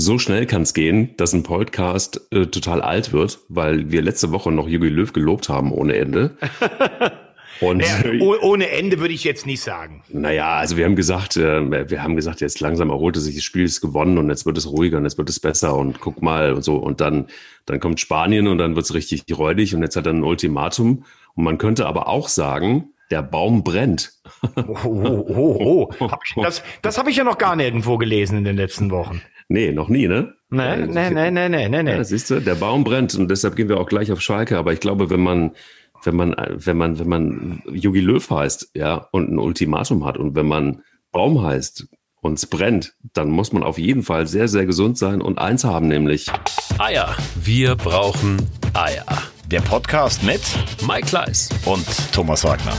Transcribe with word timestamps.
so 0.00 0.16
schnell 0.20 0.46
kann 0.46 0.62
es 0.62 0.74
gehen, 0.74 1.10
dass 1.16 1.32
ein 1.32 1.42
Podcast 1.42 2.20
äh, 2.30 2.46
total 2.46 2.82
alt 2.82 3.12
wird, 3.12 3.40
weil 3.48 3.90
wir 3.90 4.00
letzte 4.00 4.30
Woche 4.30 4.52
noch 4.52 4.68
Jürgen 4.68 4.94
Löw 4.94 5.12
gelobt 5.12 5.48
haben 5.48 5.72
ohne 5.72 5.96
Ende. 5.96 6.36
Und 7.60 7.78
naja, 7.78 8.20
ohne 8.20 8.70
Ende 8.70 9.00
würde 9.00 9.12
ich 9.12 9.24
jetzt 9.24 9.44
nicht 9.44 9.60
sagen. 9.60 10.04
Naja, 10.10 10.52
also 10.52 10.76
wir 10.76 10.84
haben 10.84 10.94
gesagt, 10.94 11.36
äh, 11.36 11.90
wir 11.90 12.00
haben 12.00 12.14
gesagt, 12.14 12.40
jetzt 12.40 12.60
langsam 12.60 12.90
erholte 12.90 13.18
sich 13.18 13.34
das 13.34 13.42
Spiel, 13.42 13.64
ist 13.64 13.80
gewonnen 13.80 14.18
und 14.18 14.28
jetzt 14.30 14.46
wird 14.46 14.56
es 14.56 14.70
ruhiger 14.70 14.98
und 14.98 15.04
jetzt 15.04 15.18
wird 15.18 15.28
es 15.28 15.40
besser 15.40 15.76
und 15.76 15.98
guck 15.98 16.22
mal 16.22 16.52
und 16.52 16.62
so. 16.62 16.76
Und 16.76 17.00
dann, 17.00 17.26
dann 17.66 17.80
kommt 17.80 17.98
Spanien 17.98 18.46
und 18.46 18.58
dann 18.58 18.76
wird 18.76 18.84
es 18.84 18.94
richtig 18.94 19.24
räudig 19.36 19.74
und 19.74 19.82
jetzt 19.82 19.96
hat 19.96 20.06
er 20.06 20.12
ein 20.12 20.22
Ultimatum. 20.22 21.04
Und 21.34 21.42
man 21.42 21.58
könnte 21.58 21.86
aber 21.86 22.06
auch 22.06 22.28
sagen, 22.28 22.92
der 23.10 23.22
Baum 23.22 23.64
brennt. 23.64 24.12
Oh, 24.56 24.76
oh, 24.84 25.24
oh, 25.28 25.90
oh. 26.00 26.42
Das, 26.42 26.62
das 26.82 26.98
habe 26.98 27.10
ich 27.10 27.16
ja 27.16 27.24
noch 27.24 27.38
gar 27.38 27.56
nirgendwo 27.56 27.96
gelesen 27.96 28.38
in 28.38 28.44
den 28.44 28.56
letzten 28.56 28.90
Wochen. 28.90 29.22
Nee, 29.48 29.72
noch 29.72 29.88
nie, 29.88 30.08
ne? 30.08 30.34
Nee, 30.50 30.86
nee, 30.86 31.10
nee, 31.10 31.30
nee, 31.30 31.48
nee, 31.48 31.82
nee. 31.82 31.90
Ja, 31.90 32.04
siehst 32.04 32.30
du, 32.30 32.40
der 32.40 32.54
Baum 32.54 32.84
brennt 32.84 33.14
und 33.14 33.30
deshalb 33.30 33.56
gehen 33.56 33.68
wir 33.68 33.80
auch 33.80 33.88
gleich 33.88 34.12
auf 34.12 34.20
Schalke. 34.20 34.58
Aber 34.58 34.72
ich 34.72 34.80
glaube, 34.80 35.10
wenn 35.10 35.20
man, 35.20 35.52
wenn 36.04 36.16
man, 36.16 36.34
wenn 36.36 36.76
man, 36.76 36.98
wenn 36.98 37.08
man 37.08 37.62
Jogi 37.72 38.00
Löw 38.00 38.30
heißt, 38.30 38.72
ja, 38.74 39.08
und 39.10 39.30
ein 39.30 39.38
Ultimatum 39.38 40.04
hat 40.04 40.18
und 40.18 40.34
wenn 40.34 40.46
man 40.46 40.82
Baum 41.12 41.42
heißt 41.42 41.88
und 42.20 42.34
es 42.34 42.46
brennt, 42.46 42.94
dann 43.14 43.30
muss 43.30 43.52
man 43.52 43.62
auf 43.62 43.78
jeden 43.78 44.02
Fall 44.02 44.26
sehr, 44.26 44.48
sehr 44.48 44.66
gesund 44.66 44.98
sein 44.98 45.20
und 45.20 45.38
eins 45.38 45.64
haben, 45.64 45.88
nämlich 45.88 46.26
Eier. 46.78 47.16
Wir 47.36 47.76
brauchen 47.76 48.38
Eier. 48.74 49.04
Der 49.46 49.60
Podcast 49.60 50.22
mit 50.22 50.42
Mike 50.86 51.06
Kleiss 51.06 51.48
und 51.64 51.86
Thomas 52.12 52.44
Wagner. 52.44 52.74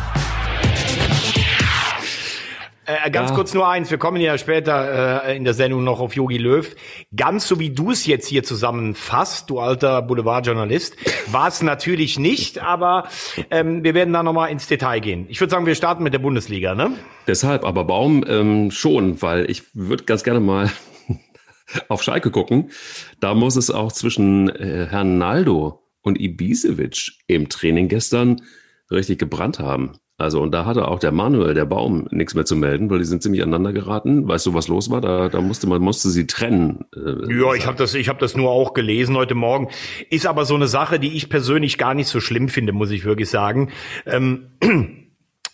Äh, 2.89 3.11
ganz 3.11 3.29
ja. 3.29 3.35
kurz 3.35 3.53
nur 3.53 3.67
eins, 3.67 3.91
wir 3.91 3.99
kommen 3.99 4.19
ja 4.19 4.35
später 4.39 5.25
äh, 5.27 5.37
in 5.37 5.43
der 5.43 5.53
Sendung 5.53 5.83
noch 5.83 5.99
auf 5.99 6.15
Yogi 6.15 6.37
Löw. 6.37 6.75
Ganz 7.15 7.47
so 7.47 7.59
wie 7.59 7.69
du 7.69 7.91
es 7.91 8.07
jetzt 8.07 8.27
hier 8.27 8.43
zusammenfasst, 8.43 9.47
du 9.51 9.59
alter 9.59 10.01
Boulevardjournalist, 10.01 10.95
war 11.27 11.49
es 11.49 11.61
natürlich 11.61 12.17
nicht, 12.17 12.57
aber 12.57 13.07
ähm, 13.51 13.83
wir 13.83 13.93
werden 13.93 14.11
da 14.11 14.23
nochmal 14.23 14.49
ins 14.49 14.65
Detail 14.65 15.01
gehen. 15.01 15.27
Ich 15.29 15.39
würde 15.39 15.51
sagen, 15.51 15.67
wir 15.67 15.75
starten 15.75 16.01
mit 16.01 16.13
der 16.13 16.19
Bundesliga, 16.19 16.73
ne? 16.73 16.93
Deshalb, 17.27 17.63
aber 17.63 17.83
Baum 17.83 18.25
ähm, 18.27 18.71
schon, 18.71 19.21
weil 19.21 19.47
ich 19.51 19.75
würde 19.75 20.05
ganz 20.05 20.23
gerne 20.23 20.39
mal 20.39 20.71
auf 21.89 22.01
Schalke 22.01 22.31
gucken. 22.31 22.71
Da 23.19 23.35
muss 23.35 23.55
es 23.55 23.69
auch 23.69 23.91
zwischen 23.91 24.49
äh, 24.49 24.87
Herrn 24.89 25.19
Naldo 25.19 25.83
und 26.01 26.19
Ibisevic 26.19 27.11
im 27.27 27.49
Training 27.49 27.87
gestern 27.87 28.41
richtig 28.89 29.19
gebrannt 29.19 29.59
haben. 29.59 29.99
Also, 30.19 30.41
und 30.41 30.51
da 30.51 30.65
hatte 30.65 30.87
auch 30.87 30.99
der 30.99 31.13
Manuel, 31.13 31.53
der 31.53 31.65
Baum, 31.65 32.07
nichts 32.11 32.35
mehr 32.35 32.43
zu 32.43 32.57
melden, 32.57 32.89
weil 32.89 32.99
die 32.99 33.05
sind 33.05 33.23
ziemlich 33.23 33.41
aneinander 33.41 33.71
geraten. 33.71 34.27
Weißt 34.27 34.45
du, 34.45 34.53
was 34.53 34.67
los 34.67 34.91
war? 34.91 34.99
Da, 34.99 35.29
da 35.29 35.39
musste 35.39 35.65
man 35.67 35.81
musste 35.81 36.09
sie 36.09 36.27
trennen. 36.27 36.85
Äh, 36.93 37.33
ja, 37.33 37.53
ich 37.53 37.65
habe 37.65 37.77
das, 37.77 37.95
ich 37.95 38.09
habe 38.09 38.19
das 38.19 38.35
nur 38.35 38.49
auch 38.49 38.73
gelesen 38.73 39.15
heute 39.15 39.33
Morgen. 39.33 39.69
Ist 40.09 40.27
aber 40.27 40.43
so 40.43 40.55
eine 40.55 40.67
Sache, 40.67 40.99
die 40.99 41.15
ich 41.15 41.29
persönlich 41.29 41.77
gar 41.77 41.93
nicht 41.93 42.07
so 42.07 42.19
schlimm 42.19 42.49
finde, 42.49 42.73
muss 42.73 42.91
ich 42.91 43.05
wirklich 43.05 43.29
sagen. 43.29 43.69
Ähm, 44.05 44.47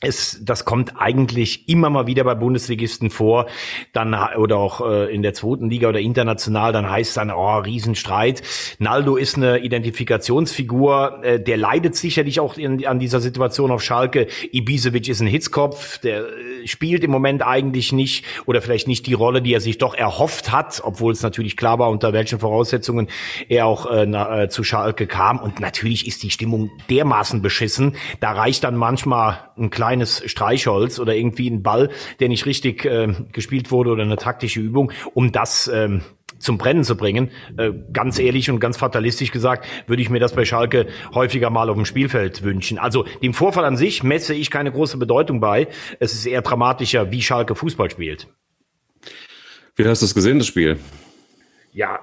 es, 0.06 0.40
das 0.44 0.66
kommt 0.66 0.94
eigentlich 0.98 1.68
immer 1.68 1.90
mal 1.90 2.08
wieder 2.08 2.24
bei 2.24 2.36
Bundesligisten 2.36 3.10
vor, 3.10 3.48
dann 3.94 4.16
oder 4.38 4.58
auch 4.58 4.82
äh, 4.82 5.14
in 5.14 5.22
der 5.22 5.34
zweiten 5.34 5.70
Liga 5.70 5.90
oder 5.90 6.00
international, 6.00 6.72
dann 6.72 6.90
heißt 6.90 7.18
dann, 7.18 7.32
oh, 7.32 7.58
Riesenstreit. 7.58 8.42
Naldo 8.80 9.16
ist 9.16 9.38
eine 9.38 9.60
Identifikationsfigur, 9.60 11.24
äh, 11.24 11.40
der 11.40 11.58
leidet 11.58 11.96
sicherlich 11.96 12.40
auch 12.40 12.58
in, 12.58 12.86
an 12.86 13.00
dieser 13.00 13.20
Situation 13.20 13.72
auf 13.72 13.82
Schalke. 13.82 14.28
Ibisevic 14.52 15.08
ist 15.08 15.22
ein 15.22 15.28
Hitzkopf, 15.28 15.98
der 16.00 16.20
äh, 16.20 16.68
spielt 16.68 17.04
im 17.04 17.12
Moment 17.12 17.46
eigentlich 17.46 17.92
nicht 17.92 18.26
oder 18.46 18.62
vielleicht 18.62 18.88
nicht 18.88 19.08
die 19.08 19.14
Rolle, 19.14 19.42
die 19.42 19.54
er 19.54 19.62
sich 19.62 19.78
doch 19.78 19.96
erhofft 19.96 20.52
hat, 20.52 20.82
obwohl 20.84 21.14
es 21.14 21.22
natürlich 21.22 21.58
klar 21.58 21.80
war, 21.80 21.90
unter 21.90 22.14
welchen 22.14 22.40
Voraussetzungen 22.40 23.08
er 23.50 23.66
auch 23.66 23.86
äh, 23.86 24.06
na, 24.06 24.44
äh, 24.44 24.50
zu 24.50 24.64
Schalke 24.64 25.08
kam. 25.08 25.40
Und 25.40 25.60
natürlich 25.60 26.08
ist 26.08 26.24
die 26.24 26.32
Stimmung 26.32 26.72
dermaßen 26.90 27.42
beschissen. 27.42 27.96
Da 28.20 28.32
reicht 28.32 28.64
dann 28.64 28.76
manchmal 28.76 29.40
ein 29.58 29.70
kleines 29.70 30.24
Streichholz 30.26 31.00
oder 31.00 31.16
irgendwie 31.16 31.50
ein 31.50 31.64
Ball, 31.64 31.90
der 32.20 32.30
nicht 32.30 32.46
richtig 32.46 32.86
äh, 32.86 33.14
gespielt 33.32 33.72
wurde 33.72 33.92
oder 33.92 34.04
eine 34.04 34.18
taktische 34.18 34.60
Übung, 34.60 34.92
um 35.14 35.32
das 35.32 35.70
ähm, 35.74 36.02
zum 36.40 36.58
Brennen 36.58 36.84
zu 36.84 36.96
bringen. 36.96 37.32
Äh, 37.58 37.72
ganz 37.92 38.20
ehrlich 38.20 38.50
und 38.50 38.60
ganz 38.60 38.78
fatalistisch 38.78 39.32
gesagt, 39.32 39.66
würde 39.88 40.02
ich 40.02 40.10
mir 40.10 40.20
das 40.20 40.34
bei 40.34 40.46
Schalke 40.46 40.88
häufiger 41.14 41.50
mal 41.50 41.70
auf 41.70 41.76
dem 41.76 41.86
Spielfeld 41.86 42.44
wünschen. 42.44 42.78
Also 42.78 43.06
dem 43.22 43.34
Vorfall 43.34 43.66
an 43.66 43.78
sich 43.78 44.04
messe 44.04 44.34
ich 44.34 44.52
keine 44.52 44.72
große 44.72 44.98
Bedeutung 44.98 45.40
bei. 45.40 45.68
Es 46.00 46.14
ist 46.14 46.26
eher 46.26 46.42
dramatischer, 46.42 47.12
wie 47.12 47.22
Schalke 47.22 47.56
Fußball 47.56 47.90
spielt. 47.90 48.28
Wie 49.76 49.86
hast 49.86 50.02
du 50.02 50.06
es 50.06 50.16
gesehen, 50.16 50.38
das 50.38 50.48
Spiel? 50.48 50.80
Ja, 51.76 52.00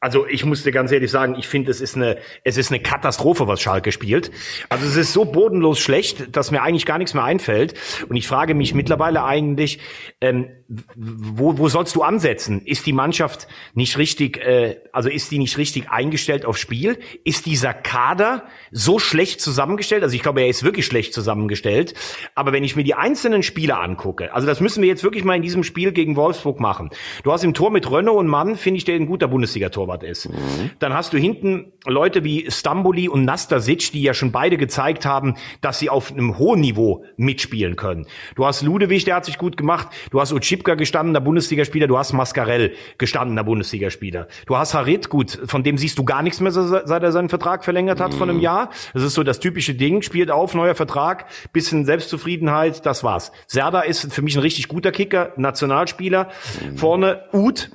also 0.00 0.26
ich 0.26 0.44
muss 0.44 0.64
dir 0.64 0.72
ganz 0.72 0.90
ehrlich 0.90 1.12
sagen, 1.12 1.36
ich 1.38 1.46
finde, 1.46 1.70
es 1.70 1.80
ist 1.80 1.94
eine, 1.94 2.18
es 2.42 2.56
ist 2.56 2.72
eine 2.72 2.82
Katastrophe, 2.82 3.46
was 3.46 3.60
Schalke 3.60 3.92
spielt. 3.92 4.32
Also 4.70 4.86
es 4.86 4.96
ist 4.96 5.12
so 5.12 5.24
bodenlos 5.24 5.78
schlecht, 5.78 6.36
dass 6.36 6.50
mir 6.50 6.62
eigentlich 6.62 6.84
gar 6.84 6.98
nichts 6.98 7.14
mehr 7.14 7.22
einfällt. 7.22 7.74
Und 8.08 8.16
ich 8.16 8.26
frage 8.26 8.56
mich 8.56 8.74
mittlerweile 8.74 9.22
eigentlich, 9.22 9.78
ähm, 10.20 10.50
wo, 10.68 11.56
wo 11.56 11.68
sollst 11.68 11.96
du 11.96 12.02
ansetzen? 12.02 12.60
Ist 12.66 12.84
die 12.84 12.92
Mannschaft 12.92 13.48
nicht 13.72 13.96
richtig, 13.96 14.36
äh, 14.36 14.76
also 14.92 15.08
ist 15.08 15.30
die 15.30 15.38
nicht 15.38 15.56
richtig 15.56 15.90
eingestellt 15.90 16.44
auf 16.44 16.58
Spiel? 16.58 16.98
Ist 17.24 17.46
dieser 17.46 17.72
Kader 17.72 18.44
so 18.70 18.98
schlecht 18.98 19.40
zusammengestellt? 19.40 20.02
Also 20.02 20.14
ich 20.14 20.22
glaube, 20.22 20.42
er 20.42 20.48
ist 20.48 20.64
wirklich 20.64 20.84
schlecht 20.84 21.14
zusammengestellt. 21.14 21.94
Aber 22.34 22.52
wenn 22.52 22.64
ich 22.64 22.76
mir 22.76 22.84
die 22.84 22.92
einzelnen 22.92 23.42
Spieler 23.42 23.80
angucke, 23.80 24.34
also 24.34 24.46
das 24.46 24.60
müssen 24.60 24.82
wir 24.82 24.88
jetzt 24.88 25.02
wirklich 25.02 25.24
mal 25.24 25.36
in 25.36 25.42
diesem 25.42 25.64
Spiel 25.64 25.92
gegen 25.92 26.16
Wolfsburg 26.16 26.60
machen. 26.60 26.90
Du 27.22 27.32
hast 27.32 27.44
im 27.44 27.54
Tor 27.54 27.70
mit 27.70 27.90
Renault 27.90 28.18
und 28.18 28.26
Mann, 28.26 28.56
finde 28.56 28.76
ich, 28.76 28.84
der 28.84 28.96
ein 28.96 29.06
guter 29.06 29.28
Bundesliga-Torwart 29.28 30.02
ist. 30.02 30.28
Mhm. 30.28 30.70
Dann 30.80 30.92
hast 30.92 31.14
du 31.14 31.16
hinten 31.16 31.72
Leute 31.86 32.24
wie 32.24 32.50
Stamboli 32.50 33.08
und 33.08 33.24
Nastasic, 33.24 33.90
die 33.92 34.02
ja 34.02 34.12
schon 34.12 34.32
beide 34.32 34.58
gezeigt 34.58 35.06
haben, 35.06 35.36
dass 35.62 35.78
sie 35.78 35.88
auf 35.88 36.12
einem 36.12 36.36
hohen 36.36 36.60
Niveau 36.60 37.06
mitspielen 37.16 37.76
können. 37.76 38.06
Du 38.34 38.44
hast 38.44 38.60
Ludewig, 38.60 39.04
der 39.04 39.14
hat 39.14 39.24
sich 39.24 39.38
gut 39.38 39.56
gemacht. 39.56 39.88
Du 40.10 40.20
hast 40.20 40.30
Uchi 40.34 40.57
Schipka 40.58 40.74
gestandener 40.74 41.20
Bundesligaspieler, 41.20 41.86
du 41.86 41.98
hast 41.98 42.12
Mascarell 42.12 42.72
gestandener 42.98 43.44
Bundesligaspieler. 43.44 44.26
Du 44.46 44.56
hast 44.56 44.74
Harit, 44.74 45.08
gut, 45.08 45.38
von 45.46 45.62
dem 45.62 45.78
siehst 45.78 45.98
du 45.98 46.04
gar 46.04 46.22
nichts 46.22 46.40
mehr, 46.40 46.50
seit 46.50 47.02
er 47.02 47.12
seinen 47.12 47.28
Vertrag 47.28 47.64
verlängert 47.64 48.00
hat 48.00 48.12
mhm. 48.12 48.16
von 48.16 48.30
einem 48.30 48.40
Jahr. 48.40 48.70
Das 48.92 49.04
ist 49.04 49.14
so 49.14 49.22
das 49.22 49.38
typische 49.38 49.74
Ding, 49.74 50.02
spielt 50.02 50.32
auf, 50.32 50.54
neuer 50.54 50.74
Vertrag, 50.74 51.26
bisschen 51.52 51.84
Selbstzufriedenheit, 51.84 52.84
das 52.84 53.04
war's. 53.04 53.30
Serda 53.46 53.82
ist 53.82 54.12
für 54.12 54.22
mich 54.22 54.36
ein 54.36 54.40
richtig 54.40 54.66
guter 54.66 54.90
Kicker, 54.90 55.32
Nationalspieler. 55.36 56.28
Mhm. 56.60 56.76
Vorne 56.76 57.22
Uth, 57.32 57.70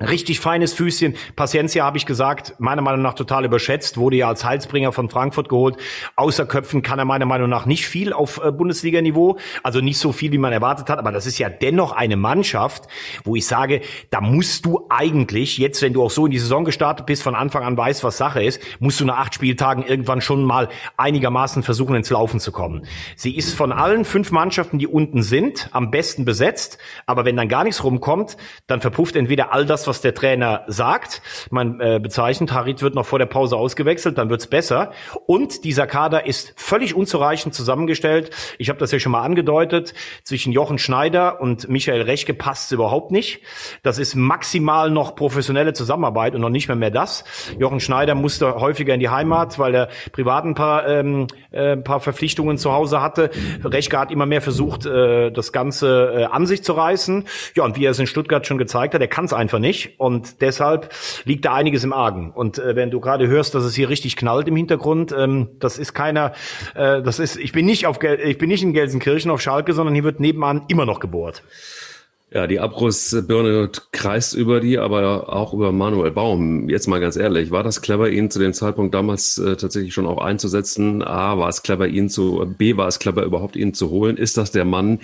Richtig 0.00 0.40
feines 0.40 0.72
Füßchen. 0.72 1.14
Paciencia 1.36 1.84
habe 1.84 1.98
ich 1.98 2.06
gesagt, 2.06 2.54
meiner 2.58 2.80
Meinung 2.80 3.02
nach 3.02 3.12
total 3.12 3.44
überschätzt, 3.44 3.98
wurde 3.98 4.16
ja 4.16 4.28
als 4.28 4.46
Halsbringer 4.46 4.92
von 4.92 5.10
Frankfurt 5.10 5.50
geholt. 5.50 5.76
Außer 6.16 6.46
Köpfen 6.46 6.80
kann 6.80 6.98
er 6.98 7.04
meiner 7.04 7.26
Meinung 7.26 7.50
nach 7.50 7.66
nicht 7.66 7.86
viel 7.86 8.14
auf 8.14 8.42
äh, 8.42 8.50
Bundesliga-Niveau, 8.50 9.36
also 9.62 9.82
nicht 9.82 9.98
so 9.98 10.12
viel, 10.12 10.32
wie 10.32 10.38
man 10.38 10.54
erwartet 10.54 10.88
hat, 10.88 10.98
aber 10.98 11.12
das 11.12 11.26
ist 11.26 11.38
ja 11.38 11.50
dennoch 11.50 11.92
eine 11.92 12.16
Mannschaft, 12.16 12.84
wo 13.24 13.36
ich 13.36 13.46
sage, 13.46 13.82
da 14.08 14.22
musst 14.22 14.64
du 14.64 14.86
eigentlich, 14.88 15.58
jetzt 15.58 15.82
wenn 15.82 15.92
du 15.92 16.02
auch 16.02 16.10
so 16.10 16.24
in 16.24 16.32
die 16.32 16.38
Saison 16.38 16.64
gestartet 16.64 17.04
bist, 17.04 17.22
von 17.22 17.34
Anfang 17.34 17.62
an 17.62 17.76
weißt, 17.76 18.02
was 18.02 18.16
Sache 18.16 18.42
ist, 18.42 18.62
musst 18.78 19.00
du 19.00 19.04
nach 19.04 19.18
acht 19.18 19.34
Spieltagen 19.34 19.84
irgendwann 19.84 20.22
schon 20.22 20.44
mal 20.44 20.70
einigermaßen 20.96 21.62
versuchen, 21.62 21.94
ins 21.94 22.08
Laufen 22.08 22.40
zu 22.40 22.52
kommen. 22.52 22.86
Sie 23.16 23.36
ist 23.36 23.54
von 23.54 23.70
allen 23.70 24.06
fünf 24.06 24.30
Mannschaften, 24.30 24.78
die 24.78 24.86
unten 24.86 25.22
sind, 25.22 25.68
am 25.72 25.90
besten 25.90 26.24
besetzt, 26.24 26.78
aber 27.04 27.26
wenn 27.26 27.36
dann 27.36 27.48
gar 27.48 27.64
nichts 27.64 27.84
rumkommt, 27.84 28.38
dann 28.66 28.80
verpufft 28.80 29.14
entweder 29.14 29.52
all 29.52 29.66
das, 29.66 29.89
was 29.90 30.00
der 30.00 30.14
Trainer 30.14 30.62
sagt. 30.68 31.20
Man 31.50 31.80
äh, 31.80 31.98
bezeichnet, 32.00 32.52
Harit 32.52 32.80
wird 32.80 32.94
noch 32.94 33.04
vor 33.04 33.18
der 33.18 33.26
Pause 33.26 33.56
ausgewechselt, 33.56 34.18
dann 34.18 34.30
wird's 34.30 34.46
besser. 34.46 34.92
Und 35.26 35.64
dieser 35.64 35.88
Kader 35.88 36.26
ist 36.26 36.52
völlig 36.54 36.94
unzureichend 36.94 37.54
zusammengestellt. 37.54 38.30
Ich 38.58 38.68
habe 38.68 38.78
das 38.78 38.92
ja 38.92 39.00
schon 39.00 39.10
mal 39.10 39.22
angedeutet. 39.22 39.94
Zwischen 40.22 40.52
Jochen 40.52 40.78
Schneider 40.78 41.40
und 41.40 41.68
Michael 41.68 42.02
Rechke 42.02 42.34
passt 42.34 42.70
überhaupt 42.70 43.10
nicht. 43.10 43.40
Das 43.82 43.98
ist 43.98 44.14
maximal 44.14 44.92
noch 44.92 45.16
professionelle 45.16 45.72
Zusammenarbeit 45.72 46.36
und 46.36 46.40
noch 46.40 46.50
nicht 46.50 46.68
mehr 46.68 46.76
mehr 46.76 46.92
das. 46.92 47.24
Jochen 47.58 47.80
Schneider 47.80 48.14
musste 48.14 48.54
häufiger 48.54 48.94
in 48.94 49.00
die 49.00 49.08
Heimat, 49.08 49.58
weil 49.58 49.74
er 49.74 49.88
privat 50.12 50.44
ein 50.44 50.54
paar, 50.54 50.86
ähm, 50.86 51.26
äh, 51.50 51.76
paar 51.78 51.98
Verpflichtungen 51.98 52.58
zu 52.58 52.72
Hause 52.72 53.02
hatte. 53.02 53.30
Rechke 53.64 53.98
hat 53.98 54.12
immer 54.12 54.26
mehr 54.26 54.40
versucht, 54.40 54.86
äh, 54.86 55.32
das 55.32 55.50
Ganze 55.50 56.12
äh, 56.14 56.24
an 56.26 56.46
sich 56.46 56.62
zu 56.62 56.74
reißen. 56.74 57.24
Ja, 57.56 57.64
und 57.64 57.76
wie 57.76 57.86
er 57.86 57.90
es 57.90 57.98
in 57.98 58.06
Stuttgart 58.06 58.46
schon 58.46 58.56
gezeigt 58.56 58.94
hat, 58.94 59.00
er 59.00 59.08
kann 59.08 59.24
es 59.24 59.32
einfach 59.32 59.58
nicht 59.58 59.69
nicht. 59.70 59.98
Und 59.98 60.40
deshalb 60.40 60.92
liegt 61.24 61.44
da 61.44 61.54
einiges 61.54 61.84
im 61.84 61.92
Argen. 61.92 62.32
Und 62.32 62.58
äh, 62.58 62.76
wenn 62.76 62.90
du 62.90 63.00
gerade 63.00 63.28
hörst, 63.28 63.54
dass 63.54 63.64
es 63.64 63.74
hier 63.74 63.88
richtig 63.88 64.16
knallt 64.16 64.48
im 64.48 64.56
Hintergrund, 64.56 65.14
ähm, 65.16 65.48
das 65.58 65.78
ist 65.78 65.94
keiner, 65.94 66.32
äh, 66.74 67.02
das 67.02 67.18
ist, 67.18 67.36
ich 67.36 67.52
bin 67.52 67.66
nicht 67.66 67.86
auf, 67.86 67.98
ich 68.02 68.38
bin 68.38 68.48
nicht 68.48 68.62
in 68.62 68.72
Gelsenkirchen 68.72 69.30
auf 69.30 69.40
Schalke, 69.40 69.72
sondern 69.72 69.94
hier 69.94 70.04
wird 70.04 70.20
nebenan 70.20 70.64
immer 70.68 70.86
noch 70.86 71.00
gebohrt. 71.00 71.42
Ja, 72.32 72.46
die 72.46 72.60
Abrissbirne 72.60 73.70
kreist 73.90 74.34
über 74.34 74.60
die, 74.60 74.78
aber 74.78 75.32
auch 75.32 75.52
über 75.52 75.72
Manuel 75.72 76.12
Baum. 76.12 76.68
Jetzt 76.68 76.86
mal 76.86 77.00
ganz 77.00 77.16
ehrlich, 77.16 77.50
war 77.50 77.64
das 77.64 77.82
clever, 77.82 78.08
ihn 78.08 78.30
zu 78.30 78.38
dem 78.38 78.52
Zeitpunkt 78.52 78.94
damals 78.94 79.36
äh, 79.38 79.56
tatsächlich 79.56 79.92
schon 79.92 80.06
auch 80.06 80.18
einzusetzen? 80.18 81.02
A, 81.02 81.38
war 81.38 81.48
es 81.48 81.64
clever, 81.64 81.88
ihn 81.88 82.08
zu, 82.08 82.54
B, 82.56 82.76
war 82.76 82.86
es 82.86 83.00
clever, 83.00 83.24
überhaupt 83.24 83.56
ihn 83.56 83.74
zu 83.74 83.90
holen? 83.90 84.16
Ist 84.16 84.36
das 84.36 84.52
der 84.52 84.64
Mann, 84.64 85.00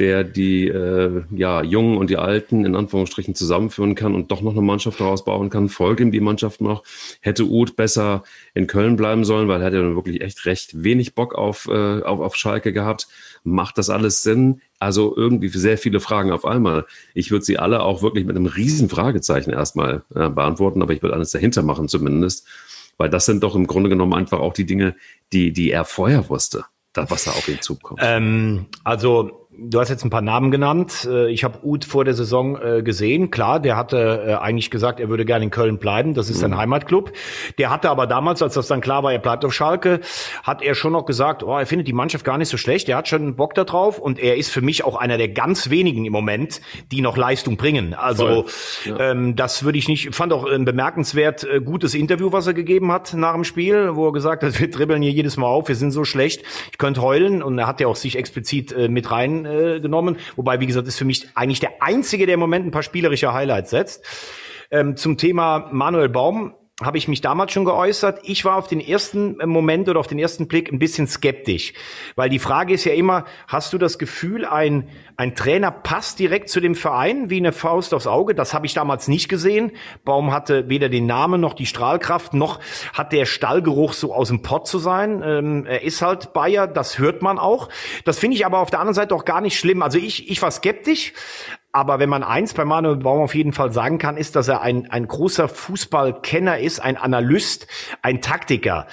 der 0.00 0.24
die 0.24 0.66
äh, 0.66 1.22
ja, 1.30 1.62
Jungen 1.62 1.98
und 1.98 2.08
die 2.08 2.16
Alten 2.16 2.64
in 2.64 2.74
Anführungsstrichen 2.74 3.34
zusammenführen 3.34 3.94
kann 3.94 4.14
und 4.14 4.32
doch 4.32 4.40
noch 4.40 4.52
eine 4.52 4.62
Mannschaft 4.62 4.98
daraus 4.98 5.24
bauen 5.24 5.50
kann. 5.50 5.68
Folgt 5.68 6.00
ihm 6.00 6.10
die 6.10 6.20
Mannschaft 6.20 6.62
noch. 6.62 6.82
Hätte 7.20 7.44
Uth 7.44 7.76
besser 7.76 8.24
in 8.54 8.66
Köln 8.66 8.96
bleiben 8.96 9.24
sollen, 9.24 9.46
weil 9.46 9.60
er 9.60 9.66
hat 9.66 9.74
ja 9.74 9.94
wirklich 9.94 10.22
echt 10.22 10.46
recht 10.46 10.82
wenig 10.82 11.14
Bock 11.14 11.34
auf, 11.34 11.68
äh, 11.70 12.00
auf, 12.00 12.20
auf 12.20 12.34
Schalke 12.34 12.72
gehabt. 12.72 13.08
Macht 13.44 13.76
das 13.76 13.90
alles 13.90 14.22
Sinn? 14.22 14.62
Also 14.78 15.14
irgendwie 15.14 15.48
sehr 15.48 15.76
viele 15.76 16.00
Fragen 16.00 16.32
auf 16.32 16.46
einmal. 16.46 16.86
Ich 17.12 17.30
würde 17.30 17.44
sie 17.44 17.58
alle 17.58 17.82
auch 17.82 18.00
wirklich 18.02 18.24
mit 18.24 18.36
einem 18.36 18.46
riesen 18.46 18.88
Fragezeichen 18.88 19.50
erstmal 19.50 20.02
äh, 20.14 20.30
beantworten, 20.30 20.80
aber 20.80 20.94
ich 20.94 21.02
würde 21.02 21.14
alles 21.14 21.30
dahinter 21.30 21.62
machen 21.62 21.88
zumindest. 21.88 22.48
Weil 22.96 23.10
das 23.10 23.26
sind 23.26 23.42
doch 23.42 23.54
im 23.54 23.66
Grunde 23.66 23.90
genommen 23.90 24.14
einfach 24.14 24.40
auch 24.40 24.54
die 24.54 24.66
Dinge, 24.66 24.96
die, 25.32 25.52
die 25.52 25.70
er 25.70 25.84
vorher 25.84 26.30
wusste, 26.30 26.64
was 26.94 27.24
da 27.24 27.32
auf 27.32 27.46
ihn 27.48 27.60
zukommt. 27.60 28.00
Ähm, 28.02 28.66
also 28.82 29.39
du 29.62 29.78
hast 29.78 29.90
jetzt 29.90 30.04
ein 30.04 30.10
paar 30.10 30.22
Namen 30.22 30.50
genannt. 30.50 31.06
Äh, 31.10 31.30
ich 31.30 31.44
habe 31.44 31.58
Uth 31.62 31.84
vor 31.84 32.04
der 32.04 32.14
Saison 32.14 32.60
äh, 32.60 32.82
gesehen. 32.82 33.30
Klar, 33.30 33.60
der 33.60 33.76
hatte 33.76 34.24
äh, 34.26 34.34
eigentlich 34.34 34.70
gesagt, 34.70 35.00
er 35.00 35.08
würde 35.08 35.24
gerne 35.24 35.44
in 35.44 35.50
Köln 35.50 35.78
bleiben. 35.78 36.14
Das 36.14 36.30
ist 36.30 36.40
sein 36.40 36.52
mhm. 36.52 36.58
Heimatclub. 36.58 37.12
Der 37.58 37.70
hatte 37.70 37.90
aber 37.90 38.06
damals, 38.06 38.42
als 38.42 38.54
das 38.54 38.66
dann 38.68 38.80
klar 38.80 39.02
war, 39.02 39.12
er 39.12 39.18
bleibt 39.18 39.44
auf 39.44 39.52
Schalke, 39.52 40.00
hat 40.42 40.62
er 40.62 40.74
schon 40.74 40.92
noch 40.92 41.04
gesagt, 41.04 41.42
oh, 41.42 41.56
er 41.56 41.66
findet 41.66 41.88
die 41.88 41.92
Mannschaft 41.92 42.24
gar 42.24 42.38
nicht 42.38 42.48
so 42.48 42.56
schlecht. 42.56 42.88
Er 42.88 42.96
hat 42.96 43.08
schon 43.08 43.36
Bock 43.36 43.54
da 43.54 43.64
drauf 43.64 43.98
und 43.98 44.18
er 44.18 44.36
ist 44.36 44.50
für 44.50 44.62
mich 44.62 44.84
auch 44.84 44.96
einer 44.96 45.18
der 45.18 45.28
ganz 45.28 45.68
wenigen 45.68 46.06
im 46.06 46.12
Moment, 46.12 46.60
die 46.90 47.02
noch 47.02 47.16
Leistung 47.16 47.56
bringen. 47.56 47.94
Also 47.94 48.46
ja. 48.84 49.10
ähm, 49.10 49.36
das 49.36 49.64
würde 49.64 49.78
ich 49.78 49.88
nicht. 49.88 50.14
Fand 50.14 50.32
auch 50.32 50.46
ein 50.46 50.64
bemerkenswert 50.64 51.44
äh, 51.44 51.60
gutes 51.60 51.94
Interview, 51.94 52.32
was 52.32 52.46
er 52.46 52.54
gegeben 52.54 52.90
hat 52.92 53.12
nach 53.14 53.34
dem 53.34 53.44
Spiel, 53.44 53.94
wo 53.94 54.08
er 54.08 54.12
gesagt 54.12 54.42
hat, 54.42 54.58
wir 54.60 54.70
dribbeln 54.70 55.02
hier 55.02 55.12
jedes 55.12 55.36
Mal 55.36 55.46
auf, 55.46 55.68
wir 55.68 55.76
sind 55.76 55.90
so 55.90 56.04
schlecht, 56.04 56.42
ich 56.72 56.78
könnte 56.78 57.02
heulen. 57.02 57.42
Und 57.42 57.58
er 57.58 57.66
hat 57.66 57.80
ja 57.80 57.88
auch 57.88 57.96
sich 57.96 58.16
explizit 58.16 58.72
äh, 58.72 58.88
mit 58.88 59.10
rein 59.10 59.49
äh, 59.50 59.80
genommen. 59.80 60.16
Wobei, 60.36 60.60
wie 60.60 60.66
gesagt, 60.66 60.86
ist 60.88 60.98
für 60.98 61.04
mich 61.04 61.28
eigentlich 61.34 61.60
der 61.60 61.82
einzige, 61.82 62.26
der 62.26 62.34
im 62.34 62.40
Moment 62.40 62.66
ein 62.66 62.70
paar 62.70 62.82
spielerische 62.82 63.32
Highlights 63.32 63.70
setzt. 63.70 64.04
Ähm, 64.70 64.96
zum 64.96 65.16
Thema 65.16 65.68
Manuel 65.72 66.08
Baum 66.08 66.54
habe 66.80 66.98
ich 66.98 67.08
mich 67.08 67.20
damals 67.20 67.52
schon 67.52 67.64
geäußert. 67.64 68.20
Ich 68.24 68.44
war 68.44 68.56
auf 68.56 68.66
den 68.66 68.80
ersten 68.80 69.36
Moment 69.44 69.88
oder 69.88 70.00
auf 70.00 70.06
den 70.06 70.18
ersten 70.18 70.48
Blick 70.48 70.72
ein 70.72 70.78
bisschen 70.78 71.06
skeptisch, 71.06 71.74
weil 72.16 72.30
die 72.30 72.38
Frage 72.38 72.74
ist 72.74 72.84
ja 72.84 72.92
immer, 72.92 73.24
hast 73.48 73.72
du 73.72 73.78
das 73.78 73.98
Gefühl, 73.98 74.44
ein, 74.46 74.88
ein 75.16 75.34
Trainer 75.34 75.70
passt 75.70 76.18
direkt 76.18 76.48
zu 76.48 76.60
dem 76.60 76.74
Verein 76.74 77.30
wie 77.30 77.36
eine 77.36 77.52
Faust 77.52 77.92
aufs 77.92 78.06
Auge? 78.06 78.34
Das 78.34 78.54
habe 78.54 78.66
ich 78.66 78.74
damals 78.74 79.08
nicht 79.08 79.28
gesehen. 79.28 79.72
Baum 80.04 80.32
hatte 80.32 80.68
weder 80.68 80.88
den 80.88 81.06
Namen 81.06 81.40
noch 81.40 81.54
die 81.54 81.66
Strahlkraft, 81.66 82.34
noch 82.34 82.60
hat 82.92 83.12
der 83.12 83.26
Stallgeruch 83.26 83.92
so 83.92 84.14
aus 84.14 84.28
dem 84.28 84.42
Pott 84.42 84.66
zu 84.66 84.78
sein. 84.78 85.22
Ähm, 85.24 85.66
er 85.66 85.82
ist 85.82 86.02
halt 86.02 86.32
Bayer, 86.32 86.66
das 86.66 86.98
hört 86.98 87.22
man 87.22 87.38
auch. 87.38 87.68
Das 88.04 88.18
finde 88.18 88.36
ich 88.36 88.46
aber 88.46 88.58
auf 88.58 88.70
der 88.70 88.80
anderen 88.80 88.94
Seite 88.94 89.14
auch 89.14 89.24
gar 89.24 89.40
nicht 89.40 89.58
schlimm. 89.58 89.82
Also 89.82 89.98
ich, 89.98 90.30
ich 90.30 90.40
war 90.40 90.50
skeptisch, 90.50 91.12
aber 91.72 91.98
wenn 91.98 92.08
man 92.08 92.22
eins 92.22 92.54
bei 92.54 92.64
Manuel 92.64 92.96
Baum 92.96 93.22
auf 93.22 93.34
jeden 93.34 93.52
Fall 93.52 93.72
sagen 93.72 93.98
kann, 93.98 94.16
ist, 94.16 94.34
dass 94.36 94.48
er 94.48 94.60
ein, 94.60 94.90
ein 94.90 95.06
großer 95.06 95.48
Fußballkenner 95.48 96.58
ist, 96.58 96.80
ein 96.80 96.96
Analyst, 96.96 97.66
ein 98.02 98.20
Taktiker. 98.20 98.86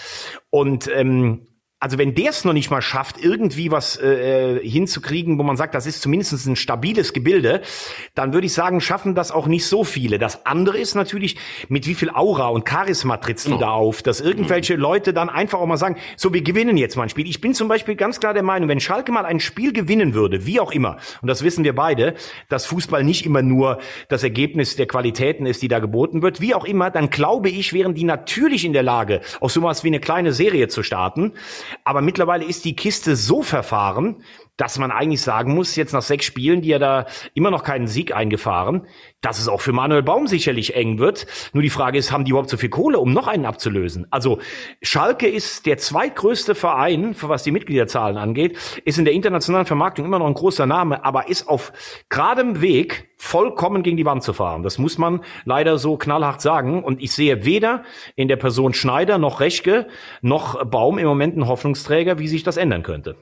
Und 0.50 0.88
ähm, 0.94 1.48
also 1.80 2.00
wenn 2.00 2.16
der 2.16 2.32
es 2.32 2.44
noch 2.44 2.54
nicht 2.54 2.72
mal 2.72 2.82
schafft, 2.82 3.24
irgendwie 3.24 3.70
was 3.70 3.98
äh, 3.98 4.56
äh, 4.58 4.68
hinzukriegen, 4.68 5.38
wo 5.38 5.44
man 5.44 5.58
sagt, 5.58 5.76
das 5.76 5.86
ist 5.86 6.02
zumindest 6.02 6.48
ein 6.48 6.56
stabiles 6.56 7.14
Gebilde, 7.14 7.62
dann 8.16 8.34
würde 8.34 8.48
ich 8.48 8.54
sagen, 8.54 8.82
schaffen 8.82 9.14
das 9.14 9.32
auch 9.32 9.46
nicht 9.46 9.68
so 9.68 9.84
viele. 9.84 10.18
Das 10.18 10.48
andere 10.48 10.80
ist 10.80 10.96
natürlich, 10.96 11.38
mit 11.70 11.86
wie 11.86 11.94
viel 11.94 12.10
Aura 12.10 12.48
und 12.48 12.68
Charisma 12.68 13.18
trittst 13.18 13.48
du 13.48 13.56
oh. 13.56 13.60
da 13.60 13.70
auf, 13.70 14.02
dass 14.02 14.22
irgendwelche 14.22 14.74
mhm. 14.74 14.82
Leute 14.82 15.14
dann 15.14 15.30
einfach 15.30 15.60
auch 15.60 15.68
mal 15.68 15.78
sagen, 15.78 15.98
so, 16.16 16.34
wir 16.34 16.42
gewinnen 16.42 16.78
jetzt 16.78 16.96
mal 16.96 17.04
ein 17.04 17.10
Spiel. 17.10 17.28
Ich 17.28 17.42
bin 17.42 17.54
zum 17.54 17.68
Beispiel 17.68 17.96
ganz 17.96 18.20
klar 18.20 18.34
der 18.34 18.42
Meinung, 18.42 18.70
wenn 18.70 18.80
Schalke 18.80 19.12
mal 19.12 19.26
ein 19.26 19.40
Spiel 19.40 19.72
gewinnen 19.72 20.16
würde, 20.16 20.48
wie 20.48 20.60
auch 20.60 20.72
immer, 20.72 20.98
und 21.22 21.28
das 21.28 21.44
wissen 21.44 21.64
wir 21.64 21.76
beide, 21.76 22.16
dass 22.50 22.66
Fußball 22.66 23.04
nicht 23.04 23.24
immer 23.24 23.44
nur 23.44 23.78
das 24.10 24.24
Ergebnis 24.24 24.78
der 24.78 24.88
Qualitäten 24.88 25.46
ist, 25.46 25.62
die 25.62 25.68
da 25.68 25.78
geboten 25.78 26.24
wird, 26.24 26.42
wie 26.42 26.56
auch 26.56 26.66
immer, 26.66 26.90
dann 26.90 27.12
glaube 27.12 27.50
ich, 27.50 27.72
wären 27.72 27.94
die 27.94 28.04
natürlich 28.04 28.66
in 28.66 28.74
der 28.74 28.84
Lage, 28.84 29.22
auch 29.42 29.52
sowas 29.52 29.84
wie 29.84 29.90
eine 29.90 30.00
kleine 30.00 30.34
Serie 30.34 30.70
zu 30.70 30.82
starten. 30.82 31.34
Aber 31.84 32.02
mittlerweile 32.02 32.46
ist 32.46 32.66
die 32.66 32.76
Kiste 32.76 33.16
so 33.16 33.42
verfahren, 33.44 34.24
dass 34.58 34.78
man 34.80 34.92
eigentlich 34.92 35.22
sagen 35.22 35.54
muss, 35.54 35.76
jetzt 35.76 35.94
nach 35.94 36.02
sechs 36.02 36.26
Spielen, 36.26 36.62
die 36.62 36.72
er 36.72 36.80
da 36.80 37.06
immer 37.34 37.52
noch 37.52 37.64
keinen 37.64 37.88
Sieg 37.88 38.14
eingefahren, 38.14 38.88
dass 39.22 39.40
es 39.40 39.48
auch 39.48 39.62
für 39.62 39.72
Manuel 39.72 40.04
Baum 40.04 40.28
sicherlich 40.28 40.76
eng 40.76 41.00
wird. 41.00 41.28
Nur 41.54 41.64
die 41.64 41.70
Frage 41.70 41.98
ist, 41.98 42.12
haben 42.12 42.26
die 42.26 42.32
überhaupt 42.32 42.50
so 42.50 42.58
viel 42.58 42.70
Kohle, 42.70 43.00
um 43.00 43.14
noch 43.14 43.28
einen 43.28 43.46
abzulösen? 43.46 44.08
Also 44.10 44.40
Schalke 44.82 45.28
ist 45.28 45.66
der 45.66 45.78
zweitgrößte 45.78 46.56
Verein, 46.56 47.16
was 47.22 47.44
die 47.44 47.52
Mitgliederzahlen 47.52 48.18
angeht, 48.18 48.58
ist 48.84 48.98
in 48.98 49.06
der 49.06 49.14
internationalen 49.14 49.66
Vermarktung 49.66 50.06
immer 50.06 50.20
noch 50.20 50.28
ein 50.28 50.34
großer 50.34 50.66
Name, 50.66 51.06
aber 51.06 51.30
ist 51.30 51.48
auf 51.48 51.72
geradem 52.10 52.62
Weg, 52.62 53.08
vollkommen 53.18 53.84
gegen 53.84 53.98
die 53.98 54.06
Wand 54.06 54.24
zu 54.24 54.34
fahren. 54.34 54.64
Das 54.64 54.78
muss 54.78 54.98
man 54.98 55.22
leider 55.44 55.78
so 55.78 55.98
knallhart 55.98 56.42
sagen. 56.42 56.84
Und 56.84 57.02
ich 57.02 57.12
sehe 57.12 57.46
weder 57.46 57.84
in 58.16 58.28
der 58.28 58.36
Person 58.38 58.74
Schneider 58.74 59.18
noch 59.18 59.40
Rechke 59.40 59.88
noch 60.22 60.64
Baum 60.66 60.98
im 60.98 61.08
Moment 61.08 61.34
einen 61.34 61.48
Hoffnungsträger, 61.48 62.20
wie 62.20 62.28
sich 62.28 62.44
das 62.44 62.58
ändern 62.58 62.84
könnte. 62.84 63.16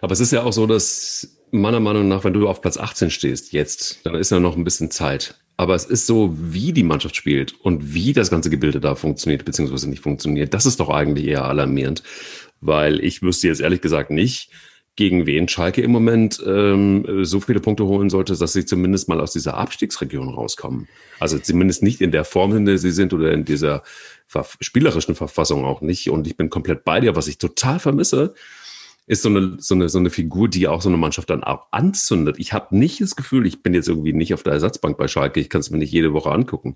Aber 0.00 0.12
es 0.12 0.20
ist 0.20 0.32
ja 0.32 0.42
auch 0.42 0.52
so, 0.52 0.66
dass 0.66 1.36
meiner 1.50 1.80
Meinung 1.80 2.08
nach, 2.08 2.24
wenn 2.24 2.32
du 2.32 2.48
auf 2.48 2.60
Platz 2.60 2.76
18 2.76 3.10
stehst 3.10 3.52
jetzt, 3.52 4.04
dann 4.04 4.14
ist 4.14 4.30
ja 4.30 4.40
noch 4.40 4.56
ein 4.56 4.64
bisschen 4.64 4.90
Zeit. 4.90 5.36
Aber 5.56 5.74
es 5.74 5.84
ist 5.84 6.06
so, 6.06 6.34
wie 6.36 6.72
die 6.72 6.82
Mannschaft 6.82 7.16
spielt 7.16 7.54
und 7.62 7.94
wie 7.94 8.12
das 8.12 8.30
ganze 8.30 8.50
Gebilde 8.50 8.80
da 8.80 8.94
funktioniert, 8.94 9.44
beziehungsweise 9.44 9.88
nicht 9.88 10.02
funktioniert. 10.02 10.52
Das 10.52 10.66
ist 10.66 10.80
doch 10.80 10.90
eigentlich 10.90 11.26
eher 11.26 11.44
alarmierend, 11.44 12.02
weil 12.60 13.02
ich 13.02 13.22
wüsste 13.22 13.48
jetzt 13.48 13.60
ehrlich 13.60 13.80
gesagt 13.80 14.10
nicht, 14.10 14.50
gegen 14.96 15.26
wen 15.26 15.46
Schalke 15.46 15.82
im 15.82 15.90
Moment 15.90 16.42
ähm, 16.46 17.06
so 17.22 17.40
viele 17.40 17.60
Punkte 17.60 17.84
holen 17.84 18.08
sollte, 18.08 18.34
dass 18.34 18.54
sie 18.54 18.64
zumindest 18.64 19.08
mal 19.08 19.20
aus 19.20 19.32
dieser 19.32 19.58
Abstiegsregion 19.58 20.30
rauskommen. 20.30 20.88
Also 21.20 21.38
zumindest 21.38 21.82
nicht 21.82 22.00
in 22.00 22.12
der 22.12 22.24
Form, 22.24 22.56
in 22.56 22.64
der 22.64 22.78
sie 22.78 22.90
sind 22.90 23.12
oder 23.12 23.30
in 23.32 23.44
dieser 23.44 23.82
spielerischen 24.60 25.14
Verfassung 25.14 25.66
auch 25.66 25.82
nicht. 25.82 26.08
Und 26.10 26.26
ich 26.26 26.36
bin 26.36 26.48
komplett 26.48 26.84
bei 26.84 27.00
dir, 27.00 27.14
was 27.14 27.28
ich 27.28 27.36
total 27.36 27.78
vermisse, 27.78 28.34
ist 29.08 29.22
so 29.22 29.28
eine, 29.28 29.56
so 29.58 29.74
eine, 29.76 29.88
so 29.88 29.98
eine 29.98 30.10
Figur, 30.10 30.48
die 30.48 30.66
auch 30.66 30.82
so 30.82 30.88
eine 30.88 30.98
Mannschaft 30.98 31.30
dann 31.30 31.44
auch 31.44 31.66
anzündet. 31.70 32.36
Ich 32.38 32.52
habe 32.52 32.76
nicht 32.76 33.00
das 33.00 33.14
Gefühl, 33.14 33.46
ich 33.46 33.62
bin 33.62 33.72
jetzt 33.72 33.88
irgendwie 33.88 34.12
nicht 34.12 34.34
auf 34.34 34.42
der 34.42 34.54
Ersatzbank 34.54 34.98
bei 34.98 35.06
Schalke, 35.06 35.38
ich 35.38 35.48
kann 35.48 35.60
es 35.60 35.70
mir 35.70 35.78
nicht 35.78 35.92
jede 35.92 36.12
Woche 36.12 36.32
angucken, 36.32 36.74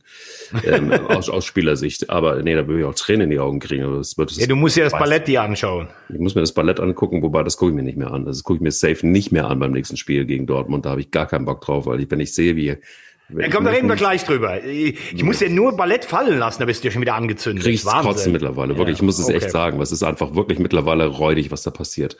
ähm, 0.65 0.93
aus, 1.09 1.29
aus 1.29 1.44
Spielersicht. 1.44 2.09
Aber 2.09 2.41
nee, 2.43 2.55
da 2.55 2.69
würde 2.69 2.81
ich 2.81 2.87
auch 2.87 2.94
Tränen 2.94 3.23
in 3.23 3.31
die 3.31 3.41
Augen 3.41 3.59
kriegen. 3.59 3.82
Also 3.82 3.97
das 3.99 4.17
wird, 4.17 4.31
das 4.31 4.38
ja, 4.38 4.47
du 4.47 4.55
musst 4.55 4.77
ja 4.77 4.85
das 4.85 4.93
Ballett 4.93 5.27
dir 5.27 5.43
anschauen. 5.43 5.88
Ich 6.09 6.21
muss 6.21 6.37
mir 6.37 6.43
das 6.43 6.55
Ballett 6.55 6.79
angucken, 6.79 7.21
wobei 7.23 7.43
das 7.43 7.56
gucke 7.56 7.73
ich 7.73 7.77
mir 7.77 7.82
nicht 7.82 7.99
mehr 7.99 8.12
an. 8.12 8.25
Das 8.25 8.44
gucke 8.44 8.59
ich 8.59 8.62
mir 8.62 8.71
safe 8.71 9.05
nicht 9.05 9.32
mehr 9.32 9.49
an 9.49 9.59
beim 9.59 9.73
nächsten 9.73 9.97
Spiel 9.97 10.25
gegen 10.25 10.47
Dortmund. 10.47 10.87
Da 10.87 10.91
habe 10.91 11.00
ich 11.00 11.11
gar 11.11 11.27
keinen 11.27 11.47
Bock 11.47 11.61
drauf, 11.62 11.87
weil 11.87 12.00
ich, 12.00 12.11
wenn 12.12 12.21
ich 12.21 12.32
sehe, 12.32 12.55
wie 12.55 12.77
ja, 13.38 13.49
komm, 13.50 13.65
da 13.65 13.71
reden 13.71 13.88
wir 13.88 13.97
gleich 13.97 14.25
drüber. 14.25 14.65
Ich, 14.65 14.99
ich 15.15 15.23
muss 15.23 15.41
ja 15.41 15.49
nur 15.49 15.77
Ballett 15.77 16.05
fallen 16.05 16.38
lassen, 16.38 16.61
da 16.61 16.67
bist 16.67 16.82
du 16.82 16.89
ja 16.89 16.93
schon 16.93 17.03
wieder 17.03 17.15
angezündet. 17.15 17.65
Kriegst 17.65 17.87
trotzdem 17.87 18.32
mittlerweile, 18.32 18.77
wirklich. 18.77 18.99
Ja, 18.99 19.01
ich 19.01 19.03
muss 19.03 19.19
es 19.19 19.27
okay. 19.27 19.37
echt 19.37 19.51
sagen. 19.51 19.81
Es 19.81 19.93
ist 19.93 20.03
einfach 20.03 20.34
wirklich 20.34 20.58
mittlerweile 20.58 21.06
räudig, 21.06 21.51
was 21.51 21.63
da 21.63 21.70
passiert. 21.70 22.17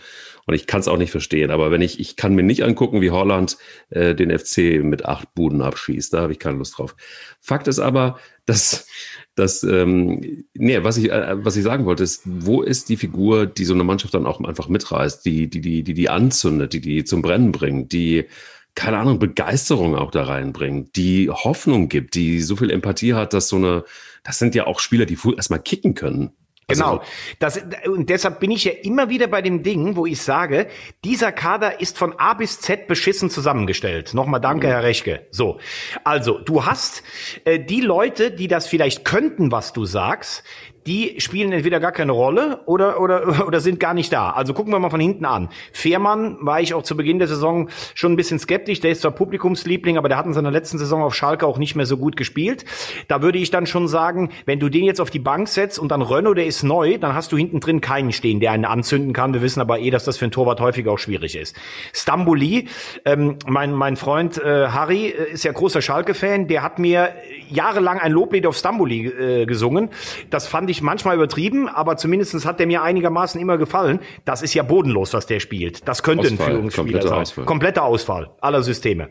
Und 0.47 0.55
ich 0.55 0.67
kann 0.67 0.81
es 0.81 0.89
auch 0.89 0.97
nicht 0.97 1.11
verstehen. 1.11 1.51
Aber 1.51 1.71
wenn 1.71 1.83
ich, 1.83 2.01
ich 2.01 2.17
kann 2.17 2.35
mir 2.35 2.43
nicht 2.43 2.65
angucken, 2.65 3.01
wie 3.01 3.11
Holland 3.11 3.59
äh, 3.91 4.15
den 4.15 4.37
FC 4.37 4.83
mit 4.83 5.05
acht 5.05 5.35
Buden 5.35 5.63
abschießt. 5.63 6.15
Da 6.15 6.21
habe 6.23 6.33
ich 6.33 6.39
keine 6.39 6.59
Lust 6.59 6.79
drauf. 6.79 6.97
Fakt 7.41 7.69
ist 7.69 7.79
aber, 7.79 8.19
dass, 8.47 8.87
dass 9.35 9.63
ähm, 9.63 10.45
nee, 10.55 10.83
was 10.83 10.97
ich, 10.97 11.11
äh, 11.11 11.45
was 11.45 11.57
ich 11.57 11.63
sagen 11.63 11.85
wollte, 11.85 12.03
ist, 12.03 12.23
wo 12.25 12.63
ist 12.63 12.89
die 12.89 12.97
Figur, 12.97 13.47
die 13.47 13.65
so 13.65 13.75
eine 13.75 13.85
Mannschaft 13.85 14.15
dann 14.15 14.27
auch 14.27 14.41
einfach 14.41 14.69
mitreißt, 14.69 15.25
die, 15.25 15.49
die, 15.49 15.61
die, 15.61 15.83
die, 15.83 15.95
die 15.95 16.09
anzündet, 16.09 16.73
die, 16.73 16.81
die 16.81 17.05
zum 17.05 17.23
Brennen 17.23 17.53
bringt, 17.53 17.93
die 17.93 18.27
keine 18.75 18.99
Ahnung, 18.99 19.19
Begeisterung 19.19 19.97
auch 19.97 20.11
da 20.11 20.25
reinbringt, 20.25 20.97
die 20.97 21.31
Hoffnung 21.31 21.89
gibt, 21.89 22.15
die 22.15 22.41
so 22.41 22.57
viel 22.57 22.71
Empathie 22.71 23.15
hat, 23.15 23.33
dass 23.33 23.49
so 23.49 23.57
eine, 23.57 23.85
das 24.23 24.39
sind 24.39 24.55
ja 24.55 24.67
auch 24.67 24.81
Spieler, 24.81 25.07
die 25.07 25.19
erstmal 25.37 25.61
kicken 25.61 25.95
können. 25.95 26.33
Also 26.71 26.85
genau. 26.85 27.03
Das, 27.39 27.61
und 27.87 28.09
deshalb 28.09 28.41
bin 28.41 28.51
ich 28.51 28.65
ja 28.65 28.73
immer 28.83 29.09
wieder 29.09 29.27
bei 29.27 29.43
dem 29.43 29.63
Ding, 29.63 29.97
wo 29.97 30.07
ich 30.07 30.23
sage, 30.23 30.69
dieser 31.05 31.33
Kader 31.33 31.81
ist 31.81 31.99
von 31.99 32.19
A 32.19 32.35
bis 32.35 32.61
Z 32.61 32.87
beschissen 32.87 33.31
zusammengestellt. 33.31 34.15
Nochmal 34.15 34.41
danke, 34.41 34.69
mhm. 34.69 34.71
Herr 34.71 34.83
Rechke. 34.85 35.27
So. 35.31 35.59
Also, 36.05 36.39
du 36.39 36.65
hast 36.65 37.03
äh, 37.45 37.59
die 37.59 37.81
Leute, 37.81 38.31
die 38.31 38.49
das 38.49 38.67
vielleicht 38.67 39.05
könnten, 39.05 39.53
was 39.53 39.73
du 39.73 39.85
sagst, 39.85 40.45
die 40.87 41.21
spielen 41.21 41.53
entweder 41.53 41.81
gar 41.81 41.93
keine 41.93 42.13
Rolle 42.13 42.61
oder, 42.67 43.01
oder, 43.01 43.47
oder 43.47 43.61
sind 43.61 43.81
gar 43.81 43.95
nicht 43.95 44.13
da. 44.13 44.31
Also 44.31 44.55
gucken 44.55 44.73
wir 44.73 44.79
mal 44.79 44.91
von 44.91 45.01
hinten 45.01 45.25
an. 45.25 45.49
Fehrmann 45.73 46.39
war 46.41 46.61
ich 46.61 46.75
auch 46.75 46.83
zu 46.83 46.97
Beginn 46.97 47.19
der 47.19 47.29
Saison 47.29 47.69
schon 47.95 48.13
ein 48.13 48.17
bisschen 48.17 48.39
skeptisch. 48.39 48.81
Der 48.81 48.91
ist 48.91 49.03
zwar 49.03 49.11
Publikumsliebling, 49.11 49.99
aber 49.99 50.09
der 50.09 50.19
hat 50.19 50.27
in 50.27 50.33
seiner 50.33 50.51
letzten 50.51 50.79
Saison 50.79 51.03
auf 51.03 51.15
Schalke 51.15 51.47
auch 51.47 51.59
nicht 51.59 51.75
mehr 51.75 51.87
so 51.87 51.97
gut 51.97 52.17
gespielt. 52.17 52.65
Da 53.09 53.23
würde 53.23 53.39
ich 53.39 53.51
dann 53.51 53.67
schon 53.67 53.89
sagen, 53.89 54.31
wenn 54.47 54.59
du 54.59 54.69
den 54.69 54.85
jetzt 54.85 55.01
auf 55.01 55.11
die 55.11 55.19
Bank 55.19 55.49
setzt 55.49 55.79
und 55.79 55.91
dann 55.91 56.03
Renault, 56.03 56.39
der 56.39 56.47
ist 56.47 56.63
neu, 56.63 56.99
dann 56.99 57.15
hast 57.15 57.33
du 57.33 57.37
hinten 57.37 57.61
drin 57.61 57.81
keinen 57.81 58.13
stehen, 58.13 58.41
der 58.41 58.53
einen 58.53 58.65
anzünden 58.65 59.13
kann. 59.13 59.35
Wir 59.35 59.43
wissen 59.43 59.61
aber 59.61 59.81
eh, 59.81 59.91
dass 59.91 60.05
das 60.05 60.17
für 60.17 60.25
einen 60.25 60.33
Torwart 60.33 60.61
häufig 60.61 60.87
auch 60.89 60.99
schwierig 60.99 61.37
ist. 61.37 61.57
Stambuli, 61.93 62.69
ähm, 63.05 63.37
mein, 63.47 63.73
mein 63.73 63.97
Freund 63.97 64.39
äh, 64.39 64.69
Harry 64.69 65.09
äh, 65.09 65.33
ist 65.33 65.45
ja 65.45 65.53
großer 65.53 65.83
Schalke-Fan, 65.83 66.49
der 66.49 66.63
hat 66.63 66.79
mir 66.79 67.11
jahrelang 67.51 67.99
ein 67.99 68.13
Loblied 68.13 68.47
auf 68.47 68.57
Stamboli 68.57 69.07
äh, 69.07 69.47
gesungen. 69.47 69.91
Das 70.31 70.47
fand 70.47 70.70
ich 70.71 70.83
manchmal 70.83 71.17
übertrieben, 71.17 71.69
aber 71.69 71.97
zumindestens 71.97 72.47
hat 72.47 72.59
der 72.61 72.67
mir 72.67 72.83
einigermaßen 72.83 73.41
immer 73.41 73.59
gefallen. 73.59 74.01
Das 74.25 74.43
ist 74.43 74.55
ja 74.55 74.63
bodenlos, 74.63 75.13
was 75.15 75.27
der 75.27 75.41
spielt. 75.41 75.87
Das 75.89 76.03
könnte 76.03 76.29
Ausfall, 76.29 76.47
ein 76.47 76.53
Führungsspieler 76.53 76.85
kompletter 76.85 77.09
sein. 77.09 77.21
Ausfall. 77.21 77.45
Kompletter 77.45 77.85
Ausfall 77.85 78.31
aller 78.41 78.63
Systeme. 78.63 79.11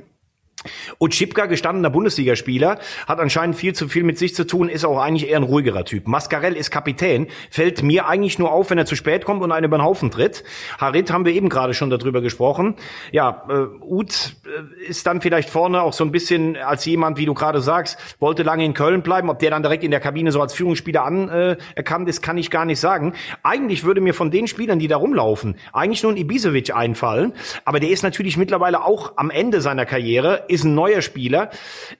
Utschipka, 0.99 1.45
gestandener 1.45 1.89
Bundesligaspieler, 1.89 2.79
hat 3.07 3.19
anscheinend 3.19 3.55
viel 3.55 3.73
zu 3.73 3.87
viel 3.87 4.03
mit 4.03 4.17
sich 4.17 4.35
zu 4.35 4.45
tun, 4.45 4.69
ist 4.69 4.85
auch 4.85 4.99
eigentlich 4.99 5.29
eher 5.29 5.37
ein 5.37 5.43
ruhigerer 5.43 5.85
Typ. 5.85 6.07
Mascarell 6.07 6.55
ist 6.55 6.71
Kapitän, 6.71 7.27
fällt 7.49 7.83
mir 7.83 8.07
eigentlich 8.07 8.39
nur 8.39 8.51
auf, 8.51 8.69
wenn 8.69 8.77
er 8.77 8.85
zu 8.85 8.95
spät 8.95 9.25
kommt 9.25 9.41
und 9.41 9.51
einen 9.51 9.65
über 9.65 9.77
den 9.77 9.83
Haufen 9.83 10.11
tritt. 10.11 10.43
Harit 10.77 11.11
haben 11.11 11.25
wir 11.25 11.33
eben 11.33 11.49
gerade 11.49 11.73
schon 11.73 11.89
darüber 11.89 12.21
gesprochen. 12.21 12.75
Ja, 13.11 13.43
äh, 13.49 13.83
Uth 13.83 14.35
äh, 14.45 14.89
ist 14.89 15.07
dann 15.07 15.21
vielleicht 15.21 15.49
vorne 15.49 15.81
auch 15.81 15.93
so 15.93 16.03
ein 16.03 16.11
bisschen 16.11 16.57
als 16.57 16.85
jemand, 16.85 17.17
wie 17.17 17.25
du 17.25 17.33
gerade 17.33 17.61
sagst, 17.61 17.97
wollte 18.19 18.43
lange 18.43 18.65
in 18.65 18.73
Köln 18.73 19.01
bleiben. 19.01 19.29
Ob 19.29 19.39
der 19.39 19.51
dann 19.51 19.63
direkt 19.63 19.83
in 19.83 19.91
der 19.91 19.99
Kabine 19.99 20.31
so 20.31 20.41
als 20.41 20.53
Führungsspieler 20.53 21.03
anerkannt 21.03 22.09
ist, 22.09 22.21
kann 22.21 22.37
ich 22.37 22.51
gar 22.51 22.65
nicht 22.65 22.79
sagen. 22.79 23.13
Eigentlich 23.43 23.83
würde 23.83 24.01
mir 24.01 24.13
von 24.13 24.31
den 24.31 24.47
Spielern, 24.47 24.79
die 24.79 24.87
da 24.87 24.97
rumlaufen, 24.97 25.55
eigentlich 25.73 26.03
nur 26.03 26.11
ein 26.11 26.17
Ibisevic 26.17 26.75
einfallen. 26.75 27.33
Aber 27.65 27.79
der 27.79 27.89
ist 27.89 28.03
natürlich 28.03 28.37
mittlerweile 28.37 28.83
auch 28.83 29.13
am 29.15 29.29
Ende 29.29 29.61
seiner 29.61 29.85
Karriere, 29.85 30.45
ist 30.49 30.63
ein 30.63 30.75
neuer 30.75 31.01
Spieler. 31.01 31.49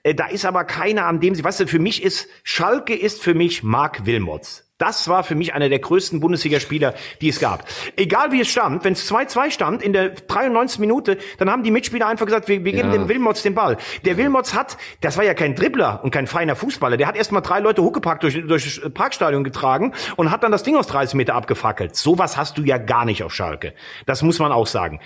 Äh, 0.04 0.16
Da 0.16 0.28
ist 0.28 0.46
aber 0.46 0.64
keiner, 0.64 1.06
an 1.06 1.20
dem 1.20 1.36
sie, 1.36 1.44
weißt 1.44 1.62
du, 1.62 1.68
für 1.68 1.80
mich 1.80 2.04
ist, 2.04 2.28
Schalke 2.44 2.96
ist 2.96 3.22
für 3.22 3.34
mich 3.34 3.64
Marc 3.64 4.06
Wilmots. 4.06 4.66
Das 4.78 5.10
war 5.10 5.26
für 5.26 5.36
mich 5.36 5.54
einer 5.54 5.68
der 5.68 5.80
größten 5.80 6.22
Bundesligaspieler, 6.22 6.94
die 7.20 7.28
es 7.28 7.42
gab. 7.42 7.66
Egal 7.98 8.32
wie 8.32 8.40
es 8.40 8.48
stand, 8.48 8.86
wenn 8.86 8.94
es 8.94 9.12
2-2 9.12 9.52
stand 9.52 9.84
in 9.84 9.92
der 9.92 10.12
93. 10.12 10.80
Minute, 10.80 11.18
dann 11.38 11.50
haben 11.52 11.64
die 11.64 11.72
Mitspieler 11.72 12.08
einfach 12.08 12.26
gesagt, 12.26 12.48
wir, 12.48 12.64
wir 12.64 12.72
geben 12.72 12.88
Ja. 12.90 12.96
dem 12.98 13.10
Wilmots 13.10 13.44
den 13.44 13.56
Ball. 13.56 13.76
Der 14.06 14.16
Wilmots 14.16 14.54
hat, 14.54 14.78
das 15.02 15.18
war 15.18 15.26
ja 15.26 15.34
kein 15.34 15.54
Dribbler 15.54 16.00
und 16.02 16.12
kein 16.12 16.28
feiner 16.28 16.56
Fußballer, 16.56 16.96
der 16.96 17.08
hat 17.08 17.18
erstmal 17.18 17.42
drei 17.42 17.60
Leute 17.60 17.84
Huckepack 17.84 18.22
durch, 18.22 18.36
durch 18.48 18.80
das 18.82 18.94
Parkstadion 18.94 19.44
getragen 19.44 19.94
und 20.16 20.32
hat 20.32 20.44
dann 20.44 20.52
das 20.54 20.64
Ding 20.64 20.78
aus 20.78 20.88
30 20.88 21.16
Meter 21.16 21.36
abgefackelt. 21.36 21.98
Sowas 21.98 22.38
hast 22.38 22.58
du 22.58 22.64
ja 22.64 22.78
gar 22.78 23.04
nicht 23.04 23.22
auf 23.22 23.34
Schalke. 23.34 23.74
Das 24.06 24.22
muss 24.24 24.40
man 24.40 24.54
auch 24.54 24.68
sagen. 24.68 25.02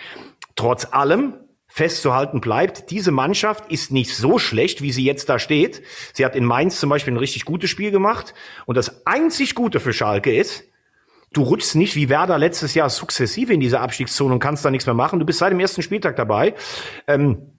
Trotz 0.55 0.85
allem, 0.91 1.33
festzuhalten 1.73 2.39
bleibt, 2.39 2.91
diese 2.91 3.09
Mannschaft 3.09 3.71
ist 3.71 3.91
nicht 3.91 4.15
so 4.15 4.37
schlecht, 4.37 4.83
wie 4.83 4.91
sie 4.91 5.03
jetzt 5.03 5.27
da 5.27 5.39
steht. 5.39 5.81
Sie 6.13 6.23
hat 6.23 6.35
in 6.35 6.45
Mainz 6.45 6.79
zum 6.79 6.87
Beispiel 6.87 7.11
ein 7.15 7.17
richtig 7.17 7.45
gutes 7.45 7.71
Spiel 7.71 7.89
gemacht. 7.89 8.35
Und 8.67 8.77
das 8.77 9.07
einzig 9.07 9.55
Gute 9.55 9.79
für 9.79 9.91
Schalke 9.91 10.35
ist, 10.35 10.65
du 11.31 11.41
rutschst 11.41 11.73
nicht 11.73 11.95
wie 11.95 12.09
Werder 12.09 12.37
letztes 12.37 12.75
Jahr 12.75 12.91
sukzessive 12.91 13.51
in 13.51 13.59
diese 13.59 13.79
Abstiegszone 13.79 14.35
und 14.35 14.39
kannst 14.39 14.63
da 14.63 14.69
nichts 14.69 14.85
mehr 14.85 14.93
machen. 14.93 15.17
Du 15.17 15.25
bist 15.25 15.39
seit 15.39 15.51
dem 15.51 15.59
ersten 15.59 15.81
Spieltag 15.81 16.15
dabei. 16.15 16.53
Ähm, 17.07 17.53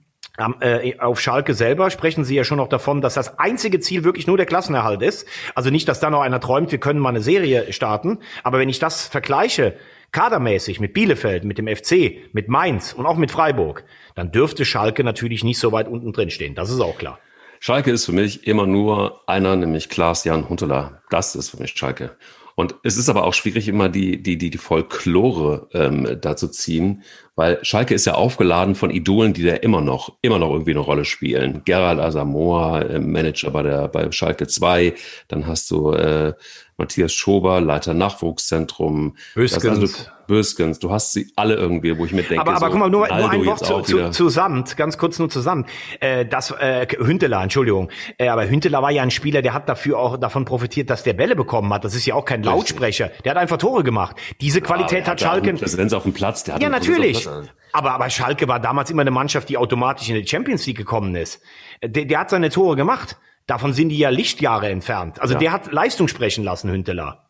äh, 0.61 0.97
auf 1.00 1.21
Schalke 1.21 1.52
selber 1.52 1.90
sprechen 1.90 2.25
sie 2.25 2.37
ja 2.37 2.44
schon 2.44 2.59
noch 2.59 2.68
davon, 2.68 3.00
dass 3.00 3.14
das 3.14 3.40
einzige 3.40 3.80
Ziel 3.80 4.04
wirklich 4.04 4.28
nur 4.28 4.37
der 4.37 4.47
Klassenerhalt 4.47 5.02
ist. 5.02 5.26
Also 5.56 5.71
nicht, 5.71 5.88
dass 5.88 5.99
da 5.99 6.09
noch 6.11 6.21
einer 6.21 6.38
träumt, 6.38 6.71
wir 6.71 6.78
können 6.78 7.00
mal 7.00 7.09
eine 7.09 7.21
Serie 7.21 7.73
starten. 7.73 8.21
Aber 8.44 8.61
wenn 8.61 8.68
ich 8.68 8.78
das 8.78 9.09
vergleiche, 9.09 9.76
kadermäßig 10.14 10.80
mit 10.80 10.94
Bielefeld, 10.94 11.44
mit 11.44 11.59
dem 11.59 11.66
FC, 11.66 12.33
mit 12.33 12.49
Mainz 12.49 12.94
und 12.94 13.04
auch 13.04 13.16
mit 13.16 13.30
Freiburg, 13.30 13.85
dann 14.14 14.33
dürfte 14.33 14.64
Schalke 14.64 15.04
natürlich 15.04 15.44
nicht 15.44 15.59
so 15.59 15.73
weit 15.73 15.88
unten 15.88 16.12
drin 16.12 16.30
stehen. 16.30 16.54
Das 16.54 16.71
ist 16.71 16.80
auch 16.80 16.97
klar. 16.97 17.18
Schalke 17.61 17.90
ist 17.90 18.06
für 18.06 18.12
mich 18.12 18.47
immer 18.47 18.66
nur 18.66 19.28
einer, 19.28 19.56
nämlich 19.56 19.88
Klaas-Jan 19.88 20.49
Huntelaar. 20.49 21.02
Das 21.11 21.35
ist 21.35 21.50
für 21.50 21.56
mich 21.59 21.73
Schalke. 21.76 22.16
Und 22.56 22.76
es 22.85 22.97
ist 22.97 23.09
aber 23.09 23.25
auch 23.25 23.35
schwierig, 23.35 23.66
immer 23.66 23.88
die, 23.88 24.23
die, 24.23 24.38
die, 24.38 24.50
die 24.50 24.59
Folklore 24.59 25.68
ähm, 25.73 26.18
da 26.21 26.37
zu 26.37 26.49
ziehen, 26.49 27.02
weil 27.35 27.59
Schalke 27.64 27.94
ist 27.94 28.04
ja 28.04 28.14
aufgeladen 28.14 28.76
von 28.76 28.90
Idolen, 28.90 29.33
die 29.33 29.42
da 29.42 29.54
immer 29.54 29.80
noch, 29.80 30.12
immer 30.23 30.38
noch 30.38 30.52
irgendwie 30.52 30.71
eine 30.71 30.80
Rolle 30.80 31.04
spielen. 31.04 31.62
Gerald 31.64 31.99
Asamoah, 31.99 32.83
äh, 32.83 33.00
Manager 33.00 33.50
bei 33.50 33.62
der, 33.64 33.88
bei 33.88 34.11
Schalke 34.12 34.47
2. 34.47 34.94
Dann 35.26 35.49
hast 35.49 35.68
du 35.73 35.90
äh, 35.92 36.35
Matthias 36.76 37.12
Schober, 37.12 37.61
Leiter 37.61 37.95
Nachwuchszentrum. 37.95 39.16
Das 39.35 39.52
ist 39.52 39.61
Büskens. 39.62 40.11
Böskens. 40.26 40.78
Du 40.78 40.90
hast 40.90 41.12
sie 41.12 41.31
alle 41.37 41.54
irgendwie, 41.54 41.97
wo 41.99 42.04
ich 42.04 42.12
mir 42.12 42.23
denke, 42.23 42.40
Aber, 42.40 42.52
aber 42.57 42.66
so, 42.66 42.73
guck 42.73 42.81
mal, 42.81 42.90
nur, 42.90 43.07
nur 43.09 43.31
ein 43.31 43.45
Wort 43.47 43.64
zu, 43.64 43.81
zu, 43.83 43.97
wieder. 43.97 44.12
zu 44.12 44.28
Samt, 44.28 44.76
ganz 44.76 44.99
kurz 44.99 45.19
nur 45.19 45.28
zu 45.28 45.40
Samt. 45.40 45.69
Äh, 46.00 46.25
das 46.26 46.50
äh, 46.50 46.87
Hünteler, 46.99 47.43
Entschuldigung. 47.43 47.90
Äh, 48.19 48.28
aber 48.28 48.49
Hünteler 48.49 48.83
war 48.83 48.90
ja 48.90 49.02
ein 49.02 49.11
Spieler, 49.11 49.43
der 49.43 49.52
hat 49.52 49.69
dafür 49.69 49.99
auch 49.99 50.16
davon 50.16 50.45
profitiert, 50.45 50.90
dass 50.90 51.02
der 51.02 51.12
Bälle 51.12 51.37
bekommen 51.37 51.73
hat. 51.73 51.85
Das 51.85 51.95
ist 51.95 52.07
ja 52.07 52.14
auch 52.14 52.25
kein 52.25 52.43
Lautsprecher. 52.43 53.11
Der 53.25 53.33
hat 53.33 53.38
einfach 53.38 53.59
Tore 53.59 53.85
gemacht. 53.85 54.16
Diese 54.40 54.61
Qualität 54.61 55.04
Ja, 55.07 55.12
hat 55.12 55.21
der 55.21 55.26
Schalke. 55.26 55.52
Präsenz 55.54 55.93
auf 55.93 56.04
dem 56.04 56.12
Platz. 56.12 56.45
Der 56.45 56.54
hat 56.54 56.62
Ja, 56.62 56.69
natürlich. 56.69 57.28
Aber, 57.73 57.93
aber 57.93 58.09
Schalke 58.09 58.49
war 58.49 58.61
damals 58.61 58.90
immer 58.90 59.02
eine 59.02 59.11
Mannschaft, 59.11 59.49
die 59.49 59.59
automatisch 59.59 60.09
in 60.09 60.14
die 60.14 60.26
Champions 60.26 60.64
League 60.66 60.78
gekommen 60.78 61.14
ist. 61.16 61.40
Der, 61.83 62.04
der 62.04 62.19
hat 62.21 62.31
seine 62.31 62.49
Tore 62.50 62.76
gemacht. 62.76 63.16
Davon 63.47 63.73
sind 63.73 63.91
die 63.91 63.99
ja 63.99 64.09
Lichtjahre 64.09 64.69
entfernt. 64.71 65.21
Also 65.21 65.35
Ja. 65.35 65.41
der 65.41 65.53
hat 65.53 65.73
Leistung 65.73 66.09
sprechen 66.09 66.45
lassen, 66.45 66.71
Hünteler. 66.71 67.29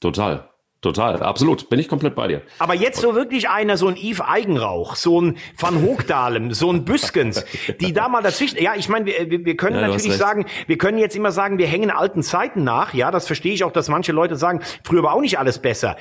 Total. 0.00 0.48
Total. 0.80 1.22
Absolut. 1.22 1.70
Bin 1.70 1.78
ich 1.78 1.86
komplett 1.86 2.16
bei 2.16 2.26
dir. 2.26 2.42
Aber 2.58 2.74
jetzt 2.74 3.00
so 3.00 3.14
wirklich 3.14 3.48
einer, 3.48 3.76
so 3.76 3.86
ein 3.86 3.94
Yves 3.94 4.20
Eigenrauch, 4.20 4.96
so 4.96 5.20
ein 5.20 5.36
Van 5.56 5.80
Hoogdalem, 5.80 6.52
so 6.54 6.72
ein 6.72 6.84
Büskens, 6.84 7.44
die 7.80 7.92
da 7.92 8.08
mal 8.08 8.20
dazwischen, 8.20 8.60
ja, 8.60 8.74
ich 8.74 8.88
meine, 8.88 9.06
wir, 9.06 9.44
wir 9.44 9.56
können 9.56 9.76
Ja, 9.76 9.86
natürlich 9.86 10.16
sagen, 10.16 10.44
wir 10.66 10.78
können 10.78 10.98
jetzt 10.98 11.14
immer 11.14 11.30
sagen, 11.30 11.58
wir 11.58 11.68
hängen 11.68 11.92
alten 11.92 12.24
Zeiten 12.24 12.64
nach, 12.64 12.94
ja, 12.94 13.12
das 13.12 13.28
verstehe 13.28 13.54
ich 13.54 13.62
auch, 13.62 13.70
dass 13.70 13.88
manche 13.88 14.10
Leute 14.10 14.34
sagen, 14.34 14.60
früher 14.82 15.04
war 15.04 15.14
auch 15.14 15.20
nicht 15.20 15.38
alles 15.38 15.60
besser. 15.60 15.94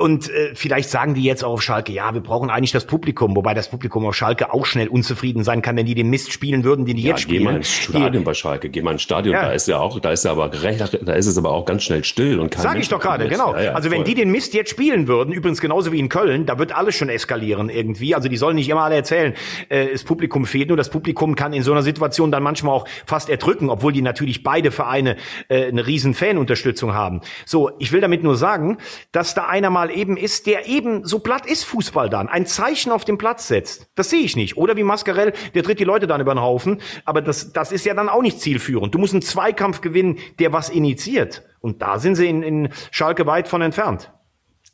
Und 0.00 0.30
äh, 0.30 0.54
vielleicht 0.54 0.90
sagen 0.90 1.14
die 1.14 1.24
jetzt 1.24 1.42
auch 1.42 1.54
auf 1.54 1.62
Schalke, 1.62 1.92
ja, 1.92 2.14
wir 2.14 2.20
brauchen 2.20 2.50
eigentlich 2.50 2.70
das 2.70 2.84
Publikum, 2.84 3.34
wobei 3.34 3.52
das 3.52 3.68
Publikum 3.68 4.06
auf 4.06 4.14
Schalke 4.14 4.54
auch 4.54 4.64
schnell 4.64 4.86
unzufrieden 4.86 5.42
sein 5.42 5.60
kann, 5.60 5.76
wenn 5.76 5.86
die 5.86 5.96
den 5.96 6.08
Mist 6.08 6.32
spielen 6.32 6.62
würden, 6.62 6.86
den 6.86 6.94
die 6.94 7.02
Ja, 7.02 7.16
jetzt 7.16 7.26
geh 7.26 7.40
mal 7.40 7.46
spielen. 7.50 7.56
ins 7.56 7.68
Stadion 7.68 8.22
bei 8.22 8.32
Schalke, 8.32 8.68
geh 8.70 8.80
mal 8.80 8.92
ins 8.92 9.02
Stadion, 9.02 9.34
Ja. 9.34 9.42
da 9.46 9.52
ist 9.52 9.66
ja 9.66 9.80
auch, 9.80 9.98
da 9.98 10.12
ist 10.12 10.24
ja 10.24 10.30
aber 10.30 10.62
recht, 10.62 11.00
da 11.02 11.12
ist 11.14 11.26
es 11.26 11.36
aber 11.36 11.50
auch 11.50 11.64
ganz 11.64 11.82
schnell 11.82 12.04
still 12.04 12.38
und 12.38 12.52
kein 12.52 12.62
Sag 12.62 12.72
Mensch 12.74 12.84
ich 12.84 12.88
doch 12.90 13.00
gerade, 13.00 13.26
genau. 13.26 13.54
Ja, 13.56 13.60
ja, 13.60 13.72
also 13.72 13.90
wenn 13.90 13.98
voll. 13.98 14.04
die 14.04 14.14
den 14.14 14.30
Mist 14.30 14.54
jetzt 14.54 14.70
spielen 14.70 15.08
würden, 15.08 15.32
übrigens 15.32 15.60
genauso 15.60 15.90
wie 15.90 15.98
in 15.98 16.08
Köln, 16.08 16.46
da 16.46 16.60
wird 16.60 16.70
alles 16.76 16.94
schon 16.94 17.08
eskalieren 17.08 17.68
irgendwie. 17.68 18.14
Also 18.14 18.28
die 18.28 18.36
sollen 18.36 18.54
nicht 18.54 18.68
immer 18.68 18.82
alle 18.82 18.94
erzählen, 18.94 19.34
äh, 19.68 19.88
das 19.90 20.04
Publikum 20.04 20.46
fehlt. 20.46 20.68
Nur 20.68 20.76
das 20.76 20.90
Publikum 20.90 21.34
kann 21.34 21.52
in 21.52 21.64
so 21.64 21.72
einer 21.72 21.82
Situation 21.82 22.30
dann 22.30 22.44
manchmal 22.44 22.72
auch 22.72 22.86
fast 23.04 23.28
erdrücken, 23.30 23.68
obwohl 23.68 23.92
die 23.92 24.02
natürlich 24.02 24.44
beide 24.44 24.70
Vereine 24.70 25.16
äh, 25.48 25.66
eine 25.66 25.88
riesen 25.88 26.14
Fanunterstützung 26.14 26.94
haben. 26.94 27.20
So, 27.46 27.72
ich 27.80 27.90
will 27.90 28.00
damit 28.00 28.22
nur 28.22 28.36
sagen, 28.36 28.78
dass 29.10 29.34
da 29.34 29.46
einer 29.46 29.70
mal 29.70 29.87
eben 29.90 30.16
ist, 30.16 30.46
der 30.46 30.66
eben 30.66 31.04
so 31.04 31.18
platt 31.18 31.46
ist 31.46 31.64
Fußball 31.64 32.08
dann, 32.08 32.28
ein 32.28 32.46
Zeichen 32.46 32.92
auf 32.92 33.04
dem 33.04 33.18
Platz 33.18 33.48
setzt. 33.48 33.88
Das 33.94 34.10
sehe 34.10 34.20
ich 34.20 34.36
nicht. 34.36 34.56
Oder 34.56 34.76
wie 34.76 34.82
Mascarell, 34.82 35.32
der 35.54 35.62
tritt 35.62 35.80
die 35.80 35.84
Leute 35.84 36.06
dann 36.06 36.20
über 36.20 36.34
den 36.34 36.40
Haufen. 36.40 36.80
Aber 37.04 37.22
das, 37.22 37.52
das 37.52 37.72
ist 37.72 37.86
ja 37.86 37.94
dann 37.94 38.08
auch 38.08 38.22
nicht 38.22 38.40
zielführend. 38.40 38.94
Du 38.94 38.98
musst 38.98 39.14
einen 39.14 39.22
Zweikampf 39.22 39.80
gewinnen, 39.80 40.18
der 40.38 40.52
was 40.52 40.68
initiiert. 40.70 41.44
Und 41.60 41.82
da 41.82 41.98
sind 41.98 42.14
sie 42.14 42.26
in, 42.26 42.42
in 42.42 42.68
Schalke 42.90 43.26
weit 43.26 43.48
von 43.48 43.62
entfernt. 43.62 44.12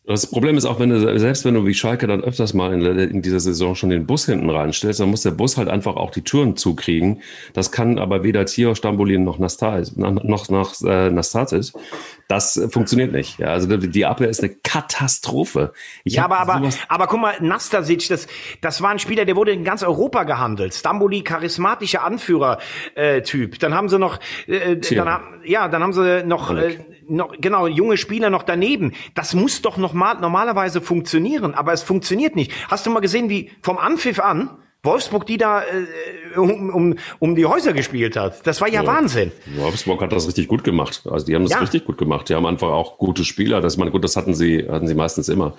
Das 0.07 0.27
Problem 0.27 0.59
ist 0.59 0.67
auch, 0.67 0.79
wenn 0.79 0.91
du, 0.91 1.19
selbst 1.19 1.47
wenn 1.47 1.55
du 1.55 1.65
wie 1.65 1.73
Schalke 1.73 2.07
dann 2.07 2.23
öfters 2.23 2.53
mal 2.53 2.75
in, 2.75 2.83
in 2.99 3.23
dieser 3.23 3.41
Saison 3.41 3.75
schon 3.75 3.89
den 3.89 4.05
Bus 4.05 4.27
hinten 4.27 4.51
reinstellst, 4.51 5.01
dann 5.01 5.09
muss 5.09 5.23
der 5.23 5.31
Bus 5.31 5.57
halt 5.57 5.69
einfach 5.69 5.97
auch 5.97 6.11
die 6.11 6.21
Türen 6.21 6.57
zukriegen. 6.57 7.23
Das 7.55 7.73
kann 7.73 7.99
aber 7.99 8.23
weder 8.23 8.45
Tio, 8.45 8.75
Stambolin 8.75 9.25
noch 9.25 9.39
Nastas, 9.39 9.97
noch, 9.97 10.51
noch 10.51 10.83
äh, 10.83 11.09
Nastatis. 11.09 11.73
Das 12.29 12.57
äh, 12.57 12.69
funktioniert 12.69 13.13
nicht. 13.13 13.39
Ja, 13.39 13.49
also 13.49 13.77
die, 13.77 14.07
Abwehr 14.07 14.29
ist 14.29 14.43
eine 14.43 14.55
Katastrophe. 14.55 15.73
Ich 16.05 16.15
Ja, 16.15 16.25
aber, 16.25 16.39
aber, 16.41 16.69
aber 16.89 17.07
guck 17.07 17.21
mal, 17.21 17.35
Nastasic, 17.41 18.09
das, 18.09 18.27
das 18.61 18.81
war 18.83 18.91
ein 18.91 18.99
Spieler, 18.99 19.25
der 19.25 19.37
wurde 19.37 19.53
in 19.53 19.65
ganz 19.65 19.83
Europa 19.83 20.25
gehandelt. 20.25 20.75
Stamboli, 20.75 21.23
charismatischer 21.23 22.03
Anführer-Typ. 22.05 23.59
Dann 23.59 23.75
haben 23.75 23.89
sie 23.89 23.99
noch, 23.99 24.19
äh, 24.47 24.77
Tja. 24.77 25.05
dann, 25.05 25.13
haben- 25.13 25.41
ja, 25.45 25.69
dann 25.69 25.83
haben 25.83 25.93
sie 25.93 26.25
noch, 26.25 26.51
äh, 26.55 26.79
noch, 27.09 27.35
genau, 27.39 27.67
junge 27.67 27.97
Spieler 27.97 28.31
noch 28.31 28.43
daneben. 28.43 28.93
Das 29.15 29.35
muss 29.35 29.63
doch 29.63 29.77
noch 29.77 29.93
mal, 29.93 30.15
normalerweise 30.15 30.81
funktionieren, 30.81 31.55
aber 31.55 31.73
es 31.73 31.83
funktioniert 31.83 32.37
nicht. 32.37 32.53
Hast 32.71 32.87
du 32.87 32.91
mal 32.91 33.01
gesehen, 33.01 33.29
wie 33.29 33.51
vom 33.63 33.79
Anpfiff 33.79 34.19
an 34.21 34.51
Wolfsburg 34.85 35.27
die 35.27 35.37
da 35.39 35.63
äh, 35.63 36.39
um, 36.39 36.71
um, 36.71 36.99
um 37.19 37.35
die 37.35 37.47
Häuser 37.47 37.73
gespielt 37.73 38.17
hat? 38.17 38.47
Das 38.47 38.61
war 38.61 38.69
ja, 38.69 38.87
Wahnsinn. 38.87 39.33
Wolfsburg 39.57 40.03
hat 40.03 40.13
das 40.13 40.27
richtig 40.27 40.49
gut 40.49 40.63
gemacht. 40.65 41.03
Also 41.11 41.27
die 41.27 41.35
haben 41.35 41.43
das 41.43 41.53
Ja. 41.53 41.59
richtig 41.59 41.85
gut 41.87 41.99
gemacht. 41.99 42.29
Die 42.29 42.35
haben 42.35 42.47
einfach 42.47 42.69
auch 42.69 42.99
gute 42.99 43.25
Spieler. 43.25 43.61
Das, 43.61 43.77
man, 43.77 43.91
gut, 43.91 44.05
das 44.05 44.17
hatten 44.17 44.35
sie, 44.35 44.67
hatten 44.69 44.87
sie 44.87 44.95
meistens 44.95 45.29
immer. 45.29 45.55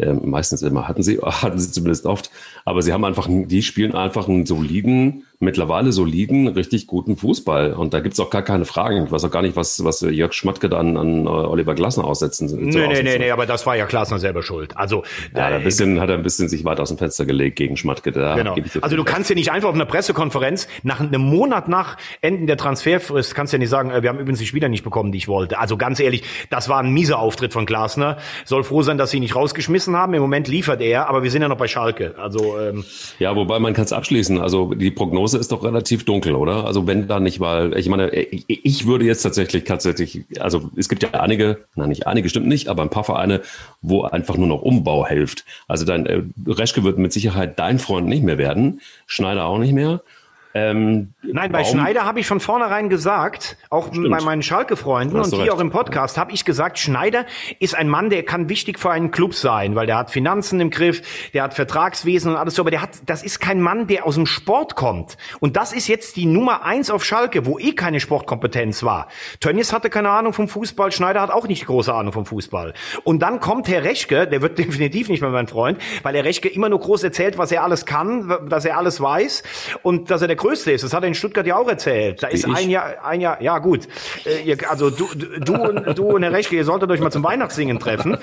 Ähm, 0.00 0.20
meistens 0.24 0.62
immer 0.62 0.86
hatten 0.86 1.02
sie, 1.02 1.18
hatten 1.22 1.58
sie 1.58 1.72
zumindest 1.72 2.06
oft. 2.06 2.30
Aber 2.64 2.82
sie 2.82 2.92
haben 2.92 3.04
einfach, 3.04 3.26
die 3.28 3.62
spielen 3.62 3.94
einfach 3.94 4.28
einen 4.28 4.46
soliden, 4.46 5.24
mittlerweile 5.40 5.90
soliden, 5.90 6.48
richtig 6.48 6.86
guten 6.86 7.16
Fußball. 7.16 7.72
Und 7.72 7.94
da 7.94 8.00
gibt's 8.00 8.20
auch 8.20 8.30
gar 8.30 8.42
keine 8.42 8.64
Fragen. 8.64 9.04
Ich 9.06 9.12
weiß 9.12 9.24
auch 9.24 9.30
gar 9.30 9.42
nicht, 9.42 9.56
was, 9.56 9.82
was 9.84 10.02
Jörg 10.02 10.32
Schmatke 10.32 10.68
dann 10.68 10.96
an 10.96 11.26
äh, 11.26 11.28
Oliver 11.28 11.74
Glasner 11.74 12.04
aussetzen. 12.04 12.46
Nee, 12.46 12.70
nee, 12.70 12.84
aussetzen. 12.84 13.04
nee, 13.04 13.18
nee, 13.18 13.30
aber 13.30 13.46
das 13.46 13.66
war 13.66 13.76
ja 13.76 13.86
Klasner 13.86 14.18
selber 14.18 14.42
schuld. 14.42 14.76
Also, 14.76 15.02
Ja, 15.34 15.50
äh, 15.50 15.54
ein 15.54 15.64
bisschen, 15.64 16.00
hat 16.00 16.10
er 16.10 16.16
ein 16.16 16.22
bisschen 16.22 16.48
sich 16.48 16.64
weit 16.64 16.78
aus 16.78 16.88
dem 16.88 16.98
Fenster 16.98 17.24
gelegt 17.24 17.56
gegen 17.56 17.76
Schmatke. 17.76 18.12
Da 18.12 18.36
Genau. 18.36 18.56
Also 18.80 18.96
du 18.96 19.04
kannst 19.04 19.30
ja 19.30 19.34
nicht 19.34 19.50
einfach 19.50 19.70
auf 19.70 19.74
einer 19.74 19.86
Pressekonferenz 19.86 20.68
nach 20.82 21.00
einem 21.00 21.22
Monat 21.22 21.68
nach 21.68 21.96
Enden 22.20 22.46
der 22.46 22.56
Transferfrist 22.56 23.34
kannst 23.34 23.52
ja 23.54 23.58
nicht 23.58 23.70
sagen, 23.70 23.90
äh, 23.90 24.02
wir 24.02 24.10
haben 24.10 24.18
übrigens 24.18 24.38
die 24.38 24.46
Spieler 24.46 24.68
nicht 24.68 24.84
bekommen, 24.84 25.12
die 25.12 25.18
ich 25.18 25.28
wollte. 25.28 25.58
Also 25.58 25.76
ganz 25.76 25.98
ehrlich, 25.98 26.22
das 26.50 26.68
war 26.68 26.80
ein 26.80 26.92
mieser 26.92 27.18
Auftritt 27.18 27.52
von 27.52 27.64
Glasner. 27.64 28.18
Soll 28.44 28.64
froh 28.64 28.82
sein, 28.82 28.98
dass 28.98 29.12
sie 29.12 29.16
ihn 29.16 29.22
nicht 29.22 29.34
rausgeschmissen 29.34 29.89
Chancen 29.90 29.96
haben. 29.96 30.14
Im 30.14 30.22
Moment 30.22 30.48
liefert 30.48 30.80
er, 30.80 31.08
aber 31.08 31.22
wir 31.22 31.30
sind 31.30 31.42
ja 31.42 31.48
noch 31.48 31.56
bei 31.56 31.68
Schalke. 31.68 32.14
Also 32.18 32.58
ähm, 32.58 32.84
ja, 33.18 33.34
wobei 33.36 33.58
man 33.58 33.74
kann 33.74 33.84
es 33.84 33.92
abschließen. 33.92 34.40
Also 34.40 34.74
die 34.74 34.90
Prognose 34.90 35.38
ist 35.38 35.52
doch 35.52 35.64
relativ 35.64 36.04
dunkel, 36.04 36.34
oder? 36.34 36.64
Also 36.64 36.86
wenn 36.86 37.08
da 37.08 37.20
nicht 37.20 37.40
mal, 37.40 37.76
ich 37.78 37.88
meine, 37.88 38.10
ich 38.12 38.86
würde 38.86 39.04
jetzt 39.04 39.22
tatsächlich 39.22 39.64
tatsächlich, 39.64 40.24
also 40.40 40.70
es 40.76 40.88
gibt 40.88 41.02
ja 41.02 41.10
einige, 41.10 41.58
na 41.74 41.86
nicht 41.86 42.06
einige, 42.06 42.28
stimmt 42.28 42.46
nicht, 42.46 42.68
aber 42.68 42.82
ein 42.82 42.90
paar 42.90 43.04
Vereine, 43.04 43.40
wo 43.82 44.02
einfach 44.02 44.36
nur 44.36 44.48
noch 44.48 44.62
Umbau 44.62 45.06
hilft. 45.06 45.44
Also 45.68 45.84
dein 45.84 46.06
äh, 46.06 46.22
Reschke 46.46 46.84
wird 46.84 46.98
mit 46.98 47.12
Sicherheit 47.12 47.58
dein 47.58 47.78
Freund 47.78 48.08
nicht 48.08 48.22
mehr 48.22 48.38
werden, 48.38 48.80
Schneider 49.06 49.46
auch 49.46 49.58
nicht 49.58 49.72
mehr. 49.72 50.02
Ähm, 50.52 51.14
Nein, 51.22 51.52
bei 51.52 51.62
Schneider 51.62 52.04
habe 52.04 52.18
ich 52.18 52.26
von 52.26 52.40
vornherein 52.40 52.88
gesagt, 52.88 53.56
auch 53.70 53.88
Stimmt. 53.88 54.10
bei 54.10 54.20
meinen 54.20 54.42
Schalke-Freunden 54.42 55.16
und 55.16 55.26
hier 55.26 55.42
recht. 55.42 55.52
auch 55.52 55.60
im 55.60 55.70
Podcast, 55.70 56.18
habe 56.18 56.32
ich 56.32 56.44
gesagt, 56.44 56.78
Schneider 56.78 57.24
ist 57.60 57.76
ein 57.76 57.88
Mann, 57.88 58.10
der 58.10 58.24
kann 58.24 58.48
wichtig 58.48 58.80
für 58.80 58.90
einen 58.90 59.12
Club 59.12 59.34
sein, 59.34 59.76
weil 59.76 59.86
der 59.86 59.96
hat 59.96 60.10
Finanzen 60.10 60.60
im 60.60 60.70
Griff, 60.70 61.02
der 61.34 61.44
hat 61.44 61.54
Vertragswesen 61.54 62.32
und 62.32 62.36
alles 62.36 62.56
so, 62.56 62.62
aber 62.62 62.72
der 62.72 62.82
hat, 62.82 62.90
das 63.06 63.22
ist 63.22 63.38
kein 63.38 63.60
Mann, 63.60 63.86
der 63.86 64.06
aus 64.06 64.16
dem 64.16 64.26
Sport 64.26 64.74
kommt. 64.74 65.16
Und 65.38 65.56
das 65.56 65.72
ist 65.72 65.86
jetzt 65.86 66.16
die 66.16 66.26
Nummer 66.26 66.64
eins 66.64 66.90
auf 66.90 67.04
Schalke, 67.04 67.46
wo 67.46 67.58
eh 67.60 67.72
keine 67.72 68.00
Sportkompetenz 68.00 68.82
war. 68.82 69.06
Tönnies 69.38 69.72
hatte 69.72 69.88
keine 69.88 70.10
Ahnung 70.10 70.32
vom 70.32 70.48
Fußball, 70.48 70.90
Schneider 70.90 71.20
hat 71.20 71.30
auch 71.30 71.46
nicht 71.46 71.66
große 71.66 71.94
Ahnung 71.94 72.12
vom 72.12 72.26
Fußball. 72.26 72.74
Und 73.04 73.20
dann 73.20 73.38
kommt 73.38 73.68
Herr 73.68 73.84
Rechke, 73.84 74.26
der 74.26 74.42
wird 74.42 74.58
definitiv 74.58 75.08
nicht 75.08 75.20
mehr 75.20 75.30
mein 75.30 75.46
Freund, 75.46 75.78
weil 76.02 76.16
Herr 76.16 76.24
Rechke 76.24 76.48
immer 76.48 76.68
nur 76.68 76.80
groß 76.80 77.04
erzählt, 77.04 77.38
was 77.38 77.52
er 77.52 77.62
alles 77.62 77.86
kann, 77.86 78.48
dass 78.48 78.64
er 78.64 78.76
alles 78.78 79.00
weiß 79.00 79.44
und 79.82 80.10
dass 80.10 80.22
er 80.22 80.26
der 80.26 80.39
Größte 80.40 80.72
ist. 80.72 80.82
Das 80.82 80.92
hat 80.92 81.04
er 81.04 81.08
in 81.08 81.14
Stuttgart 81.14 81.46
ja 81.46 81.56
auch 81.56 81.68
erzählt. 81.68 82.22
Da 82.22 82.28
ist 82.28 82.46
ich. 82.46 82.54
ein 82.54 82.70
Jahr, 82.70 83.04
ein 83.04 83.20
Jahr, 83.20 83.40
ja 83.42 83.58
gut. 83.58 83.86
Äh, 84.24 84.56
also 84.68 84.90
du, 84.90 85.06
du, 85.14 85.54
und, 85.54 85.98
du 85.98 86.04
und 86.08 86.22
Herr 86.22 86.32
Rechke, 86.32 86.56
ihr 86.56 86.64
solltet 86.64 86.90
euch 86.90 87.00
mal 87.00 87.10
zum 87.10 87.22
Weihnachtssingen 87.22 87.78
treffen. 87.78 88.16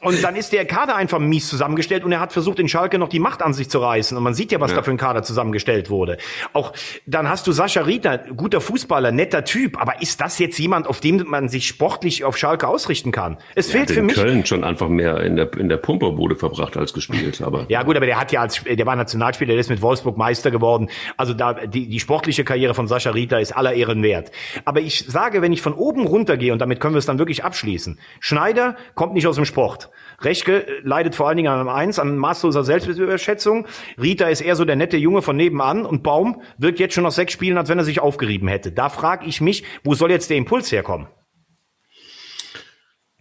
Und 0.00 0.22
dann 0.22 0.36
ist 0.36 0.52
der 0.52 0.66
Kader 0.66 0.94
einfach 0.94 1.18
mies 1.18 1.48
zusammengestellt 1.48 2.04
und 2.04 2.12
er 2.12 2.20
hat 2.20 2.32
versucht, 2.32 2.58
in 2.58 2.68
Schalke 2.68 2.98
noch 2.98 3.08
die 3.08 3.18
Macht 3.18 3.42
an 3.42 3.54
sich 3.54 3.70
zu 3.70 3.78
reißen. 3.78 4.16
Und 4.16 4.22
man 4.22 4.34
sieht 4.34 4.52
ja, 4.52 4.60
was 4.60 4.70
ja. 4.70 4.76
da 4.76 4.82
für 4.82 4.90
ein 4.90 4.98
Kader 4.98 5.22
zusammengestellt 5.22 5.90
wurde. 5.90 6.18
Auch 6.52 6.72
dann 7.06 7.28
hast 7.28 7.46
du 7.46 7.52
Sascha 7.52 7.80
Rieter, 7.80 8.18
guter 8.18 8.60
Fußballer, 8.60 9.10
netter 9.10 9.44
Typ, 9.44 9.80
aber 9.80 10.02
ist 10.02 10.20
das 10.20 10.38
jetzt 10.38 10.58
jemand, 10.58 10.86
auf 10.86 11.00
dem 11.00 11.24
man 11.26 11.48
sich 11.48 11.66
sportlich 11.66 12.24
auf 12.24 12.36
Schalke 12.36 12.68
ausrichten 12.68 13.10
kann? 13.10 13.38
Es 13.54 13.72
ja, 13.72 13.78
fehlt 13.78 13.90
für 13.90 14.02
mich. 14.02 14.16
Köln 14.16 14.44
schon 14.44 14.64
einfach 14.64 14.88
mehr 14.88 15.20
in 15.20 15.36
der, 15.36 15.52
in 15.54 15.68
der 15.70 15.78
Pumperbude 15.78 16.36
verbracht 16.36 16.76
als 16.76 16.92
gespielt, 16.92 17.40
aber. 17.40 17.64
Ja 17.68 17.82
gut, 17.82 17.96
aber 17.96 18.06
der 18.06 18.20
hat 18.20 18.32
ja 18.32 18.42
als, 18.42 18.62
der 18.64 18.86
war 18.86 18.96
Nationalspieler, 18.96 19.52
der 19.52 19.60
ist 19.60 19.70
mit 19.70 19.80
Wolfsburg 19.80 20.18
Meister 20.18 20.50
geworden. 20.50 20.90
Also 21.16 21.32
da, 21.32 21.53
die, 21.66 21.88
die 21.88 22.00
sportliche 22.00 22.44
Karriere 22.44 22.74
von 22.74 22.86
Sascha 22.88 23.10
Rita 23.10 23.38
ist 23.38 23.52
aller 23.52 23.74
Ehren 23.74 24.02
wert. 24.02 24.30
Aber 24.64 24.80
ich 24.80 25.06
sage, 25.06 25.42
wenn 25.42 25.52
ich 25.52 25.62
von 25.62 25.74
oben 25.74 26.06
runter 26.06 26.36
gehe, 26.36 26.52
und 26.52 26.58
damit 26.60 26.80
können 26.80 26.94
wir 26.94 26.98
es 26.98 27.06
dann 27.06 27.18
wirklich 27.18 27.44
abschließen, 27.44 27.98
Schneider 28.20 28.76
kommt 28.94 29.14
nicht 29.14 29.26
aus 29.26 29.36
dem 29.36 29.44
Sport. 29.44 29.90
Rechke 30.20 30.66
leidet 30.82 31.14
vor 31.14 31.28
allen 31.28 31.36
Dingen 31.36 31.52
an 31.52 31.68
eins, 31.68 31.98
an 31.98 32.16
maßloser 32.16 32.64
Selbstüberschätzung. 32.64 33.66
Rita 34.00 34.26
ist 34.26 34.40
eher 34.40 34.56
so 34.56 34.64
der 34.64 34.76
nette 34.76 34.96
Junge 34.96 35.22
von 35.22 35.36
nebenan 35.36 35.84
und 35.84 36.02
Baum 36.02 36.42
wirkt 36.58 36.80
jetzt 36.80 36.94
schon 36.94 37.04
nach 37.04 37.12
sechs 37.12 37.32
Spielen, 37.32 37.58
als 37.58 37.68
wenn 37.68 37.78
er 37.78 37.84
sich 37.84 38.00
aufgerieben 38.00 38.48
hätte. 38.48 38.72
Da 38.72 38.88
frage 38.88 39.26
ich 39.26 39.40
mich, 39.40 39.64
wo 39.82 39.94
soll 39.94 40.10
jetzt 40.10 40.30
der 40.30 40.36
Impuls 40.36 40.70
herkommen? 40.72 41.08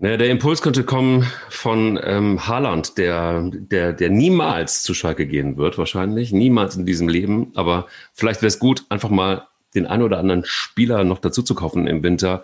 Naja, 0.04 0.18
der 0.18 0.32
Impuls 0.32 0.62
könnte 0.62 0.84
kommen 0.84 1.26
von 1.48 1.98
ähm, 2.04 2.46
Haaland, 2.46 2.98
der, 2.98 3.50
der, 3.54 3.94
der 3.94 4.10
niemals 4.10 4.84
zu 4.84 4.94
Schalke 4.94 5.26
gehen 5.26 5.56
wird, 5.56 5.78
wahrscheinlich, 5.78 6.34
niemals 6.34 6.76
in 6.76 6.86
diesem 6.86 7.08
Leben. 7.08 7.54
Aber 7.56 7.88
vielleicht 8.14 8.42
wäre 8.42 8.50
es 8.50 8.60
gut, 8.60 8.84
einfach 8.90 9.10
mal 9.10 9.48
den 9.76 9.86
einen 9.86 10.04
oder 10.04 10.20
anderen 10.20 10.44
Spieler 10.44 11.06
noch 11.06 11.20
dazu 11.20 11.42
zu 11.42 11.56
kaufen 11.56 11.88
im 11.88 12.04
Winter, 12.04 12.44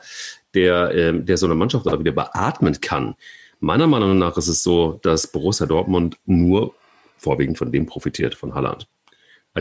der, 0.53 0.95
ähm, 0.95 1.25
der 1.25 1.35
so 1.35 1.47
eine 1.47 1.55
Mannschaft 1.55 1.85
auch 1.89 1.99
wieder 1.99 2.13
beatmen 2.13 2.79
kann. 2.79 3.15
Meiner 3.59 3.87
Meinung 3.87 4.17
nach 4.17 4.37
ist 4.37 4.47
es 4.47 4.63
so, 4.63 4.97
dass 5.03 5.27
Borussia 5.27 5.67
Dortmund 5.67 6.17
nur 6.25 6.73
vorwiegend 7.17 7.57
von 7.57 7.73
dem 7.73 7.87
profitiert, 7.87 8.35
von 8.35 8.55
Haaland. 8.55 8.87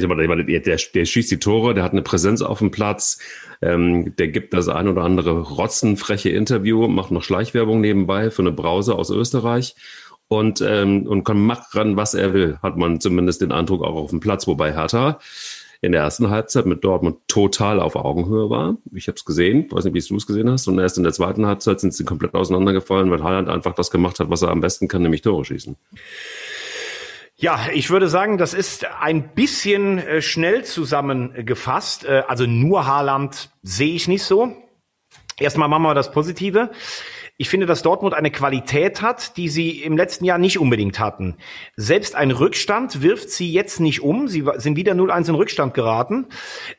Also 0.05 0.15
der, 0.15 0.61
der, 0.61 0.77
der 0.77 1.05
schießt 1.05 1.31
die 1.31 1.39
Tore, 1.39 1.75
der 1.75 1.85
hat 1.85 1.93
eine 1.93 2.03
Präsenz 2.03 2.43
auf 2.43 2.59
dem 2.59 2.71
Platz, 2.71 3.19
ähm, 3.63 4.15
der 4.17 4.29
gibt 4.29 4.55
das 4.55 4.69
ein 4.69 4.89
oder 4.89 5.03
andere 5.03 5.41
rotzenfreche 5.41 6.31
Interview, 6.31 6.87
macht 6.89 7.11
noch 7.11 7.23
Schleichwerbung 7.23 7.81
nebenbei 7.81 8.31
für 8.31 8.43
eine 8.43 8.53
Brause 8.53 8.95
aus 8.95 9.11
Österreich 9.11 9.75
und, 10.29 10.61
ähm, 10.61 11.07
und 11.07 11.25
kann 11.25 11.41
machen, 11.41 11.97
was 11.97 12.15
er 12.15 12.35
will, 12.35 12.59
hat 12.63 12.77
man 12.77 13.01
zumindest 13.01 13.41
den 13.41 13.53
Eindruck 13.53 13.83
auch 13.83 13.97
auf 13.97 14.11
dem 14.11 14.21
Platz, 14.21 14.47
wobei 14.47 14.73
Hertha 14.73 15.19
in 15.81 15.93
der 15.93 16.03
ersten 16.03 16.29
Halbzeit 16.31 16.67
mit 16.67 16.83
Dortmund 16.83 17.19
total 17.29 17.79
auf 17.81 17.95
Augenhöhe 17.95 18.51
war. 18.51 18.77
Ich 18.93 19.07
habe 19.07 19.17
es 19.17 19.25
gesehen, 19.25 19.71
weiß 19.71 19.85
nicht, 19.85 19.95
wie 19.95 20.09
du 20.09 20.17
es 20.17 20.27
gesehen 20.27 20.51
hast. 20.51 20.67
Und 20.67 20.79
erst 20.79 20.99
in 20.99 21.05
der 21.05 21.13
zweiten 21.13 21.47
Halbzeit 21.47 21.79
sind 21.79 21.95
sie 21.95 22.05
komplett 22.05 22.35
auseinandergefallen, 22.35 23.11
weil 23.13 23.23
Haaland 23.23 23.49
einfach 23.49 23.75
das 23.75 23.91
gemacht 23.91 24.19
hat, 24.19 24.29
was 24.29 24.43
er 24.43 24.49
am 24.49 24.61
besten 24.61 24.89
kann, 24.89 25.03
nämlich 25.03 25.23
Tore 25.23 25.45
schießen. 25.45 25.77
Ja, 27.41 27.69
ich 27.73 27.89
würde 27.91 28.09
sagen, 28.09 28.37
das 28.37 28.53
ist 28.53 28.85
ein 29.01 29.29
bisschen 29.29 29.99
äh, 29.99 30.23
schnell 30.23 30.65
zusammengefasst. 30.65 32.05
Äh, 32.05 32.25
also 32.27 32.47
nur 32.47 32.87
Haaland 32.87 33.51
sehe 33.63 33.95
ich 33.95 34.09
nicht 34.09 34.25
so. 34.25 34.57
Erstmal 35.39 35.69
machen 35.69 35.85
wir 35.85 35.95
das 35.95 36.11
Positive. 36.11 36.71
Ich 37.41 37.51
finde, 37.51 37.67
dass 37.67 37.83
Dortmund 37.83 38.15
eine 38.15 38.33
Qualität 38.33 39.01
hat, 39.01 39.37
die 39.37 39.49
sie 39.49 39.81
im 39.85 39.97
letzten 39.97 40.25
Jahr 40.25 40.39
nicht 40.39 40.59
unbedingt 40.59 40.99
hatten. 40.99 41.37
Selbst 41.77 42.17
ein 42.17 42.33
Rückstand 42.33 43.01
wirft 43.01 43.31
sie 43.31 43.53
jetzt 43.53 43.79
nicht 43.79 44.03
um. 44.03 44.27
Sie 44.27 44.45
sind 44.57 44.77
wieder 44.77 44.93
0-1 44.95 45.29
in 45.29 45.37
Rückstand 45.37 45.73
geraten. 45.73 46.27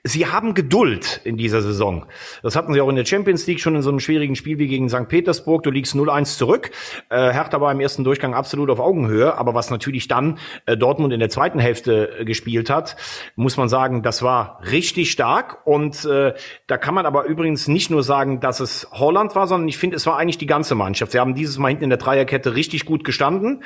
Sie 0.03 0.27
haben 0.27 0.55
Geduld 0.55 1.21
in 1.23 1.37
dieser 1.37 1.61
Saison. 1.61 2.07
Das 2.43 2.57
hatten 2.57 2.73
sie 2.73 2.81
auch 2.81 2.89
in 2.89 2.97
der 2.97 3.05
Champions 3.05 3.47
League 3.47 3.61
schon 3.61 3.73
in 3.73 3.81
so 3.81 3.89
einem 3.89 4.01
schwierigen 4.01 4.35
Spiel 4.35 4.59
wie 4.59 4.67
gegen 4.67 4.89
St. 4.89 5.07
Petersburg. 5.07 5.63
Du 5.63 5.71
liegst 5.71 5.95
0-1 5.95 6.37
zurück. 6.37 6.71
Äh, 7.07 7.31
Hertha 7.31 7.61
war 7.61 7.71
im 7.71 7.79
ersten 7.79 8.03
Durchgang 8.03 8.33
absolut 8.33 8.69
auf 8.69 8.81
Augenhöhe. 8.81 9.37
Aber 9.37 9.53
was 9.53 9.69
natürlich 9.69 10.09
dann 10.09 10.39
äh, 10.65 10.75
Dortmund 10.75 11.13
in 11.13 11.21
der 11.21 11.29
zweiten 11.29 11.59
Hälfte 11.59 12.19
äh, 12.19 12.25
gespielt 12.25 12.69
hat, 12.69 12.97
muss 13.37 13.55
man 13.55 13.69
sagen, 13.69 14.03
das 14.03 14.23
war 14.23 14.59
richtig 14.69 15.09
stark. 15.09 15.65
Und 15.65 16.03
äh, 16.03 16.33
da 16.67 16.77
kann 16.77 16.95
man 16.95 17.05
aber 17.05 17.23
übrigens 17.23 17.69
nicht 17.69 17.89
nur 17.89 18.03
sagen, 18.03 18.41
dass 18.41 18.59
es 18.59 18.89
Holland 18.91 19.35
war, 19.35 19.47
sondern 19.47 19.69
ich 19.69 19.77
finde, 19.77 19.95
es 19.95 20.05
war 20.05 20.17
eigentlich 20.17 20.37
die 20.37 20.48
ganze 20.49 20.75
Mannschaft. 20.75 21.13
Sie 21.13 21.19
haben 21.19 21.33
dieses 21.33 21.57
Mal 21.57 21.69
hinten 21.69 21.85
in 21.85 21.89
der 21.89 21.99
Dreierkette 21.99 22.55
richtig 22.55 22.85
gut 22.85 23.05
gestanden. 23.05 23.63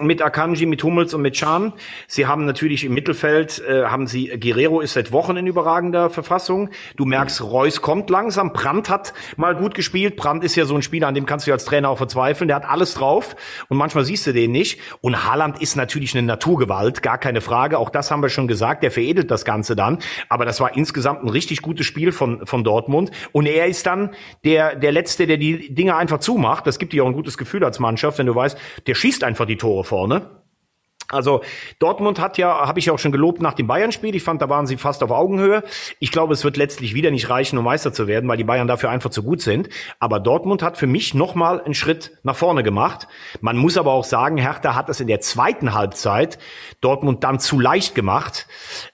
Mit 0.00 0.22
Akanji, 0.22 0.66
mit 0.66 0.82
Hummels 0.82 1.14
und 1.14 1.22
mit 1.22 1.34
Chan. 1.34 1.72
Sie 2.08 2.26
haben 2.26 2.46
natürlich 2.46 2.82
im 2.82 2.94
Mittelfeld, 2.94 3.62
äh, 3.68 3.84
haben 3.84 4.08
sie, 4.08 4.26
Guerrero 4.40 4.80
ist 4.80 4.94
seit 4.94 5.12
Wochen 5.12 5.36
in 5.36 5.46
überragender 5.46 6.10
Verfassung. 6.10 6.70
Du 6.96 7.04
merkst, 7.04 7.40
Reus 7.42 7.80
kommt 7.80 8.10
langsam. 8.10 8.52
Brandt 8.52 8.90
hat 8.90 9.14
mal 9.36 9.54
gut 9.54 9.74
gespielt. 9.74 10.16
Brandt 10.16 10.42
ist 10.42 10.56
ja 10.56 10.64
so 10.64 10.74
ein 10.74 10.82
Spieler, 10.82 11.06
an 11.06 11.14
dem 11.14 11.26
kannst 11.26 11.46
du 11.46 11.52
als 11.52 11.64
Trainer 11.64 11.90
auch 11.90 11.98
verzweifeln. 11.98 12.48
Der 12.48 12.56
hat 12.56 12.68
alles 12.68 12.94
drauf. 12.94 13.36
Und 13.68 13.76
manchmal 13.76 14.04
siehst 14.04 14.26
du 14.26 14.32
den 14.32 14.50
nicht. 14.50 14.80
Und 15.00 15.24
Haaland 15.24 15.62
ist 15.62 15.76
natürlich 15.76 16.16
eine 16.16 16.26
Naturgewalt, 16.26 17.02
gar 17.02 17.18
keine 17.18 17.40
Frage. 17.40 17.78
Auch 17.78 17.90
das 17.90 18.10
haben 18.10 18.22
wir 18.22 18.30
schon 18.30 18.48
gesagt. 18.48 18.82
Der 18.82 18.90
veredelt 18.90 19.30
das 19.30 19.44
Ganze 19.44 19.76
dann. 19.76 19.98
Aber 20.28 20.44
das 20.44 20.58
war 20.60 20.76
insgesamt 20.76 21.22
ein 21.22 21.28
richtig 21.28 21.62
gutes 21.62 21.86
Spiel 21.86 22.10
von, 22.10 22.46
von 22.46 22.64
Dortmund. 22.64 23.10
Und 23.30 23.46
er 23.46 23.66
ist 23.66 23.86
dann 23.86 24.10
der, 24.44 24.74
der 24.74 24.90
Letzte, 24.90 25.26
der 25.26 25.36
die 25.36 25.72
Dinge 25.74 25.96
einfach 25.96 26.13
zumacht. 26.20 26.66
Das 26.66 26.78
gibt 26.78 26.92
dir 26.92 27.04
auch 27.04 27.08
ein 27.08 27.14
gutes 27.14 27.38
Gefühl 27.38 27.64
als 27.64 27.78
Mannschaft, 27.78 28.18
wenn 28.18 28.26
du 28.26 28.34
weißt, 28.34 28.58
der 28.86 28.94
schießt 28.94 29.24
einfach 29.24 29.46
die 29.46 29.56
Tore 29.56 29.84
vorne. 29.84 30.44
Also 31.08 31.42
Dortmund 31.78 32.18
hat 32.18 32.38
ja, 32.38 32.66
habe 32.66 32.78
ich 32.78 32.90
auch 32.90 32.98
schon 32.98 33.12
gelobt 33.12 33.40
nach 33.42 33.52
dem 33.52 33.66
Bayern-Spiel. 33.66 34.14
Ich 34.14 34.22
fand, 34.22 34.40
da 34.40 34.48
waren 34.48 34.66
sie 34.66 34.76
fast 34.76 35.02
auf 35.02 35.10
Augenhöhe. 35.10 35.62
Ich 36.00 36.10
glaube, 36.10 36.32
es 36.32 36.44
wird 36.44 36.56
letztlich 36.56 36.94
wieder 36.94 37.10
nicht 37.10 37.28
reichen, 37.28 37.58
um 37.58 37.64
Meister 37.64 37.92
zu 37.92 38.06
werden, 38.06 38.28
weil 38.28 38.38
die 38.38 38.44
Bayern 38.44 38.66
dafür 38.66 38.90
einfach 38.90 39.10
zu 39.10 39.22
gut 39.22 39.42
sind. 39.42 39.68
Aber 39.98 40.18
Dortmund 40.18 40.62
hat 40.62 40.78
für 40.78 40.86
mich 40.86 41.14
nochmal 41.14 41.60
einen 41.62 41.74
Schritt 41.74 42.18
nach 42.22 42.36
vorne 42.36 42.62
gemacht. 42.62 43.06
Man 43.40 43.56
muss 43.56 43.76
aber 43.76 43.92
auch 43.92 44.04
sagen, 44.04 44.38
Hertha 44.38 44.74
hat 44.74 44.88
es 44.88 45.00
in 45.00 45.06
der 45.06 45.20
zweiten 45.20 45.74
Halbzeit 45.74 46.38
Dortmund 46.80 47.22
dann 47.22 47.38
zu 47.38 47.60
leicht 47.60 47.94
gemacht, 47.94 48.46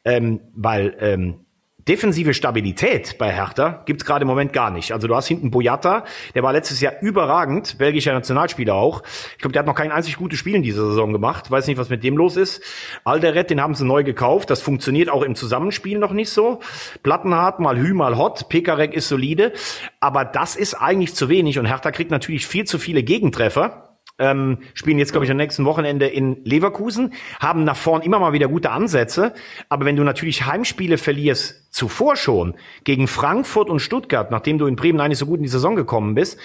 ähm, 0.04 0.40
weil 0.54 0.96
ähm, 1.00 1.46
defensive 1.88 2.34
Stabilität 2.34 3.16
bei 3.18 3.32
Hertha 3.32 3.82
gibt's 3.86 4.04
gerade 4.04 4.22
im 4.22 4.28
Moment 4.28 4.52
gar 4.52 4.70
nicht. 4.70 4.92
Also 4.92 5.08
du 5.08 5.14
hast 5.14 5.26
hinten 5.26 5.50
Boyata, 5.50 6.04
der 6.34 6.42
war 6.42 6.52
letztes 6.52 6.80
Jahr 6.80 6.94
überragend, 7.00 7.78
belgischer 7.78 8.12
Nationalspieler 8.12 8.74
auch. 8.74 9.02
Ich 9.32 9.38
glaube, 9.38 9.52
der 9.52 9.60
hat 9.60 9.66
noch 9.66 9.74
kein 9.74 9.92
einzig 9.92 10.16
gutes 10.16 10.38
Spiel 10.38 10.54
in 10.54 10.62
dieser 10.62 10.86
Saison 10.86 11.12
gemacht. 11.12 11.50
Weiß 11.50 11.66
nicht, 11.66 11.78
was 11.78 11.88
mit 11.88 12.04
dem 12.04 12.16
los 12.16 12.36
ist. 12.36 12.62
Alderet, 13.04 13.50
den 13.50 13.60
haben 13.60 13.74
sie 13.74 13.84
neu 13.84 14.04
gekauft. 14.04 14.50
Das 14.50 14.60
funktioniert 14.62 15.08
auch 15.08 15.22
im 15.22 15.34
Zusammenspiel 15.34 15.98
noch 15.98 16.12
nicht 16.12 16.30
so. 16.30 16.60
Plattenhart, 17.02 17.60
mal 17.60 17.78
Hü, 17.78 17.94
mal 17.94 18.16
Hot. 18.16 18.48
Pekarek 18.48 18.94
ist 18.94 19.08
solide. 19.08 19.52
Aber 20.00 20.24
das 20.24 20.56
ist 20.56 20.74
eigentlich 20.74 21.14
zu 21.14 21.28
wenig 21.28 21.58
und 21.58 21.66
Hertha 21.66 21.90
kriegt 21.90 22.10
natürlich 22.10 22.46
viel 22.46 22.64
zu 22.64 22.78
viele 22.78 23.02
Gegentreffer 23.02 23.89
ähm, 24.20 24.58
spielen 24.74 24.98
jetzt, 24.98 25.12
glaube 25.12 25.24
ich, 25.24 25.30
am 25.30 25.36
nächsten 25.36 25.64
Wochenende 25.64 26.06
in 26.06 26.44
Leverkusen, 26.44 27.14
haben 27.40 27.64
nach 27.64 27.76
vorn 27.76 28.02
immer 28.02 28.20
mal 28.20 28.32
wieder 28.32 28.46
gute 28.46 28.70
Ansätze. 28.70 29.34
Aber 29.68 29.84
wenn 29.86 29.96
du 29.96 30.04
natürlich 30.04 30.46
Heimspiele 30.46 30.98
verlierst, 30.98 31.72
zuvor 31.72 32.16
schon, 32.16 32.54
gegen 32.84 33.08
Frankfurt 33.08 33.70
und 33.70 33.80
Stuttgart, 33.80 34.30
nachdem 34.30 34.58
du 34.58 34.66
in 34.66 34.76
Bremen 34.76 35.00
eigentlich 35.00 35.18
so 35.18 35.26
gut 35.26 35.38
in 35.38 35.44
die 35.44 35.48
Saison 35.48 35.74
gekommen 35.74 36.14
bist, 36.14 36.38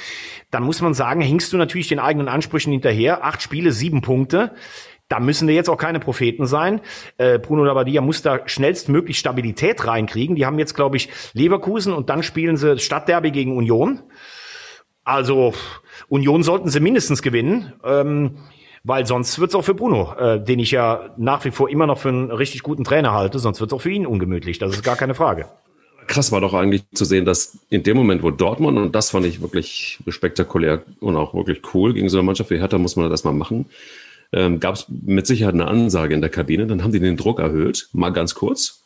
dann 0.52 0.64
muss 0.64 0.82
man 0.82 0.94
sagen, 0.94 1.22
hinkst 1.22 1.52
du 1.52 1.58
natürlich 1.58 1.88
den 1.88 2.00
eigenen 2.00 2.28
Ansprüchen 2.28 2.72
hinterher. 2.72 3.24
Acht 3.26 3.42
Spiele, 3.42 3.72
sieben 3.72 4.02
Punkte. 4.02 4.52
Da 5.08 5.20
müssen 5.20 5.48
wir 5.48 5.54
jetzt 5.54 5.70
auch 5.70 5.78
keine 5.78 6.00
Propheten 6.00 6.48
sein. 6.48 6.82
Äh, 7.18 7.38
Bruno 7.38 7.64
Labbadia 7.64 8.02
muss 8.02 8.24
da 8.24 8.48
schnellstmöglich 8.48 9.20
Stabilität 9.20 9.86
reinkriegen. 9.86 10.36
Die 10.36 10.48
haben 10.48 10.58
jetzt, 10.58 10.74
glaube 10.74 10.98
ich, 10.98 11.10
Leverkusen 11.34 11.94
und 11.94 12.10
dann 12.10 12.24
spielen 12.24 12.58
sie 12.58 12.80
Stadtderby 12.80 13.30
gegen 13.30 13.56
Union. 13.56 14.02
Also 15.06 15.54
Union 16.10 16.44
sollten 16.44 16.70
sie 16.70 16.82
mindestens 16.82 17.22
gewinnen. 17.22 17.74
Ähm, 17.84 18.38
weil 18.86 19.08
sonst 19.08 19.40
wird's 19.40 19.56
auch 19.56 19.64
für 19.64 19.74
Bruno, 19.74 20.14
äh, 20.14 20.40
den 20.40 20.60
ich 20.60 20.70
ja 20.70 21.10
nach 21.18 21.44
wie 21.44 21.50
vor 21.50 21.70
immer 21.70 21.88
noch 21.88 21.98
für 21.98 22.10
einen 22.10 22.30
richtig 22.30 22.62
guten 22.62 22.84
Trainer 22.84 23.14
halte, 23.14 23.40
sonst 23.40 23.60
wird's 23.60 23.74
auch 23.74 23.82
für 23.82 23.90
ihn 23.90 24.06
ungemütlich. 24.06 24.60
Das 24.60 24.74
ist 24.74 24.84
gar 24.84 24.96
keine 24.96 25.16
Frage. 25.16 25.48
Krass 26.06 26.32
war 26.32 26.40
doch 26.40 26.54
eigentlich 26.54 26.84
zu 26.94 27.04
sehen, 27.04 27.26
dass 27.26 27.58
in 27.72 27.82
dem 27.82 27.98
Moment, 27.98 28.22
wo 28.22 28.30
Dortmund, 28.30 28.78
und 28.78 28.94
das 28.94 29.10
fand 29.10 29.26
ich 29.26 29.42
wirklich 29.42 29.98
spektakulär 30.08 30.84
und 31.00 31.16
auch 31.16 31.34
wirklich 31.34 31.62
cool, 31.74 31.96
gegen 31.96 32.10
so 32.10 32.20
eine 32.20 32.28
Mannschaft 32.28 32.52
wie 32.52 32.60
Hertha 32.60 32.78
muss 32.78 32.96
man 32.96 33.06
das 33.06 33.14
erstmal 33.14 33.34
machen, 33.34 33.66
ähm, 34.32 34.60
gab 34.60 34.76
es 34.76 34.86
mit 34.88 35.26
Sicherheit 35.26 35.56
eine 35.56 35.68
Ansage 35.68 36.14
in 36.14 36.22
der 36.22 36.30
Kabine. 36.30 36.68
Dann 36.68 36.84
haben 36.84 36.92
die 36.92 37.00
den 37.00 37.18
Druck 37.18 37.40
erhöht, 37.40 37.90
mal 37.92 38.12
ganz 38.12 38.36
kurz. 38.36 38.85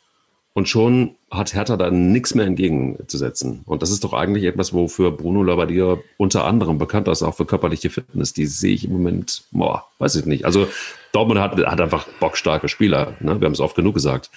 Und 0.59 0.67
schon 0.67 1.15
hat 1.31 1.53
Hertha 1.53 1.77
da 1.77 1.89
nichts 1.89 2.35
mehr 2.35 2.45
entgegenzusetzen. 2.45 3.61
Und 3.65 3.81
das 3.81 3.91
ist 3.91 4.03
doch 4.03 4.11
eigentlich 4.11 4.43
etwas, 4.43 4.73
wofür 4.73 5.09
Bruno 5.09 5.41
Labbadia 5.41 5.99
unter 6.17 6.43
anderem 6.43 6.77
bekannt 6.77 7.07
ist, 7.07 7.23
auch 7.23 7.35
für 7.35 7.45
körperliche 7.45 7.89
Fitness. 7.89 8.33
Die 8.33 8.45
sehe 8.45 8.73
ich 8.73 8.83
im 8.83 8.91
Moment, 8.91 9.43
boah, 9.51 9.85
weiß 9.99 10.17
ich 10.17 10.25
nicht. 10.25 10.43
Also 10.43 10.67
Dortmund 11.13 11.39
hat, 11.39 11.55
hat 11.55 11.79
einfach 11.79 12.09
bockstarke 12.19 12.67
Spieler. 12.67 13.13
Ne? 13.21 13.39
Wir 13.39 13.45
haben 13.45 13.53
es 13.53 13.61
oft 13.61 13.77
genug 13.77 13.93
gesagt. 13.93 14.31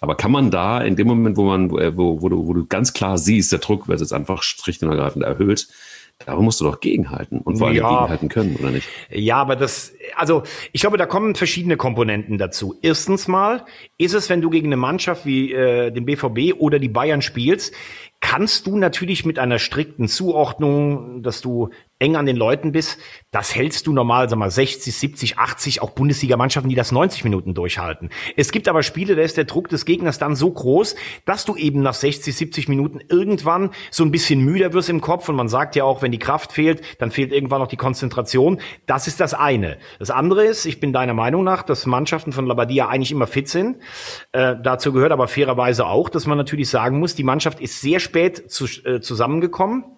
Aber 0.00 0.14
kann 0.14 0.30
man 0.30 0.50
da 0.50 0.80
in 0.80 0.96
dem 0.96 1.08
Moment, 1.08 1.36
wo 1.36 1.44
man, 1.44 1.70
wo, 1.70 2.22
wo, 2.22 2.28
du, 2.30 2.46
wo 2.46 2.54
du 2.54 2.64
ganz 2.64 2.94
klar 2.94 3.18
siehst, 3.18 3.52
der 3.52 3.58
Druck 3.58 3.86
wird 3.86 4.00
jetzt 4.00 4.14
einfach 4.14 4.42
schlicht 4.42 4.82
und 4.82 4.88
ergreifend 4.88 5.26
erhöht, 5.26 5.68
da 6.24 6.34
musst 6.36 6.60
du 6.60 6.64
doch 6.64 6.80
gegenhalten 6.80 7.40
und 7.40 7.58
vor 7.58 7.68
allem 7.68 7.76
ja. 7.76 7.88
gegenhalten 7.88 8.28
können, 8.28 8.56
oder 8.56 8.70
nicht? 8.70 8.88
Ja, 9.10 9.36
aber 9.36 9.54
das, 9.54 9.92
also 10.16 10.42
ich 10.72 10.80
glaube, 10.80 10.96
da 10.96 11.06
kommen 11.06 11.34
verschiedene 11.34 11.76
Komponenten 11.76 12.38
dazu. 12.38 12.74
Erstens 12.80 13.28
mal 13.28 13.64
ist 13.98 14.14
es, 14.14 14.30
wenn 14.30 14.40
du 14.40 14.48
gegen 14.48 14.68
eine 14.68 14.76
Mannschaft 14.76 15.26
wie 15.26 15.52
äh, 15.52 15.90
den 15.90 16.06
BVB 16.06 16.58
oder 16.58 16.78
die 16.78 16.88
Bayern 16.88 17.20
spielst, 17.20 17.74
kannst 18.20 18.66
du 18.66 18.76
natürlich 18.76 19.26
mit 19.26 19.38
einer 19.38 19.58
strikten 19.58 20.08
Zuordnung, 20.08 21.22
dass 21.22 21.42
du 21.42 21.70
eng 21.98 22.16
an 22.16 22.26
den 22.26 22.36
Leuten 22.36 22.72
bist, 22.72 22.98
das 23.30 23.54
hältst 23.54 23.86
du 23.86 23.92
normal, 23.92 24.28
sag 24.28 24.38
mal, 24.38 24.50
60, 24.50 24.94
70, 24.94 25.38
80, 25.38 25.82
auch 25.82 25.90
Bundesliga-Mannschaften, 25.90 26.68
die 26.68 26.74
das 26.74 26.92
90 26.92 27.24
Minuten 27.24 27.54
durchhalten. 27.54 28.10
Es 28.36 28.52
gibt 28.52 28.68
aber 28.68 28.82
Spiele, 28.82 29.16
da 29.16 29.22
ist 29.22 29.38
der 29.38 29.44
Druck 29.44 29.68
des 29.68 29.86
Gegners 29.86 30.18
dann 30.18 30.36
so 30.36 30.50
groß, 30.50 30.94
dass 31.24 31.46
du 31.46 31.56
eben 31.56 31.80
nach 31.80 31.94
60, 31.94 32.36
70 32.36 32.68
Minuten 32.68 33.00
irgendwann 33.08 33.70
so 33.90 34.04
ein 34.04 34.10
bisschen 34.10 34.40
müder 34.40 34.74
wirst 34.74 34.90
im 34.90 35.00
Kopf 35.00 35.28
und 35.30 35.36
man 35.36 35.48
sagt 35.48 35.74
ja 35.74 35.84
auch, 35.84 36.02
wenn 36.02 36.12
die 36.12 36.18
Kraft 36.18 36.52
fehlt, 36.52 36.82
dann 37.00 37.10
fehlt 37.10 37.32
irgendwann 37.32 37.60
noch 37.60 37.68
die 37.68 37.76
Konzentration. 37.76 38.60
Das 38.84 39.06
ist 39.06 39.18
das 39.20 39.32
eine. 39.32 39.78
Das 39.98 40.10
andere 40.10 40.44
ist, 40.44 40.66
ich 40.66 40.80
bin 40.80 40.92
deiner 40.92 41.14
Meinung 41.14 41.44
nach, 41.44 41.62
dass 41.62 41.86
Mannschaften 41.86 42.32
von 42.32 42.46
Labadia 42.46 42.88
eigentlich 42.88 43.12
immer 43.12 43.26
fit 43.26 43.48
sind. 43.48 43.78
Äh, 44.32 44.56
dazu 44.62 44.92
gehört 44.92 45.12
aber 45.12 45.28
fairerweise 45.28 45.86
auch, 45.86 46.10
dass 46.10 46.26
man 46.26 46.36
natürlich 46.36 46.68
sagen 46.68 46.98
muss, 46.98 47.14
die 47.14 47.24
Mannschaft 47.24 47.60
ist 47.60 47.80
sehr 47.80 48.00
spät 48.00 48.50
zu, 48.50 48.66
äh, 48.84 49.00
zusammengekommen 49.00 49.95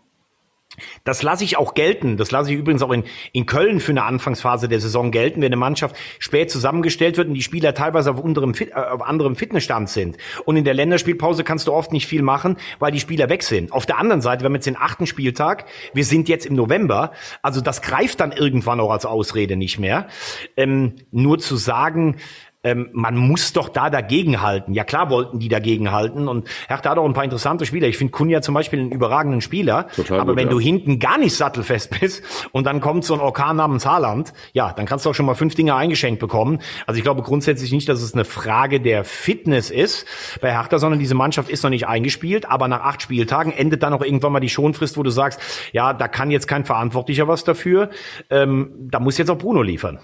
das 1.05 1.23
lasse 1.23 1.45
ich 1.45 1.57
auch 1.57 1.75
gelten. 1.75 2.17
Das 2.17 2.31
lasse 2.31 2.53
ich 2.53 2.59
übrigens 2.59 2.83
auch 2.83 2.93
in, 2.93 3.05
in 3.33 3.47
Köln 3.47 3.81
für 3.81 3.93
eine 3.93 4.05
Anfangsphase 4.05 4.69
der 4.69 4.81
Saison 4.81 5.11
gelten, 5.11 5.41
wenn 5.41 5.47
eine 5.47 5.57
Mannschaft 5.57 5.97
spät 6.19 6.51
zusammengestellt 6.51 7.17
wird 7.17 7.29
und 7.29 7.35
die 7.35 7.43
Spieler 7.43 7.75
teilweise 7.75 8.11
auf, 8.11 8.21
unterem, 8.21 8.55
äh, 8.55 8.73
auf 8.73 9.03
anderem 9.03 9.37
Fitnessstand 9.37 9.89
sind. 9.89 10.17
Und 10.45 10.57
in 10.57 10.65
der 10.65 10.75
Länderspielpause 10.75 11.45
kannst 11.45 11.67
du 11.67 11.73
oft 11.73 11.93
nicht 11.93 12.07
viel 12.07 12.23
machen, 12.23 12.57
weil 12.79 12.93
die 12.93 13.01
Spieler 13.01 13.29
weg 13.29 13.43
sind. 13.43 13.73
Auf 13.73 13.87
der 13.87 13.99
anderen 13.99 14.21
Seite, 14.21 14.43
wir 14.43 14.47
haben 14.47 14.55
jetzt 14.55 14.67
den 14.67 14.77
achten 14.77 15.07
Spieltag, 15.07 15.67
wir 15.95 16.05
sind 16.05 16.29
jetzt 16.29 16.47
im 16.47 16.55
November, 16.55 17.13
also 17.43 17.61
das 17.61 17.83
greift 17.83 18.21
dann 18.21 18.33
irgendwann 18.33 18.81
auch 18.81 18.91
als 18.91 19.07
Ausrede 19.07 19.57
nicht 19.57 19.79
mehr. 19.79 20.09
Ähm, 20.57 20.95
nur 21.11 21.39
zu 21.39 21.57
sagen, 21.57 22.17
ähm, 22.65 22.89
man 22.93 23.17
muss 23.17 23.53
doch 23.53 23.69
da 23.69 23.89
dagegenhalten. 23.89 24.75
Ja 24.75 24.85
klar 24.85 25.11
wollten 25.11 25.39
die 25.39 25.49
dagegenhalten 25.49 26.27
und 26.29 26.49
Hertha 26.67 26.91
hat 26.91 26.99
auch 26.99 27.05
ein 27.05 27.13
paar 27.13 27.25
interessante 27.25 27.67
Spieler. 27.67 27.87
Ich 27.87 27.97
finde 27.97 28.11
Kunja 28.11 28.43
zum 28.43 28.55
Beispiel 28.55 28.81
einen 28.81 28.91
überragenden 28.91 29.41
Spieler, 29.41 29.87
Total 29.95 30.21
aber 30.21 30.33
gut, 30.33 30.41
wenn 30.41 30.49
ja. 30.49 30.53
du 30.53 30.61
hinten 30.61 30.99
gar 30.99 31.19
nicht 31.19 31.35
sattelfest 31.35 32.01
bist 32.01 32.23
und 32.53 32.65
dann 32.65 32.81
kommt 32.81 33.05
so 33.05 33.15
ein 33.15 33.21
Orkan 33.21 33.57
namens 33.57 33.87
Haaland, 33.87 34.33
ja, 34.53 34.73
dann 34.73 34.87
kannst 34.87 35.07
du 35.07 35.11
auch 35.11 35.15
schon 35.15 35.27
mal 35.27 35.35
fünf 35.35 35.55
Dinge 35.55 35.77
eingeschenkt 35.77 36.19
bekommen. 36.19 36.61
Also 36.87 36.99
ich 36.99 37.05
glaube 37.05 37.23
grundsätzlich 37.23 37.71
nicht, 37.71 37.89
dass 37.89 38.03
es 38.03 38.15
eine 38.15 38.25
Frage 38.25 38.81
der 38.81 39.05
Fitness 39.05 39.71
ist 39.71 40.07
bei 40.41 40.53
Hertha, 40.53 40.79
sondern 40.79 40.99
diese 40.99 41.15
Mannschaft 41.15 41.51
ist 41.51 41.63
noch 41.63 41.71
nicht 41.71 41.87
eingespielt, 41.87 42.51
aber 42.51 42.67
nach 42.67 42.81
acht 42.81 43.03
Spieltagen 43.03 43.53
endet 43.53 43.83
dann 43.83 43.93
auch 43.93 44.03
irgendwann 44.03 44.33
mal 44.33 44.41
die 44.41 44.49
Schonfrist, 44.49 44.97
wo 44.97 45.03
du 45.03 45.11
sagst, 45.11 45.41
ja, 45.73 45.93
da 45.93 46.09
kann 46.09 46.31
jetzt 46.31 46.49
kein 46.49 46.65
Verantwortlicher 46.65 47.29
was 47.29 47.45
dafür, 47.45 47.91
ähm, 48.31 48.73
da 48.91 48.99
muss 48.99 49.17
jetzt 49.17 49.31
auch 49.31 49.39
Bruno 49.39 49.63
liefern. 49.63 50.01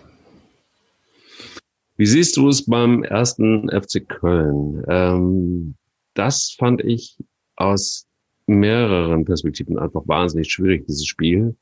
Wie 1.96 2.06
siehst 2.06 2.36
du 2.36 2.48
es 2.48 2.66
beim 2.66 3.04
ersten 3.04 3.68
FC 3.70 4.08
Köln? 4.08 4.82
Ähm, 4.88 5.74
das 6.14 6.54
fand 6.58 6.82
ich 6.82 7.16
aus 7.56 8.08
mehreren 8.46 9.24
Perspektiven 9.24 9.78
einfach 9.78 10.02
wahnsinnig 10.06 10.50
schwierig, 10.50 10.86
dieses 10.86 11.06
Spiel, 11.06 11.56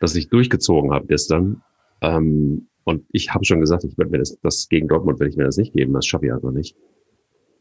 das 0.00 0.14
ich 0.14 0.28
durchgezogen 0.28 0.92
habe 0.92 1.06
gestern. 1.06 1.62
Ähm, 2.02 2.68
und 2.84 3.04
ich 3.12 3.34
habe 3.34 3.44
schon 3.44 3.60
gesagt, 3.60 3.84
ich 3.84 3.98
werde 3.98 4.12
mir 4.12 4.18
das, 4.18 4.38
das 4.42 4.68
gegen 4.68 4.88
Dortmund 4.88 5.18
werde 5.18 5.30
ich 5.30 5.36
mir 5.36 5.44
das 5.44 5.56
nicht 5.56 5.74
geben, 5.74 5.92
das 5.92 6.06
schaffe 6.06 6.26
ich 6.26 6.32
einfach 6.32 6.52
nicht. 6.52 6.76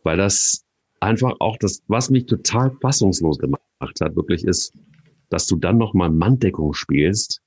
Weil 0.03 0.17
das 0.17 0.65
einfach 0.99 1.33
auch 1.39 1.57
das, 1.57 1.83
was 1.87 2.09
mich 2.09 2.27
total 2.27 2.71
fassungslos 2.79 3.39
gemacht 3.39 3.61
hat, 3.81 4.15
wirklich 4.15 4.45
ist, 4.45 4.73
dass 5.29 5.45
du 5.47 5.57
dann 5.57 5.77
nochmal 5.77 6.09
Manndeckung 6.09 6.73
spielst, 6.73 7.41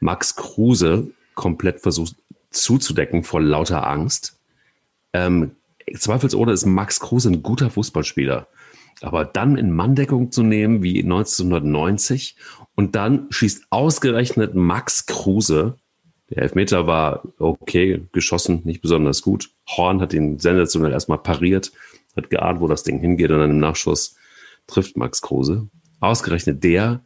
Max 0.00 0.34
Kruse 0.36 1.10
komplett 1.34 1.80
versuchst 1.80 2.16
zuzudecken 2.54 3.24
vor 3.24 3.40
lauter 3.40 3.86
Angst. 3.86 4.38
Ähm, 5.12 5.52
zweifelsohne 5.96 6.52
ist 6.52 6.66
Max 6.66 7.00
Kruse 7.00 7.30
ein 7.30 7.42
guter 7.42 7.70
Fußballspieler. 7.70 8.48
Aber 9.02 9.24
dann 9.24 9.56
in 9.56 9.72
Manndeckung 9.72 10.30
zu 10.30 10.42
nehmen 10.42 10.82
wie 10.82 11.02
1990 11.02 12.36
und 12.74 12.94
dann 12.94 13.26
schießt 13.30 13.66
ausgerechnet 13.70 14.54
Max 14.54 15.06
Kruse, 15.06 15.76
der 16.30 16.42
Elfmeter 16.42 16.86
war 16.86 17.22
okay, 17.38 18.06
geschossen, 18.12 18.62
nicht 18.64 18.80
besonders 18.80 19.22
gut. 19.22 19.50
Horn 19.68 20.00
hat 20.00 20.14
ihn 20.14 20.38
sensationell 20.38 20.92
erstmal 20.92 21.18
pariert, 21.18 21.72
hat 22.16 22.30
geahnt, 22.30 22.60
wo 22.60 22.68
das 22.68 22.82
Ding 22.82 22.98
hingeht 23.00 23.30
und 23.30 23.38
dann 23.38 23.50
im 23.50 23.58
Nachschuss 23.58 24.16
trifft 24.66 24.96
Max 24.96 25.20
Kruse. 25.20 25.68
Ausgerechnet 26.00 26.64
der 26.64 27.04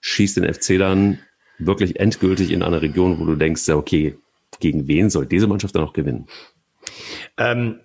schießt 0.00 0.36
den 0.36 0.52
FC 0.52 0.78
dann 0.78 1.18
wirklich 1.58 1.98
endgültig 1.98 2.50
in 2.50 2.62
eine 2.62 2.82
Region, 2.82 3.18
wo 3.18 3.24
du 3.24 3.36
denkst, 3.36 3.66
ja, 3.66 3.76
okay, 3.76 4.16
gegen 4.60 4.86
wen 4.88 5.10
soll 5.10 5.26
diese 5.26 5.46
Mannschaft 5.46 5.74
dann 5.74 5.82
noch 5.82 5.92
gewinnen? 5.92 6.26
Ähm, 7.36 7.80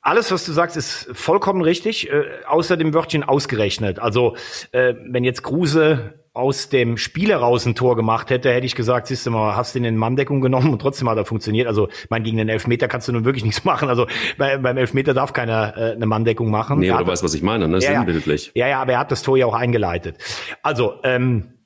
alles, 0.00 0.32
was 0.32 0.44
du 0.44 0.52
sagst, 0.52 0.76
ist 0.76 1.08
vollkommen 1.12 1.62
richtig, 1.62 2.10
äh, 2.10 2.24
außer 2.46 2.76
dem 2.76 2.92
Wörtchen 2.92 3.22
ausgerechnet. 3.22 4.00
Also, 4.00 4.34
äh, 4.72 4.94
wenn 5.08 5.22
jetzt 5.22 5.42
Kruse 5.44 6.14
aus 6.34 6.70
dem 6.70 6.96
Spiel 6.96 7.28
heraus 7.28 7.66
ein 7.66 7.74
Tor 7.74 7.94
gemacht 7.94 8.30
hätte, 8.30 8.50
hätte 8.52 8.66
ich 8.66 8.74
gesagt, 8.74 9.06
siehst 9.06 9.26
du 9.26 9.30
mal, 9.30 9.54
hast 9.54 9.76
ihn 9.76 9.84
in 9.84 9.96
Manndeckung 9.96 10.40
genommen 10.40 10.70
und 10.70 10.80
trotzdem 10.80 11.08
hat 11.08 11.18
er 11.18 11.24
funktioniert. 11.24 11.68
Also, 11.68 11.88
mein, 12.08 12.24
gegen 12.24 12.38
den 12.38 12.48
Elfmeter 12.48 12.88
kannst 12.88 13.06
du 13.06 13.12
nun 13.12 13.24
wirklich 13.24 13.44
nichts 13.44 13.64
machen. 13.64 13.88
Also, 13.88 14.08
bei, 14.38 14.58
beim 14.58 14.76
Elfmeter 14.76 15.14
darf 15.14 15.32
keiner 15.32 15.76
äh, 15.76 15.92
eine 15.92 16.06
Manndeckung 16.06 16.50
machen. 16.50 16.80
Nee, 16.80 16.88
du 16.88 17.06
weißt, 17.06 17.22
was 17.22 17.34
ich 17.34 17.42
meine, 17.42 17.68
ne? 17.68 17.78
Ja, 17.78 17.92
Sinnbildlich. 17.92 18.50
Ja, 18.54 18.66
ja, 18.66 18.82
aber 18.82 18.94
er 18.94 18.98
hat 18.98 19.12
das 19.12 19.22
Tor 19.22 19.36
ja 19.36 19.46
auch 19.46 19.54
eingeleitet. 19.54 20.16
Also, 20.64 20.94
ähm, 21.04 21.61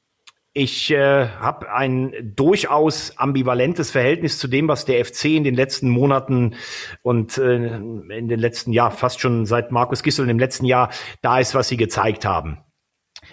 ich 0.56 0.90
äh, 0.90 1.28
habe 1.28 1.70
ein 1.70 2.32
durchaus 2.34 3.18
ambivalentes 3.18 3.90
Verhältnis 3.90 4.38
zu 4.38 4.48
dem, 4.48 4.68
was 4.68 4.86
der 4.86 5.04
FC 5.04 5.26
in 5.26 5.44
den 5.44 5.54
letzten 5.54 5.90
Monaten 5.90 6.54
und 7.02 7.36
äh, 7.36 7.76
in 7.76 8.28
den 8.28 8.40
letzten 8.40 8.72
Jahr, 8.72 8.90
fast 8.90 9.20
schon 9.20 9.44
seit 9.44 9.70
Markus 9.70 10.02
Gissel 10.02 10.30
im 10.30 10.38
letzten 10.38 10.64
Jahr 10.64 10.88
da 11.20 11.40
ist, 11.40 11.54
was 11.54 11.68
sie 11.68 11.76
gezeigt 11.76 12.24
haben. 12.24 12.65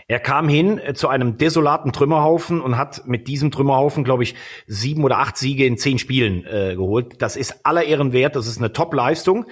Er 0.07 0.19
kam 0.19 0.49
hin 0.49 0.77
äh, 0.79 0.93
zu 0.93 1.07
einem 1.07 1.37
desolaten 1.37 1.93
Trümmerhaufen 1.93 2.61
und 2.61 2.77
hat 2.77 3.07
mit 3.07 3.27
diesem 3.27 3.51
Trümmerhaufen, 3.51 4.03
glaube 4.03 4.23
ich, 4.23 4.35
sieben 4.67 5.03
oder 5.03 5.19
acht 5.19 5.37
Siege 5.37 5.65
in 5.65 5.77
zehn 5.77 5.99
Spielen 5.99 6.45
äh, 6.45 6.75
geholt. 6.75 7.21
Das 7.21 7.35
ist 7.35 7.65
aller 7.65 7.83
Ehren 7.83 8.13
wert, 8.13 8.35
das 8.35 8.47
ist 8.47 8.57
eine 8.57 8.73
Top-Leistung. 8.73 9.45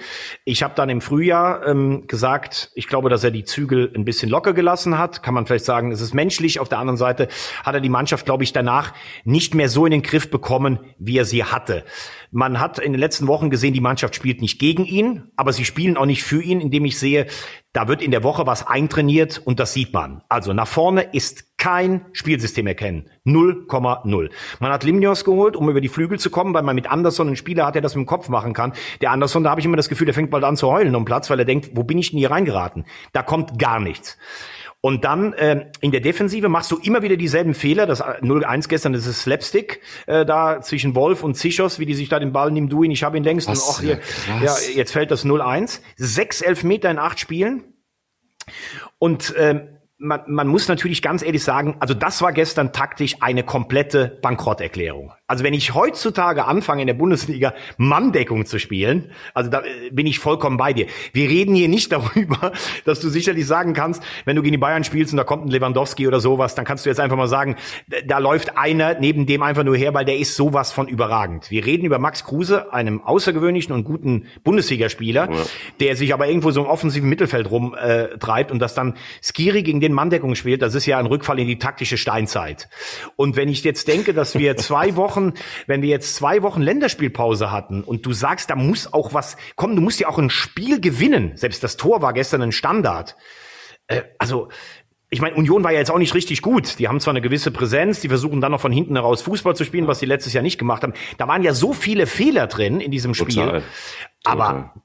Ich 0.44 0.62
habe 0.62 0.74
dann 0.74 0.88
im 0.88 1.00
Frühjahr 1.00 1.66
ähm, 1.66 2.06
gesagt, 2.06 2.70
ich 2.74 2.88
glaube, 2.88 3.08
dass 3.08 3.24
er 3.24 3.30
die 3.30 3.44
Zügel 3.44 3.92
ein 3.94 4.04
bisschen 4.04 4.30
locker 4.30 4.52
gelassen 4.52 4.98
hat. 4.98 5.22
Kann 5.22 5.34
man 5.34 5.46
vielleicht 5.46 5.64
sagen, 5.64 5.92
es 5.92 6.00
ist 6.00 6.14
menschlich. 6.14 6.60
Auf 6.60 6.68
der 6.68 6.78
anderen 6.78 6.96
Seite 6.96 7.28
hat 7.64 7.74
er 7.74 7.80
die 7.80 7.88
Mannschaft, 7.88 8.26
glaube 8.26 8.44
ich, 8.44 8.52
danach 8.52 8.92
nicht 9.24 9.54
mehr 9.54 9.68
so 9.68 9.86
in 9.86 9.92
den 9.92 10.02
Griff 10.02 10.30
bekommen, 10.30 10.80
wie 10.98 11.18
er 11.18 11.24
sie 11.24 11.44
hatte. 11.44 11.84
Man 12.30 12.60
hat 12.60 12.78
in 12.78 12.92
den 12.92 13.00
letzten 13.00 13.26
Wochen 13.26 13.50
gesehen, 13.50 13.74
die 13.74 13.80
Mannschaft 13.80 14.14
spielt 14.14 14.40
nicht 14.40 14.58
gegen 14.58 14.84
ihn, 14.84 15.24
aber 15.36 15.52
sie 15.52 15.64
spielen 15.64 15.96
auch 15.96 16.06
nicht 16.06 16.24
für 16.24 16.42
ihn, 16.42 16.60
indem 16.60 16.84
ich 16.84 16.98
sehe, 16.98 17.26
da 17.72 17.88
wird 17.88 18.02
in 18.02 18.10
der 18.10 18.22
Woche 18.22 18.46
was 18.46 18.66
eintrainiert 18.66 19.38
und 19.38 19.58
das 19.58 19.72
sieht 19.72 19.92
man. 19.92 20.22
Also 20.28 20.52
nach 20.52 20.68
vorne 20.68 21.02
ist 21.02 21.51
kein 21.62 22.06
Spielsystem 22.10 22.66
erkennen. 22.66 23.08
0,0. 23.24 24.30
Man 24.58 24.72
hat 24.72 24.82
Limnios 24.82 25.22
geholt, 25.22 25.54
um 25.54 25.70
über 25.70 25.80
die 25.80 25.86
Flügel 25.86 26.18
zu 26.18 26.28
kommen, 26.28 26.52
weil 26.54 26.64
man 26.64 26.74
mit 26.74 26.90
Anderson 26.90 27.28
einen 27.28 27.36
Spieler 27.36 27.66
hat, 27.66 27.76
der 27.76 27.82
das 27.82 27.94
mit 27.94 28.04
dem 28.04 28.06
Kopf 28.06 28.28
machen 28.28 28.52
kann. 28.52 28.72
Der 29.00 29.12
Anderson, 29.12 29.44
da 29.44 29.50
habe 29.50 29.60
ich 29.60 29.64
immer 29.64 29.76
das 29.76 29.88
Gefühl, 29.88 30.06
der 30.06 30.14
fängt 30.14 30.32
bald 30.32 30.42
an 30.42 30.56
zu 30.56 30.66
heulen 30.66 30.96
um 30.96 31.04
Platz, 31.04 31.30
weil 31.30 31.38
er 31.38 31.44
denkt, 31.44 31.70
wo 31.74 31.84
bin 31.84 31.98
ich 31.98 32.10
denn 32.10 32.18
hier 32.18 32.32
reingeraten? 32.32 32.84
Da 33.12 33.22
kommt 33.22 33.60
gar 33.60 33.78
nichts. 33.78 34.18
Und 34.80 35.04
dann 35.04 35.34
äh, 35.34 35.66
in 35.80 35.92
der 35.92 36.00
Defensive 36.00 36.48
machst 36.48 36.72
du 36.72 36.78
immer 36.78 37.02
wieder 37.02 37.16
dieselben 37.16 37.54
Fehler. 37.54 37.86
Das 37.86 38.02
0-1 38.02 38.68
gestern, 38.68 38.92
das 38.92 39.06
ist 39.06 39.22
Slapstick 39.22 39.82
äh, 40.06 40.26
da 40.26 40.62
zwischen 40.62 40.96
Wolf 40.96 41.22
und 41.22 41.36
Zichos, 41.36 41.78
wie 41.78 41.86
die 41.86 41.94
sich 41.94 42.08
da 42.08 42.18
den 42.18 42.32
Ball 42.32 42.50
nehmen, 42.50 42.70
du 42.70 42.82
ihn, 42.82 42.90
ich 42.90 43.04
habe 43.04 43.16
ihn 43.18 43.22
längst. 43.22 43.46
Was, 43.46 43.60
und 43.60 43.70
auch 43.72 43.80
hier, 43.80 44.00
ja, 44.42 44.56
jetzt 44.74 44.90
fällt 44.90 45.12
das 45.12 45.24
0-1. 45.24 45.78
Sechs 45.94 46.40
Elfmeter 46.40 46.90
in 46.90 46.98
acht 46.98 47.20
Spielen. 47.20 47.62
Und 48.98 49.36
äh, 49.36 49.68
man, 50.02 50.20
man 50.26 50.48
muss 50.48 50.68
natürlich 50.68 51.00
ganz 51.00 51.22
ehrlich 51.22 51.44
sagen, 51.44 51.76
also 51.78 51.94
das 51.94 52.20
war 52.22 52.32
gestern 52.32 52.72
taktisch 52.72 53.16
eine 53.20 53.44
komplette 53.44 54.18
Bankrotterklärung. 54.20 55.12
Also 55.28 55.44
wenn 55.44 55.54
ich 55.54 55.74
heutzutage 55.74 56.44
anfange 56.44 56.82
in 56.82 56.88
der 56.88 56.94
Bundesliga 56.94 57.54
Manndeckung 57.78 58.44
zu 58.44 58.58
spielen, 58.58 59.12
also 59.32 59.48
da 59.48 59.60
äh, 59.60 59.90
bin 59.90 60.06
ich 60.06 60.18
vollkommen 60.18 60.56
bei 60.56 60.72
dir. 60.72 60.86
Wir 61.12 61.30
reden 61.30 61.54
hier 61.54 61.68
nicht 61.68 61.92
darüber, 61.92 62.52
dass 62.84 63.00
du 63.00 63.08
sicherlich 63.08 63.46
sagen 63.46 63.74
kannst, 63.74 64.02
wenn 64.24 64.36
du 64.36 64.42
gegen 64.42 64.52
die 64.52 64.58
Bayern 64.58 64.84
spielst 64.84 65.12
und 65.12 65.18
da 65.18 65.24
kommt 65.24 65.46
ein 65.46 65.48
Lewandowski 65.48 66.08
oder 66.08 66.20
sowas, 66.20 66.54
dann 66.54 66.64
kannst 66.64 66.84
du 66.84 66.90
jetzt 66.90 66.98
einfach 66.98 67.16
mal 67.16 67.28
sagen, 67.28 67.56
da 68.04 68.18
läuft 68.18 68.58
einer 68.58 68.98
neben 68.98 69.26
dem 69.26 69.42
einfach 69.42 69.64
nur 69.64 69.76
her, 69.76 69.94
weil 69.94 70.04
der 70.04 70.18
ist 70.18 70.34
sowas 70.34 70.72
von 70.72 70.88
überragend. 70.88 71.50
Wir 71.50 71.64
reden 71.64 71.86
über 71.86 71.98
Max 72.00 72.24
Kruse, 72.24 72.72
einem 72.72 73.00
außergewöhnlichen 73.02 73.72
und 73.72 73.84
guten 73.84 74.26
Bundesligaspieler, 74.42 75.30
ja. 75.30 75.38
der 75.80 75.96
sich 75.96 76.12
aber 76.12 76.26
irgendwo 76.26 76.50
so 76.50 76.62
im 76.62 76.66
offensiven 76.66 77.08
Mittelfeld 77.08 77.50
rumtreibt 77.50 78.50
äh, 78.50 78.52
und 78.52 78.58
das 78.58 78.74
dann 78.74 78.94
Skiri 79.22 79.62
gegen 79.62 79.80
den 79.80 79.91
Manndeckung 79.92 80.34
spielt, 80.34 80.62
das 80.62 80.74
ist 80.74 80.86
ja 80.86 80.98
ein 80.98 81.06
Rückfall 81.06 81.38
in 81.38 81.46
die 81.46 81.58
taktische 81.58 81.96
Steinzeit. 81.96 82.68
Und 83.16 83.36
wenn 83.36 83.48
ich 83.48 83.62
jetzt 83.64 83.88
denke, 83.88 84.14
dass 84.14 84.36
wir 84.36 84.56
zwei 84.56 84.96
Wochen 84.96 85.12
Wochen, 85.12 85.34
wenn 85.66 85.82
wir 85.82 85.88
jetzt 85.88 86.14
zwei 86.14 86.42
Wochen 86.42 86.62
Länderspielpause 86.62 87.50
hatten 87.50 87.82
und 87.82 88.06
du 88.06 88.12
sagst, 88.12 88.50
da 88.50 88.56
muss 88.56 88.92
auch 88.92 89.14
was 89.14 89.36
kommen, 89.56 89.76
du 89.76 89.82
musst 89.82 90.00
ja 90.00 90.08
auch 90.08 90.18
ein 90.18 90.30
Spiel 90.30 90.80
gewinnen. 90.80 91.32
Selbst 91.34 91.62
das 91.62 91.76
Tor 91.76 92.02
war 92.02 92.12
gestern 92.12 92.42
ein 92.42 92.52
Standard. 92.52 93.16
Äh, 93.86 94.02
also, 94.18 94.48
ich 95.10 95.20
meine, 95.20 95.36
Union 95.36 95.62
war 95.62 95.72
ja 95.72 95.78
jetzt 95.78 95.90
auch 95.90 95.98
nicht 95.98 96.14
richtig 96.14 96.40
gut. 96.40 96.78
Die 96.78 96.88
haben 96.88 97.00
zwar 97.00 97.12
eine 97.12 97.20
gewisse 97.20 97.50
Präsenz, 97.50 98.00
die 98.00 98.08
versuchen 98.08 98.40
dann 98.40 98.52
noch 98.52 98.60
von 98.60 98.72
hinten 98.72 98.94
heraus 98.94 99.20
Fußball 99.22 99.54
zu 99.54 99.64
spielen, 99.64 99.86
was 99.86 99.98
sie 99.98 100.06
letztes 100.06 100.32
Jahr 100.32 100.42
nicht 100.42 100.58
gemacht 100.58 100.82
haben. 100.82 100.94
Da 101.18 101.28
waren 101.28 101.42
ja 101.42 101.52
so 101.52 101.72
viele 101.72 102.06
Fehler 102.06 102.46
drin 102.46 102.80
in 102.80 102.90
diesem 102.90 103.12
Spiel. 103.12 103.34
Total. 103.34 103.62
Aber 104.24 104.46
Total. 104.46 104.81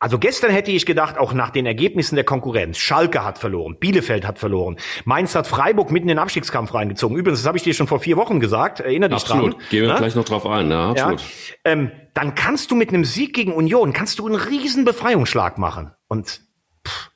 Also 0.00 0.18
gestern 0.18 0.52
hätte 0.52 0.70
ich 0.70 0.86
gedacht, 0.86 1.18
auch 1.18 1.32
nach 1.32 1.50
den 1.50 1.66
Ergebnissen 1.66 2.14
der 2.14 2.24
Konkurrenz, 2.24 2.78
Schalke 2.78 3.24
hat 3.24 3.38
verloren, 3.38 3.78
Bielefeld 3.80 4.24
hat 4.26 4.38
verloren, 4.38 4.76
Mainz 5.04 5.34
hat 5.34 5.48
Freiburg 5.48 5.90
mitten 5.90 6.08
in 6.08 6.16
den 6.16 6.18
Abstiegskampf 6.20 6.72
reingezogen. 6.72 7.16
Übrigens, 7.16 7.40
das 7.40 7.48
habe 7.48 7.58
ich 7.58 7.64
dir 7.64 7.74
schon 7.74 7.88
vor 7.88 7.98
vier 7.98 8.16
Wochen 8.16 8.38
gesagt, 8.38 8.78
erinnere 8.78 9.10
dich 9.10 9.22
absolut. 9.22 9.54
dran. 9.54 9.62
Gehen 9.70 9.82
wir 9.82 9.92
ne? 9.92 9.98
gleich 9.98 10.14
noch 10.14 10.24
drauf 10.24 10.46
ein, 10.46 10.70
ja, 10.70 10.90
absolut. 10.90 11.20
Ja. 11.20 11.72
Ähm, 11.72 11.90
dann 12.14 12.36
kannst 12.36 12.70
du 12.70 12.76
mit 12.76 12.90
einem 12.90 13.04
Sieg 13.04 13.34
gegen 13.34 13.52
Union, 13.52 13.92
kannst 13.92 14.20
du 14.20 14.26
einen 14.26 14.36
riesen 14.36 14.84
Befreiungsschlag 14.84 15.58
machen. 15.58 15.90
Und 16.06 16.42
pff, 16.86 17.10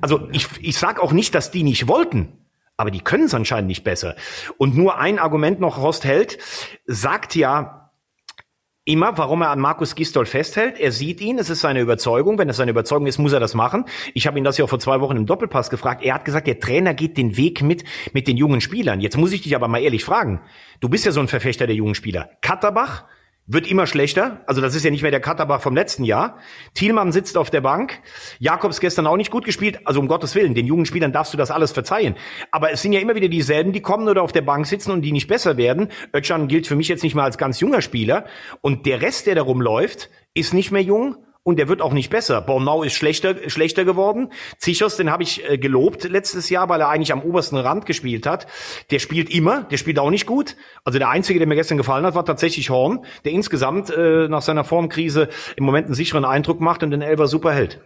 also 0.00 0.28
ich, 0.32 0.48
ich 0.60 0.76
sag 0.76 1.00
auch 1.00 1.12
nicht, 1.12 1.36
dass 1.36 1.52
die 1.52 1.62
nicht 1.62 1.86
wollten. 1.86 2.40
Aber 2.76 2.90
die 2.90 3.00
können 3.00 3.24
es 3.24 3.34
anscheinend 3.34 3.68
nicht 3.68 3.84
besser. 3.84 4.16
Und 4.58 4.76
nur 4.76 4.98
ein 4.98 5.20
Argument 5.20 5.60
noch, 5.60 5.76
Horst 5.76 6.04
Held 6.04 6.38
sagt 6.86 7.36
ja, 7.36 7.83
immer, 8.84 9.16
warum 9.16 9.42
er 9.42 9.50
an 9.50 9.60
Markus 9.60 9.94
Gistol 9.94 10.26
festhält. 10.26 10.78
Er 10.78 10.92
sieht 10.92 11.20
ihn, 11.20 11.38
es 11.38 11.50
ist 11.50 11.60
seine 11.60 11.80
Überzeugung. 11.80 12.38
Wenn 12.38 12.48
es 12.48 12.56
seine 12.58 12.70
Überzeugung 12.70 13.06
ist, 13.06 13.18
muss 13.18 13.32
er 13.32 13.40
das 13.40 13.54
machen. 13.54 13.84
Ich 14.12 14.26
habe 14.26 14.38
ihn 14.38 14.44
das 14.44 14.58
ja 14.58 14.64
auch 14.64 14.68
vor 14.68 14.80
zwei 14.80 15.00
Wochen 15.00 15.16
im 15.16 15.26
Doppelpass 15.26 15.70
gefragt. 15.70 16.04
Er 16.04 16.14
hat 16.14 16.24
gesagt, 16.24 16.46
der 16.46 16.60
Trainer 16.60 16.94
geht 16.94 17.16
den 17.16 17.36
Weg 17.36 17.62
mit 17.62 17.84
mit 18.12 18.28
den 18.28 18.36
jungen 18.36 18.60
Spielern. 18.60 19.00
Jetzt 19.00 19.16
muss 19.16 19.32
ich 19.32 19.42
dich 19.42 19.56
aber 19.56 19.68
mal 19.68 19.80
ehrlich 19.80 20.04
fragen. 20.04 20.40
Du 20.80 20.88
bist 20.88 21.06
ja 21.06 21.12
so 21.12 21.20
ein 21.20 21.28
Verfechter 21.28 21.66
der 21.66 21.76
jungen 21.76 21.94
Spieler. 21.94 22.30
Katterbach 22.42 23.04
wird 23.46 23.70
immer 23.70 23.86
schlechter. 23.86 24.42
Also 24.46 24.60
das 24.60 24.74
ist 24.74 24.84
ja 24.84 24.90
nicht 24.90 25.02
mehr 25.02 25.10
der 25.10 25.20
Katterbach 25.20 25.60
vom 25.60 25.74
letzten 25.74 26.04
Jahr. 26.04 26.38
Thielmann 26.72 27.12
sitzt 27.12 27.36
auf 27.36 27.50
der 27.50 27.60
Bank. 27.60 28.00
Jakobs 28.38 28.80
gestern 28.80 29.06
auch 29.06 29.16
nicht 29.16 29.30
gut 29.30 29.44
gespielt. 29.44 29.80
Also 29.84 30.00
um 30.00 30.08
Gottes 30.08 30.34
Willen, 30.34 30.54
den 30.54 30.66
jungen 30.66 30.86
Spielern 30.86 31.12
darfst 31.12 31.34
du 31.34 31.36
das 31.36 31.50
alles 31.50 31.72
verzeihen. 31.72 32.16
Aber 32.50 32.72
es 32.72 32.80
sind 32.80 32.92
ja 32.92 33.00
immer 33.00 33.14
wieder 33.14 33.28
dieselben, 33.28 33.72
die 33.72 33.82
kommen 33.82 34.08
oder 34.08 34.22
auf 34.22 34.32
der 34.32 34.42
Bank 34.42 34.66
sitzen 34.66 34.92
und 34.92 35.02
die 35.02 35.12
nicht 35.12 35.28
besser 35.28 35.56
werden. 35.56 35.88
Ötchan 36.14 36.48
gilt 36.48 36.66
für 36.66 36.76
mich 36.76 36.88
jetzt 36.88 37.02
nicht 37.02 37.14
mal 37.14 37.24
als 37.24 37.36
ganz 37.36 37.60
junger 37.60 37.82
Spieler. 37.82 38.24
Und 38.62 38.86
der 38.86 39.02
Rest, 39.02 39.26
der 39.26 39.34
da 39.34 39.42
rumläuft, 39.42 40.10
ist 40.32 40.54
nicht 40.54 40.70
mehr 40.70 40.82
jung 40.82 41.16
und 41.44 41.58
der 41.58 41.68
wird 41.68 41.80
auch 41.80 41.92
nicht 41.92 42.10
besser. 42.10 42.40
Bornau 42.40 42.82
ist 42.82 42.94
schlechter, 42.94 43.48
schlechter 43.48 43.84
geworden. 43.84 44.32
Zichos, 44.58 44.96
den 44.96 45.10
habe 45.10 45.22
ich 45.22 45.48
äh, 45.48 45.58
gelobt 45.58 46.04
letztes 46.04 46.50
Jahr, 46.50 46.68
weil 46.68 46.80
er 46.80 46.88
eigentlich 46.88 47.12
am 47.12 47.22
obersten 47.22 47.56
Rand 47.56 47.86
gespielt 47.86 48.26
hat. 48.26 48.48
Der 48.90 48.98
spielt 48.98 49.30
immer, 49.30 49.62
der 49.64 49.76
spielt 49.76 49.98
auch 49.98 50.10
nicht 50.10 50.26
gut. 50.26 50.56
Also 50.84 50.98
der 50.98 51.10
Einzige, 51.10 51.38
der 51.38 51.46
mir 51.46 51.54
gestern 51.54 51.78
gefallen 51.78 52.06
hat, 52.06 52.14
war 52.14 52.24
tatsächlich 52.24 52.70
Horn, 52.70 53.04
der 53.24 53.32
insgesamt 53.32 53.90
äh, 53.90 54.26
nach 54.26 54.42
seiner 54.42 54.64
Formkrise 54.64 55.28
im 55.56 55.64
Moment 55.64 55.86
einen 55.86 55.94
sicheren 55.94 56.24
Eindruck 56.24 56.60
macht 56.60 56.82
und 56.82 56.90
den 56.90 57.02
Elber 57.02 57.28
super 57.28 57.52
hält. 57.52 57.80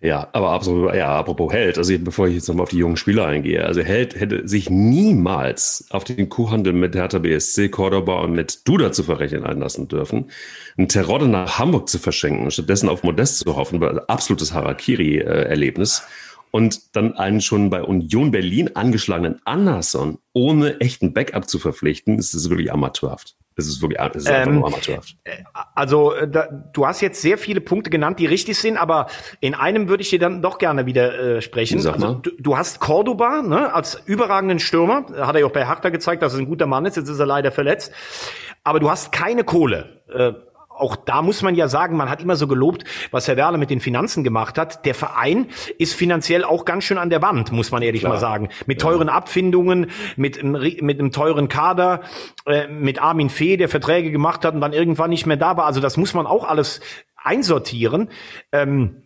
Ja, 0.00 0.28
aber 0.32 0.50
absolut, 0.50 0.94
ja, 0.94 1.18
apropos 1.18 1.52
Held, 1.52 1.76
also 1.76 1.92
bevor 1.98 2.28
ich 2.28 2.34
jetzt 2.36 2.46
nochmal 2.46 2.62
auf 2.62 2.68
die 2.68 2.78
jungen 2.78 2.96
Spieler 2.96 3.26
eingehe, 3.26 3.64
also 3.64 3.80
Held 3.80 4.14
hätte 4.14 4.46
sich 4.46 4.70
niemals 4.70 5.88
auf 5.90 6.04
den 6.04 6.28
Kuhhandel 6.28 6.72
mit 6.72 6.94
Hertha 6.94 7.18
BSC, 7.18 7.68
Cordoba 7.68 8.20
und 8.20 8.32
mit 8.32 8.66
Duda 8.68 8.92
zu 8.92 9.02
verrechnen 9.02 9.42
einlassen 9.42 9.88
dürfen. 9.88 10.30
Ein 10.76 10.86
Terodde 10.86 11.26
nach 11.26 11.58
Hamburg 11.58 11.88
zu 11.88 11.98
verschenken, 11.98 12.48
stattdessen 12.52 12.88
auf 12.88 13.02
Modest 13.02 13.40
zu 13.40 13.56
hoffen, 13.56 13.82
absolutes 14.08 14.52
Harakiri-Erlebnis. 14.54 16.04
Und 16.52 16.96
dann 16.96 17.14
einen 17.14 17.40
schon 17.40 17.68
bei 17.68 17.82
Union 17.82 18.30
Berlin 18.30 18.70
angeschlagenen 18.74 19.40
Anderson 19.44 20.18
ohne 20.32 20.80
echten 20.80 21.12
Backup 21.12 21.48
zu 21.48 21.58
verpflichten, 21.58 22.18
ist 22.18 22.34
das 22.34 22.48
wirklich 22.50 22.72
amateurhaft. 22.72 23.37
Es 23.58 23.66
ist 23.66 23.82
wirklich 23.82 24.00
es 24.14 24.22
ist 24.22 24.28
einfach 24.28 24.46
ähm, 24.46 24.58
nur 24.60 24.68
amateurhaft. 24.68 25.16
Äh, 25.24 25.42
also 25.74 26.14
äh, 26.14 26.28
da, 26.28 26.48
du 26.72 26.86
hast 26.86 27.00
jetzt 27.00 27.20
sehr 27.20 27.36
viele 27.36 27.60
Punkte 27.60 27.90
genannt, 27.90 28.20
die 28.20 28.26
richtig 28.26 28.56
sind, 28.56 28.76
aber 28.76 29.08
in 29.40 29.54
einem 29.54 29.88
würde 29.88 30.02
ich 30.02 30.10
dir 30.10 30.20
dann 30.20 30.42
doch 30.42 30.58
gerne 30.58 30.86
wieder 30.86 31.18
äh, 31.18 31.42
sprechen. 31.42 31.80
Sag 31.80 31.94
also, 31.94 32.14
du, 32.14 32.30
du, 32.38 32.56
hast 32.56 32.78
Cordoba 32.78 33.42
ne, 33.42 33.74
als 33.74 34.00
überragenden 34.06 34.60
Stürmer, 34.60 35.06
hat 35.18 35.34
er 35.34 35.40
ja 35.40 35.46
auch 35.46 35.52
bei 35.52 35.66
Hertha 35.66 35.88
gezeigt, 35.88 36.22
dass 36.22 36.34
er 36.34 36.38
ein 36.38 36.46
guter 36.46 36.66
Mann 36.66 36.86
ist, 36.86 36.96
jetzt 36.96 37.08
ist 37.08 37.18
er 37.18 37.26
leider 37.26 37.50
verletzt. 37.50 37.92
Aber 38.62 38.78
du 38.78 38.90
hast 38.90 39.10
keine 39.10 39.42
Kohle. 39.42 40.00
Äh, 40.08 40.32
auch 40.78 40.96
da 40.96 41.22
muss 41.22 41.42
man 41.42 41.54
ja 41.54 41.68
sagen, 41.68 41.96
man 41.96 42.10
hat 42.10 42.22
immer 42.22 42.36
so 42.36 42.46
gelobt, 42.46 42.84
was 43.10 43.28
Herr 43.28 43.36
Werle 43.36 43.58
mit 43.58 43.70
den 43.70 43.80
Finanzen 43.80 44.24
gemacht 44.24 44.58
hat. 44.58 44.84
Der 44.84 44.94
Verein 44.94 45.48
ist 45.78 45.94
finanziell 45.94 46.44
auch 46.44 46.64
ganz 46.64 46.84
schön 46.84 46.98
an 46.98 47.10
der 47.10 47.22
Wand, 47.22 47.52
muss 47.52 47.70
man 47.70 47.82
ehrlich 47.82 48.02
Klar. 48.02 48.14
mal 48.14 48.18
sagen. 48.18 48.48
Mit 48.66 48.80
teuren 48.80 49.08
ja. 49.08 49.14
Abfindungen, 49.14 49.90
mit, 50.16 50.42
mit 50.42 51.00
einem 51.00 51.12
teuren 51.12 51.48
Kader, 51.48 52.02
äh, 52.46 52.68
mit 52.68 53.00
Armin 53.00 53.30
Fee, 53.30 53.56
der 53.56 53.68
Verträge 53.68 54.10
gemacht 54.10 54.44
hat 54.44 54.54
und 54.54 54.60
dann 54.60 54.72
irgendwann 54.72 55.10
nicht 55.10 55.26
mehr 55.26 55.36
da 55.36 55.56
war. 55.56 55.66
Also 55.66 55.80
das 55.80 55.96
muss 55.96 56.14
man 56.14 56.26
auch 56.26 56.44
alles 56.44 56.80
einsortieren. 57.16 58.10
Ähm, 58.52 59.02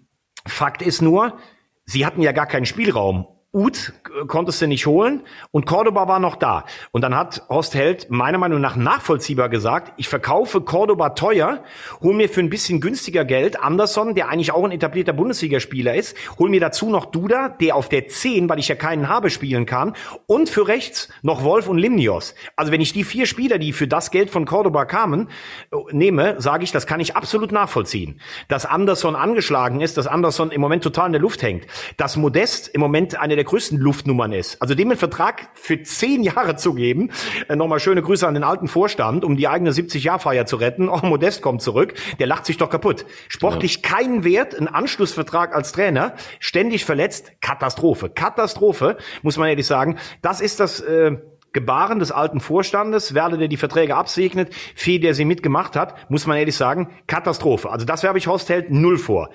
Fakt 0.47 0.83
ist 0.83 1.03
nur, 1.03 1.39
sie 1.85 2.05
hatten 2.05 2.23
ja 2.23 2.33
gar 2.33 2.47
keinen 2.47 2.67
Spielraum. 2.67 3.27
Uth 3.55 3.93
konntest 4.29 4.63
du 4.63 4.67
nicht 4.67 4.87
holen 4.87 5.21
und 5.51 5.67
Cordoba 5.67 6.09
war 6.09 6.19
noch 6.19 6.37
da. 6.37 6.65
Und 6.91 7.03
dann 7.03 7.15
hat 7.15 7.43
Horst 7.51 7.75
Held 7.75 8.11
meiner 8.11 8.39
Meinung 8.39 8.63
nach 8.63 8.77
nachvollziehbar 8.77 9.51
gesagt, 9.51 9.93
ich 9.99 10.09
verkaufe 10.09 10.63
Cordoba 10.63 11.11
teuer, 11.11 11.63
hol 12.01 12.15
mir 12.15 12.31
für 12.31 12.41
ein 12.41 12.49
bisschen 12.49 12.81
günstiger 12.81 13.27
Geld 13.27 13.63
Anderson, 13.63 14.15
der 14.15 14.31
eigentlich 14.31 14.53
auch 14.53 14.65
ein 14.65 14.73
etablierter 14.73 15.13
Bundesligaspieler 15.13 15.95
ist, 15.95 16.17
hol 16.39 16.49
mir 16.49 16.61
dazu 16.61 16.89
noch 16.89 17.05
Duda, 17.05 17.51
der 17.51 17.77
auf 17.77 17.91
der 17.91 18.09
10, 18.09 18.49
weil 18.49 18.59
ich 18.59 18.69
ja 18.69 18.75
keinen 18.75 19.11
habe, 19.11 19.29
spielen 19.29 19.67
kann 19.67 19.95
und 20.27 20.49
für 20.49 20.67
rechts 20.67 21.11
noch 21.21 21.45
Wolf 21.45 21.69
und 21.69 21.77
Limnios. 21.77 22.35
Also 22.57 22.73
wenn 22.73 22.81
ich 22.81 22.95
die 22.95 23.05
vier 23.05 23.27
Spieler, 23.27 23.59
die 23.59 23.75
für 23.75 23.87
das 23.87 24.11
Geld 24.11 24.31
von 24.31 24.47
Cordoba 24.47 24.87
kamen, 24.87 25.29
äh, 25.71 25.77
nehme, 25.91 26.41
sage 26.41 26.65
ich, 26.65 26.73
das 26.73 26.87
kann 26.87 27.01
ich 27.01 27.17
absolut 27.17 27.53
nachvollziehen. 27.53 28.19
Dass 28.49 28.65
Anderson 28.65 29.15
angeschlagen 29.15 29.83
ist, 29.83 29.99
dass 29.99 30.07
Anderson 30.07 30.53
im 30.53 30.63
Moment 30.63 30.83
total 30.83 31.07
in 31.09 31.13
der 31.13 31.21
Luft 31.21 31.43
hängt, 31.43 31.67
dass 31.99 32.17
Modest 32.17 32.69
im 32.69 32.81
Moment 32.81 33.21
eine 33.21 33.37
der 33.37 33.42
der 33.43 33.49
größten 33.49 33.77
Luftnummern 33.77 34.33
ist. 34.33 34.63
Also 34.63 34.77
dem 34.77 34.89
einen 34.89 34.99
Vertrag 34.99 35.49
für 35.55 35.83
zehn 35.83 36.23
Jahre 36.23 36.55
zu 36.55 36.75
geben, 36.75 37.11
äh, 37.49 37.57
nochmal 37.57 37.81
schöne 37.81 38.01
Grüße 38.01 38.27
an 38.27 38.35
den 38.35 38.45
alten 38.45 38.69
Vorstand, 38.69 39.25
um 39.25 39.37
die 39.37 39.49
eigene 39.49 39.73
70-Jahr-Feier 39.73 40.47
zu 40.47 40.57
retten. 40.57 40.89
Auch 40.89 41.03
Modest 41.03 41.43
kommt 41.43 41.61
zurück, 41.61 41.95
der 42.21 42.29
lacht 42.29 42.47
sich 42.47 42.57
doch 42.57 42.71
kaputt. 42.71 43.05
Sportlich 43.27 43.81
ja. 43.83 43.83
keinen 43.83 44.23
Wert, 44.23 44.55
ein 44.59 44.69
Anschlussvertrag 44.69 45.57
als 45.57 45.73
Trainer, 45.73 46.15
ständig 46.39 46.85
verletzt, 46.85 47.33
Katastrophe. 47.41 48.11
Katastrophe, 48.11 48.97
muss 49.23 49.37
man 49.37 49.49
ehrlich 49.49 49.67
sagen. 49.67 49.99
Das 50.23 50.41
ist 50.41 50.61
das... 50.61 50.81
Äh, 50.81 51.19
Gebaren 51.55 51.99
des 51.99 52.13
alten 52.13 52.41
Vorstandes, 52.41 53.13
Werle, 53.13 53.37
der 53.37 53.49
die 53.49 53.59
Verträge 53.59 53.95
absegnet, 53.95 54.55
Fee, 54.75 54.99
der 54.99 55.13
sie 55.13 55.27
mitgemacht 55.27 55.77
hat, 55.77 56.11
muss 56.11 56.27
man 56.27 56.39
ehrlich 56.39 56.57
sagen, 56.57 56.89
Katastrophe. 57.07 57.69
Also 57.69 57.85
das 57.85 58.03
werbe 58.03 58.17
ich 58.17 58.27
Horst 58.27 58.49
Held 58.49 58.71
null 58.71 58.97
vor. 58.97 59.29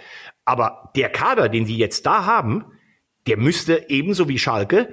Aber 0.43 0.89
der 0.95 1.09
Kader, 1.09 1.47
den 1.47 1.67
sie 1.67 1.77
jetzt 1.77 2.07
da 2.07 2.25
haben, 2.25 2.65
der 3.27 3.37
müsste 3.37 3.85
ebenso 3.89 4.27
wie 4.27 4.39
Schalke 4.39 4.89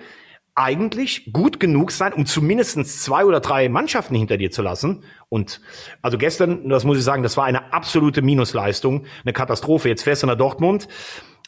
eigentlich 0.54 1.32
gut 1.32 1.58
genug 1.58 1.90
sein, 1.90 2.12
um 2.12 2.26
zumindest 2.26 3.02
zwei 3.02 3.24
oder 3.24 3.40
drei 3.40 3.68
Mannschaften 3.68 4.14
hinter 4.14 4.36
dir 4.36 4.50
zu 4.50 4.62
lassen. 4.62 5.02
Und 5.28 5.60
also 6.00 6.16
gestern, 6.16 6.68
das 6.68 6.84
muss 6.84 6.98
ich 6.98 7.04
sagen, 7.04 7.22
das 7.22 7.36
war 7.36 7.44
eine 7.44 7.72
absolute 7.72 8.22
Minusleistung, 8.22 9.06
eine 9.24 9.32
Katastrophe. 9.32 9.88
Jetzt 9.88 10.04
fährst 10.04 10.22
du 10.22 10.28
nach 10.28 10.36
Dortmund, 10.36 10.86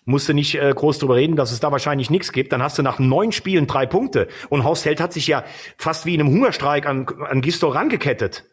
musst 0.07 0.29
du 0.29 0.33
nicht 0.33 0.57
äh, 0.57 0.73
groß 0.75 0.99
drüber 0.99 1.17
reden, 1.17 1.37
dass 1.37 1.53
es 1.53 1.61
da 1.61 1.71
wahrscheinlich 1.71 2.11
nichts 2.11 2.33
gibt. 2.33 2.53
Dann 2.53 2.63
hast 2.63 2.79
du 2.79 2.83
nach 2.83 2.99
neun 2.99 3.31
Spielen 3.31 3.69
drei 3.69 3.87
Punkte. 3.87 4.27
Und 4.49 4.65
Horst 4.65 4.85
Held 4.85 5.01
hat 5.01 5.13
sich 5.13 5.29
ja 5.29 5.45
fast 5.79 6.07
wie 6.07 6.15
in 6.15 6.21
einem 6.21 6.31
Hungerstreik 6.31 6.87
an, 6.87 7.07
an 7.29 7.43
Gistor 7.43 7.75
rangekettet. 7.75 8.45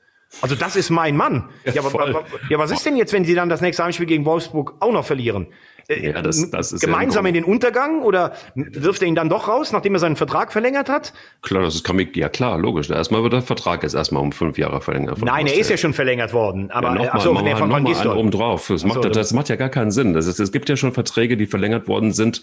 Also 0.42 0.56
das 0.56 0.76
ist 0.76 0.90
mein 0.90 1.16
Mann. 1.16 1.50
Ja, 1.66 1.74
ja, 1.74 1.86
aber, 1.86 2.26
ja, 2.50 2.58
was 2.58 2.72
ist 2.72 2.86
denn 2.86 2.96
jetzt, 2.96 3.14
wenn 3.14 3.26
sie 3.26 3.36
dann 3.36 3.50
das 3.50 3.62
nächste 3.62 3.84
Heimspiel 3.84 4.08
gegen 4.08 4.26
Wolfsburg 4.26 4.76
auch 4.80 4.92
noch 4.92 5.06
verlieren? 5.06 5.48
Äh, 5.88 6.12
ja, 6.12 6.22
das, 6.22 6.50
das 6.50 6.72
ist 6.72 6.82
gemeinsam 6.82 7.26
ja 7.26 7.30
in 7.30 7.34
den 7.34 7.44
Untergang 7.44 8.02
oder 8.02 8.34
wirft 8.56 9.02
er 9.02 9.08
ihn 9.08 9.16
dann 9.16 9.30
doch 9.30 9.48
raus, 9.48 9.72
nachdem 9.72 9.94
er 9.94 10.00
seinen 10.00 10.16
Vertrag 10.16 10.52
verlängert 10.52 10.90
hat? 10.90 11.14
Klar, 11.42 11.64
das 11.64 11.76
ist 11.76 11.88
ja 12.16 12.30
klar, 12.30 12.58
logisch. 12.58 12.90
Erstmal 12.90 13.24
wird 13.24 13.34
der 13.34 13.42
Vertrag 13.42 13.84
jetzt 13.84 13.96
erstmal 13.96 14.22
um 14.22 14.32
fünf 14.32 14.58
Jahre 14.58 14.82
verlängert. 14.82 15.20
Nein, 15.22 15.48
er 15.48 15.56
ist 15.56 15.70
ja 15.70 15.78
schon 15.78 15.94
verlängert 15.94 16.34
worden. 16.34 16.72
Aber 16.72 16.90
ja, 16.90 16.96
noch 16.96 17.14
mal, 17.14 17.20
so, 17.20 17.34
nee, 17.34 17.56
von 17.56 17.72
oben 17.72 18.32
drauf. 18.32 18.68
Das, 18.68 18.84
macht, 18.86 19.16
das 19.16 19.34
macht 19.34 19.50
ja 19.50 19.56
gar 19.56 19.70
keinen 19.70 19.92
Sinn. 19.92 20.14
Das 20.14 20.28
ist, 20.28 20.40
es 20.40 20.52
gibt 20.52 20.70
ja 20.70 20.76
schon 20.76 20.94
Verträge, 20.94 21.38
die 21.38 21.48
verlängert 21.48 21.88
worden 21.88 22.12
sind. 22.12 22.42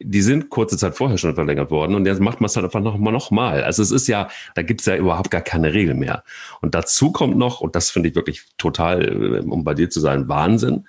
Die 0.00 0.22
sind 0.22 0.50
kurze 0.50 0.76
Zeit 0.76 0.96
vorher 0.96 1.18
schon 1.18 1.34
verlängert 1.34 1.70
worden 1.70 1.94
und 1.94 2.04
jetzt 2.04 2.20
macht 2.20 2.40
man 2.40 2.46
es 2.46 2.56
halt 2.56 2.64
einfach 2.64 2.80
noch 2.80 2.98
mal, 2.98 3.12
noch 3.12 3.30
mal. 3.30 3.62
Also 3.62 3.80
es 3.80 3.92
ist 3.92 4.08
ja, 4.08 4.28
da 4.54 4.62
gibt 4.62 4.80
es 4.80 4.86
ja 4.86 4.96
überhaupt 4.96 5.30
gar 5.30 5.40
keine 5.40 5.72
Regel 5.72 5.94
mehr. 5.94 6.24
Und 6.60 6.74
dazu 6.74 7.12
kommt 7.12 7.36
noch, 7.38 7.60
und 7.60 7.76
das 7.76 7.90
finde 7.90 8.08
ich 8.08 8.14
wirklich 8.14 8.42
total, 8.58 9.04
äh, 9.04 9.40
um 9.40 9.62
bei 9.64 9.74
dir 9.74 9.88
zu 9.90 10.00
sein, 10.00 10.28
Wahnsinn, 10.28 10.86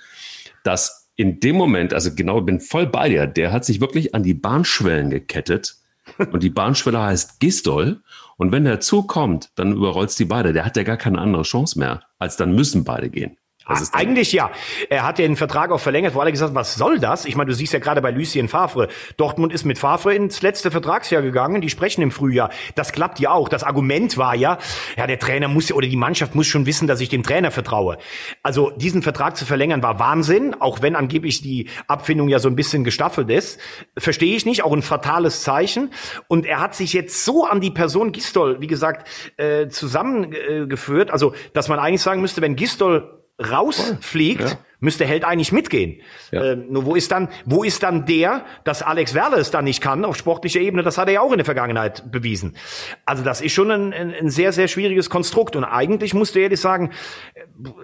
dass 0.63 1.04
in 1.15 1.39
dem 1.39 1.55
Moment, 1.55 1.93
also 1.93 2.13
genau, 2.13 2.41
bin 2.41 2.59
voll 2.59 2.87
bei 2.87 3.09
dir, 3.09 3.27
der 3.27 3.51
hat 3.51 3.65
sich 3.65 3.79
wirklich 3.79 4.13
an 4.13 4.23
die 4.23 4.33
Bahnschwellen 4.33 5.09
gekettet. 5.09 5.77
Und 6.31 6.43
die 6.43 6.49
Bahnschwelle 6.49 7.01
heißt 7.01 7.39
Gistol. 7.39 8.01
Und 8.37 8.51
wenn 8.51 8.65
der 8.65 8.79
Zug 8.79 9.07
kommt, 9.07 9.49
dann 9.55 9.73
überrollst 9.73 10.19
die 10.19 10.25
beide. 10.25 10.53
Der 10.53 10.65
hat 10.65 10.77
ja 10.77 10.83
gar 10.83 10.97
keine 10.97 11.19
andere 11.19 11.43
Chance 11.43 11.79
mehr, 11.79 12.03
als 12.19 12.37
dann 12.37 12.53
müssen 12.53 12.83
beide 12.83 13.09
gehen. 13.09 13.37
Eigentlich 13.67 14.31
ja. 14.31 14.51
Er 14.89 15.03
hat 15.03 15.17
den 15.17 15.35
Vertrag 15.35 15.71
auch 15.71 15.79
verlängert, 15.79 16.13
wo 16.13 16.19
alle 16.19 16.31
gesagt 16.31 16.53
was 16.53 16.75
soll 16.75 16.99
das? 16.99 17.25
Ich 17.25 17.35
meine, 17.35 17.49
du 17.49 17.55
siehst 17.55 17.73
ja 17.73 17.79
gerade 17.79 17.99
bei 17.99 18.11
Lucien 18.11 18.47
Favre. 18.47 18.89
Dortmund 19.17 19.51
ist 19.51 19.65
mit 19.65 19.79
Favre 19.79 20.13
ins 20.13 20.43
letzte 20.43 20.69
Vertragsjahr 20.69 21.23
gegangen, 21.23 21.61
die 21.61 21.69
sprechen 21.71 22.03
im 22.03 22.11
Frühjahr. 22.11 22.51
Das 22.75 22.91
klappt 22.91 23.19
ja 23.19 23.31
auch. 23.31 23.49
Das 23.49 23.63
Argument 23.63 24.17
war 24.17 24.35
ja, 24.35 24.59
ja, 24.97 25.07
der 25.07 25.17
Trainer 25.17 25.47
muss 25.47 25.71
oder 25.71 25.87
die 25.87 25.95
Mannschaft 25.95 26.35
muss 26.35 26.45
schon 26.45 26.67
wissen, 26.67 26.87
dass 26.87 27.01
ich 27.01 27.09
dem 27.09 27.23
Trainer 27.23 27.49
vertraue. 27.49 27.97
Also 28.43 28.69
diesen 28.69 29.01
Vertrag 29.01 29.35
zu 29.35 29.45
verlängern 29.45 29.81
war 29.81 29.97
Wahnsinn, 29.97 30.55
auch 30.59 30.83
wenn 30.83 30.95
angeblich 30.95 31.41
die 31.41 31.69
Abfindung 31.87 32.29
ja 32.29 32.37
so 32.37 32.49
ein 32.49 32.55
bisschen 32.55 32.83
gestaffelt 32.83 33.31
ist. 33.31 33.59
Verstehe 33.97 34.35
ich 34.35 34.45
nicht, 34.45 34.63
auch 34.63 34.73
ein 34.73 34.83
fatales 34.83 35.41
Zeichen. 35.41 35.91
Und 36.27 36.45
er 36.45 36.59
hat 36.59 36.75
sich 36.75 36.93
jetzt 36.93 37.25
so 37.25 37.45
an 37.45 37.61
die 37.61 37.71
Person 37.71 38.11
Gistol, 38.11 38.61
wie 38.61 38.67
gesagt, 38.67 39.07
äh, 39.37 39.69
zusammengeführt, 39.69 41.09
also 41.09 41.33
dass 41.53 41.67
man 41.67 41.79
eigentlich 41.79 42.03
sagen 42.03 42.21
müsste, 42.21 42.41
wenn 42.41 42.55
Gistol 42.55 43.24
rausfliegt, 43.39 44.49
ja. 44.49 44.57
müsste 44.79 45.05
Held 45.05 45.25
eigentlich 45.25 45.51
mitgehen. 45.51 46.01
Ja. 46.31 46.43
Äh, 46.43 46.55
nur 46.55 46.85
wo 46.85 46.95
ist 46.95 47.11
dann, 47.11 47.29
wo 47.45 47.63
ist 47.63 47.83
dann 47.83 48.05
der, 48.05 48.45
dass 48.63 48.81
Alex 48.81 49.13
Werle 49.13 49.37
es 49.37 49.51
dann 49.51 49.65
nicht 49.65 49.81
kann 49.81 50.05
auf 50.05 50.15
sportlicher 50.15 50.59
Ebene? 50.59 50.83
Das 50.83 50.97
hat 50.97 51.07
er 51.07 51.15
ja 51.15 51.21
auch 51.21 51.31
in 51.31 51.37
der 51.37 51.45
Vergangenheit 51.45 52.11
bewiesen. 52.11 52.55
Also 53.05 53.23
das 53.23 53.41
ist 53.41 53.53
schon 53.53 53.71
ein, 53.71 53.93
ein, 53.93 54.13
ein 54.13 54.29
sehr, 54.29 54.53
sehr 54.53 54.67
schwieriges 54.67 55.09
Konstrukt. 55.09 55.55
Und 55.55 55.63
eigentlich 55.65 56.13
musst 56.13 56.35
du 56.35 56.39
ehrlich 56.39 56.61
sagen, 56.61 56.91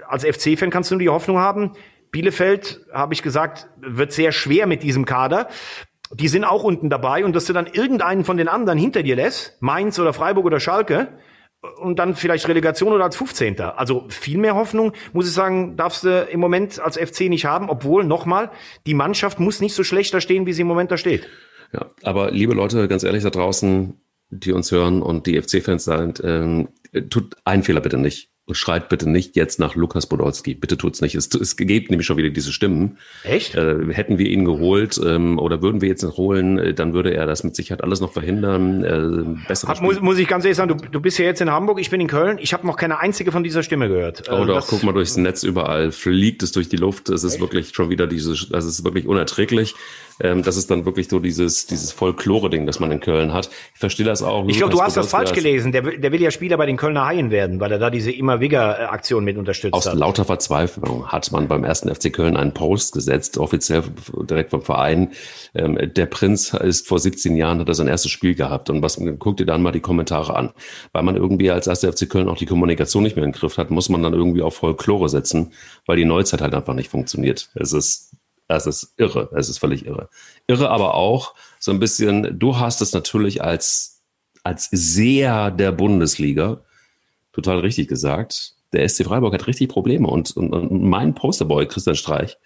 als 0.08 0.26
FC-Fan 0.26 0.70
kannst 0.70 0.92
du 0.92 0.96
nur 0.96 1.02
die 1.02 1.10
Hoffnung 1.10 1.38
haben, 1.38 1.74
Bielefeld, 2.12 2.82
habe 2.92 3.14
ich 3.14 3.24
gesagt, 3.24 3.68
wird 3.80 4.12
sehr 4.12 4.32
schwer 4.32 4.68
mit 4.68 4.84
diesem 4.84 5.06
Kader. 5.06 5.48
Die 6.14 6.28
sind 6.28 6.44
auch 6.44 6.64
unten 6.64 6.90
dabei 6.90 7.24
und 7.24 7.34
dass 7.34 7.46
du 7.46 7.54
dann 7.54 7.68
irgendeinen 7.68 8.26
von 8.26 8.36
den 8.36 8.50
anderen 8.50 8.78
hinter 8.78 9.02
dir 9.02 9.16
lässt, 9.16 9.62
Mainz 9.62 9.98
oder 9.98 10.12
Freiburg 10.12 10.46
oder 10.46 10.60
Schalke, 10.60 11.08
und 11.78 12.00
dann 12.00 12.16
vielleicht 12.16 12.48
Relegation 12.48 12.94
oder 12.94 13.04
als 13.04 13.16
15. 13.16 13.60
Also 13.60 14.06
viel 14.10 14.38
mehr 14.38 14.56
Hoffnung, 14.56 14.94
muss 15.14 15.28
ich 15.28 15.34
sagen, 15.34 15.76
darfst 15.78 16.04
du 16.04 16.28
im 16.32 16.40
Moment 16.40 16.80
als 16.80 16.98
FC 16.98 17.30
nicht 17.30 17.46
haben, 17.46 17.70
obwohl, 17.70 18.04
nochmal, 18.04 18.50
die 18.86 18.94
Mannschaft 18.94 19.40
muss 19.40 19.62
nicht 19.62 19.76
so 19.76 19.84
schlecht 19.84 20.14
da 20.14 20.22
stehen, 20.22 20.46
wie 20.46 20.54
sie 20.54 20.62
im 20.62 20.68
Moment 20.68 20.92
da 20.92 20.98
steht. 20.98 21.28
Ja, 21.74 21.92
aber 22.04 22.32
liebe 22.32 22.54
Leute, 22.54 22.88
ganz 22.88 23.04
ehrlich 23.04 23.24
da 23.24 23.30
draußen, 23.30 23.94
die 24.30 24.52
uns 24.52 24.72
hören 24.72 25.02
und 25.02 25.28
die 25.28 25.40
FC-Fans 25.40 25.86
sind, 25.86 26.22
ähm, 26.24 26.70
tut 27.10 27.36
einen 27.46 27.64
Fehler 27.64 27.82
bitte 27.82 27.98
nicht 27.98 28.31
schreit 28.52 28.90
bitte 28.90 29.10
nicht 29.10 29.36
jetzt 29.36 29.60
nach 29.60 29.76
Lukas 29.76 30.08
Podolski. 30.08 30.56
Bitte 30.56 30.78
tut's 30.78 31.02
nicht. 31.02 31.16
Es, 31.16 31.34
es 31.34 31.56
gibt 31.56 31.90
nämlich 31.90 32.06
schon 32.06 32.18
wieder 32.18 32.30
diese 32.30 32.52
Stimmen. 32.52 32.98
Echt? 33.24 33.56
Äh, 33.56 33.76
hätten 33.92 34.18
wir 34.18 34.28
ihn 34.28 34.46
geholt 34.46 35.00
ähm, 35.04 35.40
oder 35.40 35.62
würden 35.62 35.82
wir 35.82 35.88
jetzt 35.88 36.04
ihn 36.04 36.12
holen, 36.12 36.58
äh, 36.58 36.74
dann 36.74 36.94
würde 36.94 37.14
er 37.14 37.26
das 37.26 37.44
mit 37.44 37.56
Sicherheit 37.56 37.84
alles 37.84 38.02
noch 38.02 38.12
verhindern. 38.12 38.84
Äh, 38.84 39.48
besser 39.48 39.68
Hab, 39.68 39.82
muss, 39.82 40.02
muss 40.02 40.18
ich 40.18 40.28
ganz 40.28 40.44
ehrlich 40.44 40.58
sagen, 40.58 40.78
du, 40.78 40.88
du 40.90 41.00
bist 41.00 41.18
ja 41.20 41.26
jetzt 41.26 41.42
in 41.42 41.52
Hamburg, 41.52 41.80
ich 41.80 41.90
bin 41.90 42.02
in 42.02 42.08
Köln. 42.08 42.38
Ich 42.42 42.54
habe 42.54 42.66
noch 42.68 42.78
keine 42.78 43.00
einzige 43.00 43.32
von 43.32 43.44
dieser 43.44 43.64
Stimme 43.64 43.88
gehört. 43.88 44.24
Oh 44.30 44.46
doch, 44.46 44.68
guck 44.68 44.84
mal 44.84 44.94
durchs 44.94 45.18
Netz 45.18 45.44
überall. 45.44 45.92
Fliegt 45.92 46.44
es 46.44 46.52
durch 46.52 46.68
die 46.68 46.78
Luft. 46.78 47.10
Es 47.10 47.24
ist 47.24 47.34
Echt? 47.34 47.42
wirklich 47.42 47.74
schon 47.74 47.90
wieder 47.90 48.08
dieses, 48.08 48.50
das 48.50 48.66
ist 48.66 48.84
wirklich 48.84 49.08
unerträglich. 49.08 49.76
Ähm, 50.22 50.44
das 50.44 50.58
ist 50.58 50.70
dann 50.70 50.86
wirklich 50.86 51.10
so 51.10 51.20
dieses, 51.20 51.66
dieses 51.66 51.92
Folklore-Ding, 51.92 52.66
das 52.66 52.80
man 52.80 52.92
in 52.92 53.00
Köln 53.00 53.34
hat. 53.34 53.50
Ich 53.74 53.80
verstehe 53.80 54.06
das 54.06 54.22
auch. 54.22 54.48
Ich 54.48 54.58
glaube, 54.58 54.72
du 54.72 54.82
hast 54.82 54.98
das 54.98 55.10
falsch 55.10 55.34
gelesen. 55.34 55.72
Der, 55.72 55.82
der 55.82 56.12
will 56.12 56.22
ja 56.22 56.32
Spieler 56.32 56.58
bei 56.58 56.66
den 56.66 56.78
Kölner 56.78 57.06
Haien 57.06 57.32
werden, 57.32 57.60
weil 57.60 57.72
er 57.72 57.80
da 57.80 57.90
diese 57.90 58.12
immer 58.12 58.40
wigger 58.40 58.92
aktion 58.92 59.24
mit 59.24 59.38
unterstützt 59.38 59.74
Aus 59.74 59.86
hat. 59.86 59.94
Aus 59.94 60.00
lauter 60.00 60.26
Verzweiflung 60.26 61.08
hat 61.08 61.32
man 61.32 61.48
beim 61.48 61.64
ersten 61.64 61.94
FC 61.94 62.14
Köln 62.14 62.38
einen 62.38 62.54
Post 62.54 62.94
gesetzt, 62.94 63.38
offiziell 63.38 63.84
direkt 64.30 64.52
vom 64.52 64.62
Verein. 64.62 65.12
Ähm, 65.56 65.78
der 65.94 66.06
Prinz 66.06 66.54
ist 66.54 66.88
vor 66.88 67.00
17 67.00 67.36
Jahren, 67.36 67.60
hat 67.60 67.68
er 67.68 67.76
sein 67.76 67.88
erstes 67.88 68.12
Spiel 68.12 68.36
gehabt. 68.36 68.70
Und 68.70 68.82
was, 68.82 69.02
guck 69.20 69.38
dir 69.38 69.46
dann 69.46 69.62
mal 69.62 69.72
die 69.72 69.80
Kommentare 69.80 70.36
an. 70.36 70.52
Weil 70.92 71.04
man 71.04 71.16
irgendwie 71.16 71.52
als 71.52 71.68
erster 71.68 71.92
FC 71.92 72.10
Köln 72.10 72.30
auch 72.30 72.38
die 72.38 72.46
Kommunikation 72.46 73.04
nicht 73.04 73.16
mehr 73.16 73.26
im 73.26 73.32
Griff 73.32 73.58
hat, 73.58 73.72
muss 73.72 73.90
man 73.90 74.04
dann 74.04 74.14
irgendwie 74.14 74.42
auf 74.42 74.56
Folklore 74.56 75.10
setzen, 75.10 75.54
weil 75.86 75.98
die 75.98 76.06
Neuzeit 76.06 76.42
halt 76.42 76.54
einfach 76.54 76.74
nicht 76.74 76.90
funktioniert. 76.90 77.50
Es 77.56 77.74
ist 77.74 78.12
es 78.56 78.66
ist 78.66 78.94
irre. 78.98 79.30
Es 79.36 79.50
ist 79.50 79.60
völlig 79.60 79.86
irre. 79.86 80.10
Irre 80.48 80.70
aber 80.70 80.96
auch 80.96 81.36
so 81.60 81.72
ein 81.72 81.80
bisschen, 81.80 82.40
du 82.40 82.58
hast 82.58 82.82
es 82.82 82.94
natürlich 82.94 83.44
als, 83.44 84.02
als 84.44 84.70
sehr 84.72 85.52
der 85.52 85.72
Bundesliga 85.72 86.62
total 87.34 87.60
richtig 87.60 87.88
gesagt. 87.88 88.56
Der 88.74 88.88
SC 88.88 89.06
Freiburg 89.06 89.34
hat 89.34 89.48
richtig 89.48 89.70
Probleme 89.70 90.08
und, 90.08 90.36
und, 90.36 90.54
und 90.54 90.84
mein 90.84 91.14
Posterboy 91.14 91.68
Christian 91.68 91.96
Streich 91.96 92.38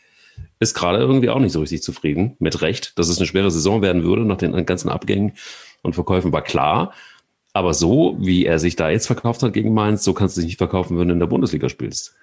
ist 0.60 0.74
gerade 0.74 1.00
irgendwie 1.00 1.30
auch 1.30 1.40
nicht 1.40 1.52
so 1.52 1.62
richtig 1.62 1.84
zufrieden. 1.84 2.36
Mit 2.40 2.62
Recht, 2.62 2.98
dass 2.98 3.10
es 3.10 3.18
eine 3.18 3.28
schwere 3.28 3.52
Saison 3.52 3.82
werden 3.82 4.04
würde 4.04 4.26
nach 4.26 4.38
den 4.38 4.66
ganzen 4.66 4.90
Abgängen 4.90 5.34
und 5.82 5.94
Verkäufen 5.94 6.32
war 6.32 6.42
klar. 6.42 6.94
Aber 7.54 7.74
so, 7.74 8.18
wie 8.20 8.46
er 8.46 8.60
sich 8.60 8.76
da 8.76 8.90
jetzt 8.90 9.08
verkauft 9.08 9.42
hat 9.42 9.54
gegen 9.54 9.74
Mainz, 9.74 10.04
so 10.04 10.14
kannst 10.14 10.36
du 10.36 10.42
dich 10.42 10.50
nicht 10.50 10.58
verkaufen, 10.58 10.98
wenn 10.98 11.08
du 11.08 11.14
in 11.14 11.20
der 11.20 11.28
Bundesliga 11.28 11.70
spielst. 11.70 12.16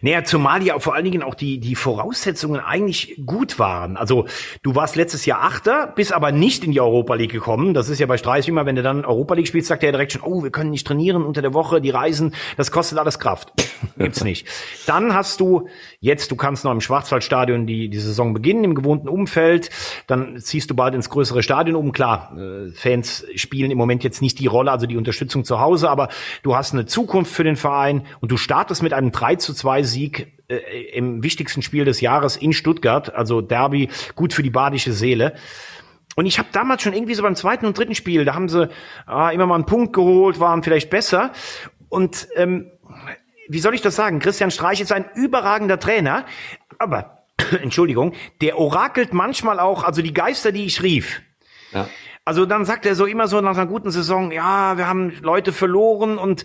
Naja, 0.00 0.24
zumal 0.24 0.62
ja 0.62 0.78
vor 0.78 0.94
allen 0.94 1.04
Dingen 1.04 1.22
auch 1.22 1.34
die, 1.34 1.58
die 1.58 1.74
Voraussetzungen 1.74 2.60
eigentlich 2.60 3.20
gut 3.24 3.58
waren. 3.58 3.96
Also 3.96 4.26
du 4.62 4.74
warst 4.74 4.96
letztes 4.96 5.26
Jahr 5.26 5.42
Achter, 5.42 5.92
bist 5.94 6.12
aber 6.12 6.32
nicht 6.32 6.64
in 6.64 6.72
die 6.72 6.80
Europa 6.80 7.14
League 7.14 7.32
gekommen. 7.32 7.74
Das 7.74 7.88
ist 7.88 7.98
ja 7.98 8.06
bei 8.06 8.18
Streich 8.18 8.48
immer, 8.48 8.66
wenn 8.66 8.76
du 8.76 8.82
dann 8.82 9.04
Europa 9.04 9.34
League 9.34 9.48
spielst, 9.48 9.68
sagt 9.68 9.82
er 9.82 9.92
direkt 9.92 10.12
schon, 10.12 10.22
oh, 10.22 10.42
wir 10.42 10.50
können 10.50 10.70
nicht 10.70 10.86
trainieren 10.86 11.24
unter 11.24 11.42
der 11.42 11.54
Woche, 11.54 11.80
die 11.80 11.90
Reisen, 11.90 12.34
das 12.56 12.70
kostet 12.70 12.98
alles 12.98 13.18
Kraft. 13.18 13.52
Gibt's 13.98 14.22
nicht. 14.22 14.46
Dann 14.86 15.14
hast 15.14 15.40
du 15.40 15.68
jetzt, 16.00 16.30
du 16.30 16.36
kannst 16.36 16.64
noch 16.64 16.72
im 16.72 16.80
Schwarzwaldstadion 16.80 17.66
die, 17.66 17.88
die 17.88 17.98
Saison 17.98 18.34
beginnen, 18.34 18.64
im 18.64 18.74
gewohnten 18.74 19.08
Umfeld. 19.08 19.70
Dann 20.06 20.38
ziehst 20.38 20.70
du 20.70 20.74
bald 20.74 20.94
ins 20.94 21.08
größere 21.08 21.42
Stadion 21.42 21.76
um. 21.76 21.92
Klar, 21.92 22.36
äh, 22.36 22.70
Fans 22.72 23.24
spielen 23.34 23.70
im 23.70 23.78
Moment 23.78 24.04
jetzt 24.04 24.22
nicht 24.22 24.38
die 24.38 24.46
Rolle, 24.46 24.70
also 24.70 24.86
die 24.86 24.96
Unterstützung 24.96 25.44
zu 25.44 25.60
Hause, 25.60 25.90
aber 25.90 26.08
du 26.42 26.54
hast 26.54 26.74
eine 26.74 26.86
Zukunft 26.86 27.32
für 27.32 27.44
den 27.44 27.56
Verein 27.56 28.06
und 28.20 28.30
du 28.30 28.36
startest 28.36 28.82
mit 28.82 28.92
einem 28.92 29.10
3 29.10 29.36
zu 29.36 29.54
2 29.54 29.70
2-Sieg 29.70 30.32
äh, 30.48 30.56
im 30.92 31.22
wichtigsten 31.22 31.62
Spiel 31.62 31.84
des 31.84 32.00
Jahres 32.00 32.36
in 32.36 32.52
Stuttgart, 32.52 33.14
also 33.14 33.40
Derby, 33.40 33.88
gut 34.14 34.32
für 34.32 34.42
die 34.42 34.50
badische 34.50 34.92
Seele. 34.92 35.34
Und 36.16 36.26
ich 36.26 36.38
habe 36.38 36.48
damals 36.52 36.82
schon 36.82 36.92
irgendwie 36.92 37.14
so 37.14 37.22
beim 37.22 37.36
zweiten 37.36 37.66
und 37.66 37.78
dritten 37.78 37.94
Spiel, 37.94 38.24
da 38.24 38.34
haben 38.34 38.48
sie 38.48 38.68
ah, 39.06 39.30
immer 39.30 39.46
mal 39.46 39.54
einen 39.54 39.66
Punkt 39.66 39.92
geholt, 39.92 40.40
waren 40.40 40.62
vielleicht 40.62 40.90
besser. 40.90 41.32
Und 41.88 42.28
ähm, 42.36 42.70
wie 43.50 43.58
soll 43.58 43.74
ich 43.74 43.82
das 43.82 43.96
sagen? 43.96 44.20
Christian 44.20 44.52
Streich 44.52 44.80
ist 44.80 44.92
ein 44.92 45.06
überragender 45.14 45.80
Trainer, 45.80 46.24
aber 46.78 47.24
Entschuldigung, 47.62 48.14
der 48.40 48.58
orakelt 48.58 49.12
manchmal 49.12 49.58
auch, 49.58 49.82
also 49.82 50.02
die 50.02 50.14
Geister, 50.14 50.52
die 50.52 50.66
ich 50.66 50.82
rief. 50.82 51.20
Ja. 51.72 51.88
Also 52.24 52.46
dann 52.46 52.64
sagt 52.64 52.86
er 52.86 52.94
so 52.94 53.06
immer 53.06 53.26
so 53.26 53.40
nach 53.40 53.56
einer 53.56 53.66
guten 53.66 53.90
Saison, 53.90 54.30
ja, 54.30 54.78
wir 54.78 54.86
haben 54.86 55.12
Leute 55.22 55.52
verloren 55.52 56.16
und 56.16 56.44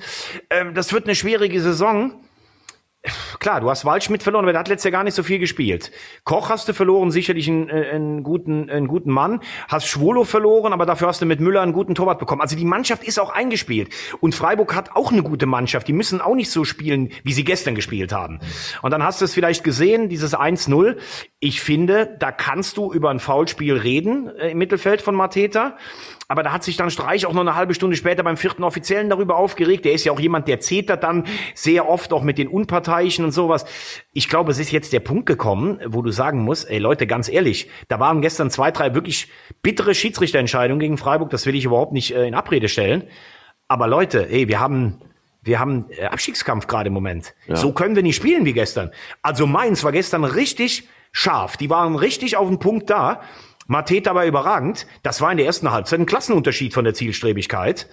ähm, 0.50 0.74
das 0.74 0.94
wird 0.94 1.06
eine 1.06 1.14
schwierige 1.14 1.62
Saison. 1.62 2.25
Klar, 3.40 3.62
du 3.62 3.70
hast 3.70 3.86
Waldschmidt 3.86 4.24
verloren, 4.24 4.46
aber 4.46 4.54
der 4.54 4.60
hat 4.60 4.68
letztes 4.68 4.86
Jahr 4.86 5.00
gar 5.00 5.04
nicht 5.04 5.14
so 5.14 5.24
viel 5.24 5.40
gespielt. 5.40 5.92
Koch 6.24 6.50
hast 6.50 6.68
du 6.68 6.74
verloren, 6.74 7.12
sicherlich 7.12 7.48
einen, 7.48 7.70
äh, 7.70 7.90
einen, 7.92 8.24
guten, 8.24 8.70
einen 8.70 8.88
guten 8.88 9.12
Mann. 9.12 9.42
Hast 9.68 9.88
Schwolo 9.88 10.24
verloren, 10.24 10.74
aber 10.74 10.86
dafür 10.86 11.08
hast 11.08 11.22
du 11.22 11.26
mit 11.26 11.40
Müller 11.40 11.62
einen 11.62 11.74
guten 11.74 11.96
Torwart 11.96 12.20
bekommen. 12.20 12.42
Also 12.42 12.56
die 12.56 12.66
Mannschaft 12.66 13.04
ist 13.04 13.20
auch 13.20 13.30
eingespielt. 13.30 13.90
Und 14.20 14.36
Freiburg 14.36 14.76
hat 14.76 14.96
auch 14.96 15.12
eine 15.12 15.24
gute 15.24 15.46
Mannschaft. 15.46 15.88
Die 15.88 15.94
müssen 15.94 16.22
auch 16.22 16.36
nicht 16.36 16.50
so 16.50 16.64
spielen, 16.64 17.12
wie 17.24 17.34
sie 17.34 17.44
gestern 17.44 17.76
gespielt 17.76 18.12
haben. 18.12 18.40
Und 18.82 18.92
dann 18.92 19.04
hast 19.04 19.22
du 19.22 19.26
es 19.26 19.34
vielleicht 19.34 19.64
gesehen, 19.64 20.10
dieses 20.10 20.36
1-0. 20.36 20.98
Ich 21.40 21.62
finde, 21.62 22.16
da 22.20 22.32
kannst 22.32 22.78
du 22.78 22.92
über 22.92 23.10
ein 23.10 23.20
Foulspiel 23.20 23.78
reden 23.78 24.30
äh, 24.38 24.52
im 24.52 24.58
Mittelfeld 24.58 25.02
von 25.02 25.16
Mateta. 25.16 25.78
Aber 26.28 26.42
da 26.42 26.52
hat 26.52 26.64
sich 26.64 26.76
dann 26.76 26.90
Streich 26.90 27.26
auch 27.26 27.34
noch 27.34 27.42
eine 27.42 27.56
halbe 27.56 27.74
Stunde 27.74 27.96
später 27.96 28.24
beim 28.24 28.38
vierten 28.38 28.64
Offiziellen 28.64 29.10
darüber 29.10 29.38
aufgeregt. 29.38 29.86
Der 29.86 29.94
ist 29.94 30.06
ja 30.06 30.12
auch 30.12 30.20
jemand, 30.20 30.48
der 30.48 30.60
zetert 30.60 31.04
dann 31.04 31.26
sehr 31.54 31.88
oft 31.88 32.12
auch 32.14 32.24
mit 32.24 32.38
den 32.38 32.48
Unparteiischen 32.48 33.26
und 33.26 33.32
sowas. 33.32 33.66
Ich 34.12 34.28
glaube, 34.28 34.52
es 34.52 34.60
ist 34.60 34.72
jetzt 34.72 34.92
der 34.94 35.02
Punkt 35.02 35.28
gekommen, 35.28 35.80
wo 35.86 36.02
du 36.02 36.12
sagen 36.12 36.42
musst, 36.42 36.70
ey 36.70 36.80
Leute, 36.80 37.06
ganz 37.06 37.30
ehrlich, 37.30 37.70
da 37.90 38.00
waren 38.00 38.22
gestern 38.22 38.50
zwei, 38.50 38.72
drei 38.72 38.96
wirklich 38.96 39.30
bittere 39.62 39.94
Schiedsrichterentscheidungen 39.94 40.80
gegen 40.80 40.98
Freiburg. 40.98 41.30
Das 41.30 41.46
will 41.46 41.56
ich 41.56 41.66
überhaupt 41.66 41.94
nicht 41.94 42.16
äh, 42.16 42.28
in 42.28 42.34
Abrede 42.34 42.70
stellen. 42.70 43.04
Aber 43.68 43.88
Leute, 43.88 44.30
ey, 44.30 44.48
wir 44.48 44.60
haben 44.60 45.02
wir 45.46 45.60
haben 45.60 45.86
äh, 45.92 46.06
Abstiegskampf 46.06 46.66
gerade 46.66 46.88
im 46.88 46.94
Moment. 46.94 47.36
Ja. 47.48 47.56
So 47.56 47.72
können 47.72 47.96
wir 47.96 48.02
nicht 48.04 48.16
spielen 48.16 48.46
wie 48.46 48.54
gestern. 48.54 48.92
Also 49.22 49.46
Mainz 49.46 49.84
war 49.84 49.92
gestern 49.92 50.24
richtig 50.24 50.90
scharf. 51.12 51.56
Die 51.56 51.70
waren 51.70 51.96
richtig 51.96 52.36
auf 52.36 52.48
den 52.48 52.60
Punkt 52.60 52.90
da. 52.90 53.22
Mateta 53.68 54.14
war 54.16 54.26
überragend. 54.26 54.88
Das 55.04 55.22
war 55.22 55.32
in 55.32 55.38
der 55.38 55.46
ersten 55.46 55.72
Halbzeit 55.72 56.00
ein 56.00 56.06
Klassenunterschied 56.06 56.74
von 56.74 56.86
der 56.86 56.94
Zielstrebigkeit. 56.94 57.88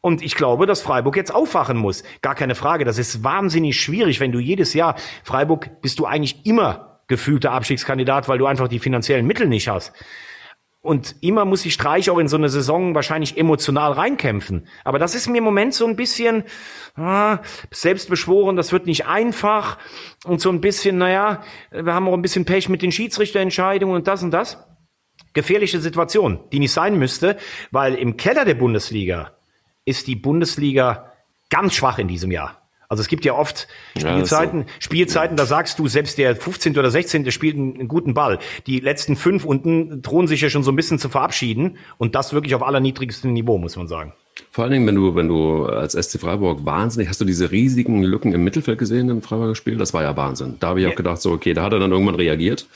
Und 0.00 0.22
ich 0.22 0.34
glaube, 0.34 0.66
dass 0.66 0.80
Freiburg 0.80 1.16
jetzt 1.16 1.34
aufwachen 1.34 1.76
muss. 1.76 2.04
Gar 2.22 2.34
keine 2.34 2.54
Frage. 2.54 2.84
Das 2.84 2.98
ist 2.98 3.24
wahnsinnig 3.24 3.80
schwierig, 3.80 4.20
wenn 4.20 4.32
du 4.32 4.38
jedes 4.38 4.74
Jahr, 4.74 4.94
Freiburg 5.24 5.82
bist 5.82 5.98
du 5.98 6.06
eigentlich 6.06 6.46
immer 6.46 7.00
gefühlter 7.08 7.52
Abstiegskandidat, 7.52 8.28
weil 8.28 8.38
du 8.38 8.46
einfach 8.46 8.68
die 8.68 8.78
finanziellen 8.78 9.26
Mittel 9.26 9.48
nicht 9.48 9.68
hast. 9.68 9.92
Und 10.80 11.16
immer 11.20 11.44
muss 11.44 11.62
sich 11.62 11.74
Streich 11.74 12.08
auch 12.08 12.18
in 12.18 12.28
so 12.28 12.36
eine 12.36 12.48
Saison 12.48 12.94
wahrscheinlich 12.94 13.36
emotional 13.36 13.92
reinkämpfen. 13.92 14.68
Aber 14.84 15.00
das 15.00 15.16
ist 15.16 15.28
mir 15.28 15.38
im 15.38 15.44
Moment 15.44 15.74
so 15.74 15.86
ein 15.86 15.96
bisschen 15.96 16.44
ah, 16.94 17.40
selbstbeschworen, 17.72 18.54
das 18.56 18.72
wird 18.72 18.86
nicht 18.86 19.06
einfach. 19.06 19.78
Und 20.24 20.40
so 20.40 20.50
ein 20.50 20.60
bisschen, 20.60 20.96
naja, 20.96 21.42
wir 21.72 21.92
haben 21.92 22.06
auch 22.06 22.14
ein 22.14 22.22
bisschen 22.22 22.44
Pech 22.44 22.68
mit 22.68 22.82
den 22.82 22.92
Schiedsrichterentscheidungen 22.92 23.96
und 23.96 24.06
das 24.06 24.22
und 24.22 24.30
das. 24.30 24.64
Gefährliche 25.32 25.80
Situation, 25.80 26.40
die 26.52 26.58
nicht 26.58 26.72
sein 26.72 26.98
müsste, 26.98 27.36
weil 27.70 27.94
im 27.94 28.16
Keller 28.16 28.44
der 28.44 28.54
Bundesliga 28.54 29.32
ist 29.84 30.06
die 30.06 30.16
Bundesliga 30.16 31.12
ganz 31.50 31.74
schwach 31.74 31.98
in 31.98 32.08
diesem 32.08 32.30
Jahr. 32.30 32.68
Also 32.90 33.02
es 33.02 33.08
gibt 33.08 33.26
ja 33.26 33.34
oft 33.34 33.68
Spielzeiten, 33.98 34.60
ja, 34.60 34.66
so. 34.66 34.72
Spielzeiten, 34.80 35.36
da 35.36 35.44
sagst 35.44 35.78
du, 35.78 35.88
selbst 35.88 36.16
der 36.16 36.34
15. 36.34 36.78
oder 36.78 36.90
16. 36.90 37.30
spielt 37.30 37.56
einen, 37.56 37.74
einen, 37.74 37.88
guten 37.88 38.14
Ball. 38.14 38.38
Die 38.66 38.80
letzten 38.80 39.14
fünf 39.14 39.44
unten 39.44 40.00
drohen 40.00 40.26
sich 40.26 40.40
ja 40.40 40.48
schon 40.48 40.62
so 40.62 40.72
ein 40.72 40.76
bisschen 40.76 40.98
zu 40.98 41.10
verabschieden 41.10 41.76
und 41.98 42.14
das 42.14 42.32
wirklich 42.32 42.54
auf 42.54 42.62
allerniedrigstem 42.62 43.30
Niveau, 43.30 43.58
muss 43.58 43.76
man 43.76 43.88
sagen. 43.88 44.14
Vor 44.50 44.64
allen 44.64 44.72
Dingen, 44.72 44.86
wenn 44.86 44.94
du, 44.94 45.14
wenn 45.14 45.28
du 45.28 45.66
als 45.66 45.92
SC 45.92 46.18
Freiburg 46.18 46.64
wahnsinnig, 46.64 47.10
hast 47.10 47.20
du 47.20 47.26
diese 47.26 47.50
riesigen 47.50 48.02
Lücken 48.02 48.32
im 48.32 48.42
Mittelfeld 48.42 48.78
gesehen 48.78 49.10
im 49.10 49.20
Freiburger 49.20 49.54
Spiel? 49.54 49.76
Das 49.76 49.92
war 49.92 50.02
ja 50.02 50.16
Wahnsinn. 50.16 50.56
Da 50.58 50.68
habe 50.68 50.80
ich 50.80 50.84
ja. 50.84 50.92
auch 50.92 50.96
gedacht, 50.96 51.20
so, 51.20 51.32
okay, 51.32 51.52
da 51.52 51.64
hat 51.64 51.74
er 51.74 51.80
dann 51.80 51.92
irgendwann 51.92 52.14
reagiert. 52.14 52.66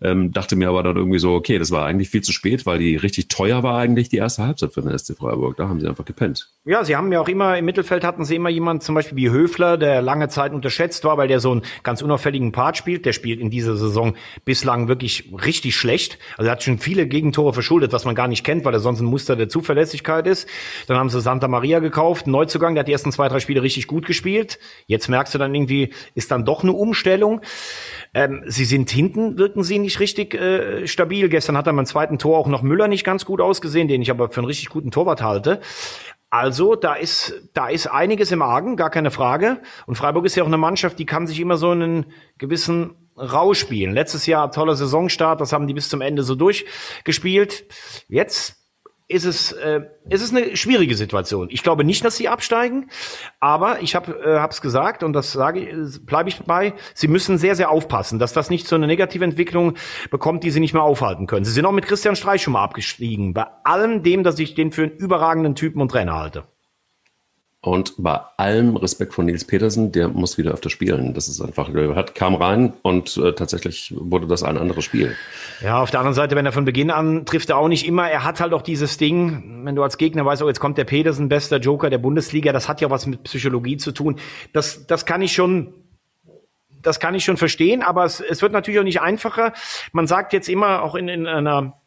Ähm, 0.00 0.32
dachte 0.32 0.56
mir 0.56 0.68
aber 0.68 0.82
dann 0.82 0.96
irgendwie 0.96 1.18
so, 1.18 1.34
okay, 1.34 1.58
das 1.58 1.70
war 1.70 1.86
eigentlich 1.86 2.10
viel 2.10 2.22
zu 2.22 2.32
spät, 2.32 2.66
weil 2.66 2.78
die 2.78 2.96
richtig 2.96 3.28
teuer 3.28 3.62
war 3.62 3.78
eigentlich 3.78 4.08
die 4.08 4.16
erste 4.16 4.44
Halbzeit 4.44 4.72
für 4.72 4.82
den 4.82 4.96
SC 4.96 5.16
Freiburg. 5.16 5.56
Da 5.56 5.68
haben 5.68 5.80
sie 5.80 5.88
einfach 5.88 6.04
gepennt. 6.04 6.50
Ja, 6.64 6.84
sie 6.84 6.96
haben 6.96 7.12
ja 7.12 7.20
auch 7.20 7.28
immer, 7.28 7.56
im 7.58 7.64
Mittelfeld 7.64 8.04
hatten 8.04 8.24
sie 8.24 8.36
immer 8.36 8.48
jemand, 8.48 8.82
zum 8.82 8.94
Beispiel 8.94 9.16
wie 9.16 9.30
Höfler, 9.30 9.76
der 9.76 10.02
lange 10.02 10.28
Zeit 10.28 10.52
unterschätzt 10.52 11.04
war, 11.04 11.16
weil 11.16 11.28
der 11.28 11.40
so 11.40 11.52
einen 11.52 11.62
ganz 11.82 12.02
unauffälligen 12.02 12.52
Part 12.52 12.76
spielt. 12.76 13.06
Der 13.06 13.12
spielt 13.12 13.40
in 13.40 13.50
dieser 13.50 13.76
Saison 13.76 14.14
bislang 14.44 14.88
wirklich 14.88 15.32
richtig 15.44 15.76
schlecht. 15.76 16.18
Also 16.36 16.48
er 16.48 16.52
hat 16.52 16.62
schon 16.62 16.78
viele 16.78 17.06
Gegentore 17.06 17.52
verschuldet, 17.52 17.92
was 17.92 18.04
man 18.04 18.14
gar 18.14 18.28
nicht 18.28 18.44
kennt, 18.44 18.64
weil 18.64 18.74
er 18.74 18.80
sonst 18.80 19.00
ein 19.00 19.06
Muster 19.06 19.36
der 19.36 19.48
Zuverlässigkeit 19.48 20.26
ist. 20.26 20.48
Dann 20.86 20.96
haben 20.96 21.10
sie 21.10 21.20
Santa 21.20 21.48
Maria 21.48 21.78
gekauft, 21.78 22.26
Neuzugang, 22.26 22.74
der 22.74 22.80
hat 22.80 22.88
die 22.88 22.92
ersten 22.92 23.12
zwei, 23.12 23.28
drei 23.28 23.40
Spiele 23.40 23.62
richtig 23.62 23.86
gut 23.86 24.06
gespielt. 24.06 24.58
Jetzt 24.86 25.08
merkst 25.08 25.34
du 25.34 25.38
dann 25.38 25.54
irgendwie, 25.54 25.92
ist 26.14 26.30
dann 26.30 26.44
doch 26.44 26.62
eine 26.62 26.72
Umstellung. 26.72 27.40
Ähm, 28.12 28.42
sie 28.46 28.64
sind 28.64 28.90
hinten, 28.90 29.38
wirken 29.38 29.62
sie 29.62 29.74
nicht 29.84 30.00
richtig 30.00 30.34
äh, 30.34 30.86
stabil. 30.86 31.28
Gestern 31.28 31.56
hat 31.56 31.66
er 31.66 31.72
beim 31.72 31.86
zweiten 31.86 32.18
Tor 32.18 32.38
auch 32.38 32.48
noch 32.48 32.62
Müller 32.62 32.88
nicht 32.88 33.04
ganz 33.04 33.24
gut 33.24 33.40
ausgesehen, 33.40 33.86
den 33.86 34.02
ich 34.02 34.10
aber 34.10 34.28
für 34.28 34.40
einen 34.40 34.46
richtig 34.46 34.68
guten 34.70 34.90
Torwart 34.90 35.22
halte. 35.22 35.60
Also 36.30 36.74
da 36.74 36.94
ist, 36.94 37.48
da 37.52 37.68
ist 37.68 37.86
einiges 37.86 38.32
im 38.32 38.42
Argen, 38.42 38.76
gar 38.76 38.90
keine 38.90 39.12
Frage. 39.12 39.60
Und 39.86 39.94
Freiburg 39.94 40.24
ist 40.24 40.34
ja 40.34 40.42
auch 40.42 40.48
eine 40.48 40.58
Mannschaft, 40.58 40.98
die 40.98 41.06
kann 41.06 41.28
sich 41.28 41.38
immer 41.38 41.56
so 41.56 41.70
einen 41.70 42.06
gewissen 42.38 42.96
Rausch 43.16 43.60
spielen. 43.60 43.92
Letztes 43.92 44.26
Jahr 44.26 44.50
toller 44.50 44.74
Saisonstart, 44.74 45.40
das 45.40 45.52
haben 45.52 45.68
die 45.68 45.74
bis 45.74 45.88
zum 45.88 46.00
Ende 46.00 46.24
so 46.24 46.34
durchgespielt. 46.34 47.66
Jetzt 48.08 48.63
ist 49.06 49.24
es, 49.24 49.52
äh, 49.52 49.82
ist 50.08 50.22
es 50.22 50.34
eine 50.34 50.56
schwierige 50.56 50.94
Situation. 50.94 51.48
Ich 51.50 51.62
glaube 51.62 51.84
nicht, 51.84 52.04
dass 52.04 52.16
sie 52.16 52.28
absteigen, 52.28 52.88
aber 53.38 53.82
ich 53.82 53.94
habe 53.94 54.18
äh, 54.24 54.48
es 54.48 54.62
gesagt 54.62 55.02
und 55.02 55.12
das 55.12 55.32
sage 55.32 55.60
ich, 55.60 56.06
bleibe 56.06 56.30
ich 56.30 56.40
bei. 56.40 56.72
Sie 56.94 57.08
müssen 57.08 57.36
sehr, 57.36 57.54
sehr 57.54 57.70
aufpassen, 57.70 58.18
dass 58.18 58.32
das 58.32 58.48
nicht 58.48 58.66
so 58.66 58.76
eine 58.76 58.86
negative 58.86 59.24
Entwicklung 59.24 59.74
bekommt, 60.10 60.42
die 60.42 60.50
sie 60.50 60.60
nicht 60.60 60.72
mehr 60.72 60.82
aufhalten 60.82 61.26
können. 61.26 61.44
Sie 61.44 61.52
sind 61.52 61.66
auch 61.66 61.72
mit 61.72 61.86
Christian 61.86 62.16
Streich 62.16 62.42
schon 62.42 62.54
mal 62.54 62.64
abgestiegen. 62.64 63.34
Bei 63.34 63.46
allem 63.64 64.02
dem, 64.02 64.22
dass 64.22 64.38
ich 64.38 64.54
den 64.54 64.72
für 64.72 64.84
einen 64.84 64.92
überragenden 64.92 65.54
Typen 65.54 65.82
und 65.82 65.90
Trainer 65.90 66.14
halte. 66.14 66.44
Und 67.64 67.94
bei 67.96 68.20
allem 68.36 68.76
Respekt 68.76 69.14
von 69.14 69.24
Nils 69.24 69.46
Petersen, 69.46 69.90
der 69.90 70.08
muss 70.08 70.36
wieder 70.36 70.52
öfter 70.52 70.68
spielen. 70.68 71.14
Das 71.14 71.28
ist 71.28 71.40
einfach, 71.40 71.72
er 71.74 71.94
hat, 71.94 72.14
kam 72.14 72.34
rein 72.34 72.74
und 72.82 73.16
äh, 73.16 73.32
tatsächlich 73.32 73.94
wurde 73.96 74.26
das 74.26 74.42
ein 74.42 74.58
anderes 74.58 74.84
Spiel. 74.84 75.16
Ja, 75.62 75.80
auf 75.80 75.90
der 75.90 76.00
anderen 76.00 76.14
Seite, 76.14 76.36
wenn 76.36 76.44
er 76.44 76.52
von 76.52 76.66
Beginn 76.66 76.90
an 76.90 77.24
trifft 77.24 77.48
er 77.48 77.56
auch 77.56 77.68
nicht 77.68 77.86
immer. 77.86 78.06
Er 78.10 78.22
hat 78.22 78.40
halt 78.40 78.52
auch 78.52 78.60
dieses 78.60 78.98
Ding, 78.98 79.64
wenn 79.64 79.74
du 79.74 79.82
als 79.82 79.96
Gegner 79.96 80.26
weißt, 80.26 80.42
oh, 80.42 80.48
jetzt 80.48 80.60
kommt 80.60 80.76
der 80.76 80.84
Petersen, 80.84 81.30
bester 81.30 81.56
Joker 81.56 81.88
der 81.88 81.96
Bundesliga, 81.96 82.52
das 82.52 82.68
hat 82.68 82.82
ja 82.82 82.90
was 82.90 83.06
mit 83.06 83.22
Psychologie 83.22 83.78
zu 83.78 83.92
tun. 83.92 84.16
Das, 84.52 84.86
das 84.86 85.06
kann 85.06 85.22
ich 85.22 85.32
schon, 85.32 85.72
das 86.82 87.00
kann 87.00 87.14
ich 87.14 87.24
schon 87.24 87.38
verstehen, 87.38 87.82
aber 87.82 88.04
es, 88.04 88.20
es 88.20 88.42
wird 88.42 88.52
natürlich 88.52 88.78
auch 88.78 88.84
nicht 88.84 89.00
einfacher. 89.00 89.54
Man 89.92 90.06
sagt 90.06 90.34
jetzt 90.34 90.50
immer 90.50 90.82
auch 90.82 90.94
in, 90.94 91.08
in 91.08 91.26
einer 91.26 91.80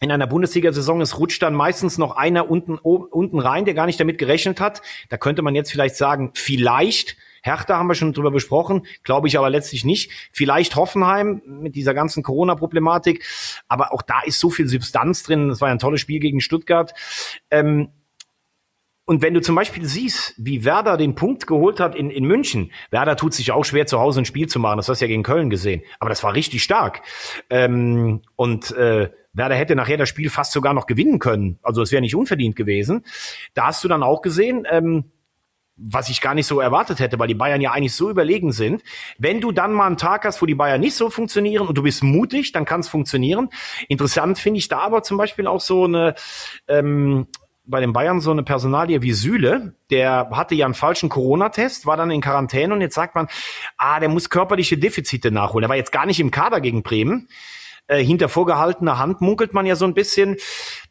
in 0.00 0.10
einer 0.10 0.26
Bundesliga-Saison, 0.26 1.00
es 1.00 1.18
rutscht 1.18 1.42
dann 1.42 1.54
meistens 1.54 1.98
noch 1.98 2.16
einer 2.16 2.50
unten, 2.50 2.76
unten 2.78 3.38
rein, 3.38 3.64
der 3.64 3.74
gar 3.74 3.86
nicht 3.86 4.00
damit 4.00 4.18
gerechnet 4.18 4.60
hat. 4.60 4.82
Da 5.08 5.16
könnte 5.16 5.42
man 5.42 5.54
jetzt 5.54 5.70
vielleicht 5.70 5.96
sagen, 5.96 6.32
vielleicht, 6.34 7.16
Hertha 7.42 7.76
haben 7.76 7.88
wir 7.88 7.94
schon 7.94 8.12
drüber 8.12 8.30
besprochen, 8.30 8.86
glaube 9.02 9.28
ich 9.28 9.38
aber 9.38 9.50
letztlich 9.50 9.84
nicht. 9.84 10.10
Vielleicht 10.32 10.76
Hoffenheim 10.76 11.42
mit 11.46 11.74
dieser 11.74 11.94
ganzen 11.94 12.22
Corona-Problematik. 12.22 13.24
Aber 13.68 13.92
auch 13.92 14.02
da 14.02 14.20
ist 14.24 14.40
so 14.40 14.50
viel 14.50 14.66
Substanz 14.66 15.22
drin. 15.22 15.48
Das 15.48 15.60
war 15.60 15.68
ja 15.68 15.74
ein 15.74 15.78
tolles 15.78 16.00
Spiel 16.00 16.20
gegen 16.20 16.40
Stuttgart. 16.40 16.94
Ähm, 17.50 17.90
und 19.06 19.20
wenn 19.20 19.34
du 19.34 19.42
zum 19.42 19.54
Beispiel 19.54 19.84
siehst, 19.84 20.34
wie 20.38 20.64
Werder 20.64 20.96
den 20.96 21.14
Punkt 21.14 21.46
geholt 21.46 21.78
hat 21.78 21.94
in, 21.94 22.08
in 22.08 22.24
München, 22.24 22.72
Werder 22.90 23.16
tut 23.16 23.34
sich 23.34 23.52
auch 23.52 23.64
schwer, 23.64 23.86
zu 23.86 24.00
Hause 24.00 24.22
ein 24.22 24.24
Spiel 24.24 24.48
zu 24.48 24.58
machen. 24.58 24.78
Das 24.78 24.88
hast 24.88 25.00
du 25.00 25.04
ja 25.04 25.08
gegen 25.08 25.22
Köln 25.22 25.50
gesehen. 25.50 25.82
Aber 25.98 26.08
das 26.08 26.24
war 26.24 26.34
richtig 26.34 26.62
stark. 26.62 27.02
Ähm, 27.50 28.22
und 28.36 28.70
äh, 28.72 29.10
Werder 29.34 29.56
hätte 29.56 29.76
nachher 29.76 29.96
das 29.96 30.08
Spiel 30.08 30.30
fast 30.30 30.52
sogar 30.52 30.72
noch 30.72 30.86
gewinnen 30.86 31.18
können. 31.18 31.58
Also 31.62 31.82
es 31.82 31.92
wäre 31.92 32.00
nicht 32.00 32.14
unverdient 32.14 32.56
gewesen. 32.56 33.04
Da 33.52 33.66
hast 33.66 33.84
du 33.84 33.88
dann 33.88 34.02
auch 34.02 34.22
gesehen, 34.22 34.66
ähm, 34.70 35.04
was 35.76 36.08
ich 36.08 36.20
gar 36.20 36.34
nicht 36.34 36.46
so 36.46 36.60
erwartet 36.60 37.00
hätte, 37.00 37.18
weil 37.18 37.26
die 37.26 37.34
Bayern 37.34 37.60
ja 37.60 37.72
eigentlich 37.72 37.94
so 37.94 38.08
überlegen 38.08 38.52
sind. 38.52 38.82
Wenn 39.18 39.40
du 39.40 39.50
dann 39.50 39.72
mal 39.72 39.86
einen 39.86 39.96
Tag 39.96 40.24
hast, 40.24 40.40
wo 40.40 40.46
die 40.46 40.54
Bayern 40.54 40.80
nicht 40.80 40.94
so 40.94 41.10
funktionieren 41.10 41.66
und 41.66 41.76
du 41.76 41.82
bist 41.82 42.04
mutig, 42.04 42.52
dann 42.52 42.64
kann 42.64 42.80
es 42.80 42.88
funktionieren. 42.88 43.48
Interessant 43.88 44.38
finde 44.38 44.58
ich 44.58 44.68
da 44.68 44.78
aber 44.78 45.02
zum 45.02 45.18
Beispiel 45.18 45.48
auch 45.48 45.60
so 45.60 45.84
eine 45.84 46.14
ähm, 46.68 47.26
bei 47.66 47.80
den 47.80 47.92
Bayern 47.94 48.20
so 48.20 48.30
eine 48.30 48.42
Personalie 48.42 49.00
wie 49.00 49.12
Süle, 49.12 49.74
der 49.90 50.28
hatte 50.32 50.54
ja 50.54 50.66
einen 50.66 50.74
falschen 50.74 51.08
Corona-Test, 51.08 51.86
war 51.86 51.96
dann 51.96 52.10
in 52.10 52.20
Quarantäne 52.20 52.74
und 52.74 52.82
jetzt 52.82 52.94
sagt 52.94 53.14
man, 53.14 53.26
ah, 53.78 54.00
der 54.00 54.10
muss 54.10 54.28
körperliche 54.28 54.76
Defizite 54.76 55.30
nachholen. 55.30 55.64
Er 55.64 55.68
war 55.70 55.76
jetzt 55.76 55.92
gar 55.92 56.04
nicht 56.04 56.20
im 56.20 56.30
Kader 56.30 56.60
gegen 56.60 56.82
Bremen 56.82 57.28
äh, 57.86 58.02
hinter 58.02 58.28
vorgehaltener 58.28 58.98
Hand 58.98 59.20
munkelt 59.20 59.54
man 59.54 59.66
ja 59.66 59.76
so 59.76 59.84
ein 59.84 59.94
bisschen, 59.94 60.36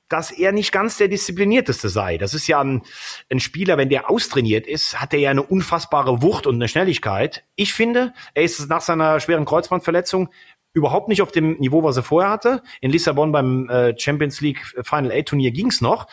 dass 0.09 0.31
er 0.31 0.51
nicht 0.51 0.71
ganz 0.71 0.97
der 0.97 1.07
disziplinierteste 1.07 1.89
sei. 1.89 2.17
Das 2.17 2.33
ist 2.33 2.47
ja 2.47 2.61
ein, 2.61 2.83
ein 3.31 3.39
Spieler, 3.39 3.77
wenn 3.77 3.89
der 3.89 4.09
austrainiert 4.11 4.67
ist, 4.67 5.01
hat 5.01 5.13
er 5.13 5.19
ja 5.19 5.31
eine 5.31 5.41
unfassbare 5.41 6.21
Wucht 6.21 6.45
und 6.45 6.55
eine 6.55 6.67
Schnelligkeit. 6.67 7.43
Ich 7.55 7.73
finde, 7.73 8.13
er 8.35 8.43
ist 8.43 8.69
nach 8.69 8.81
seiner 8.81 9.19
schweren 9.19 9.45
Kreuzbandverletzung 9.45 10.29
überhaupt 10.73 11.07
nicht 11.07 11.21
auf 11.21 11.31
dem 11.31 11.57
Niveau, 11.59 11.83
was 11.83 11.97
er 11.97 12.03
vorher 12.03 12.29
hatte. 12.29 12.61
In 12.81 12.91
Lissabon 12.91 13.31
beim 13.31 13.69
äh, 13.69 13.97
Champions 13.97 14.41
League 14.41 14.63
Final 14.83 15.11
Eight 15.11 15.27
Turnier 15.27 15.51
ging's 15.51 15.81
noch. 15.81 16.07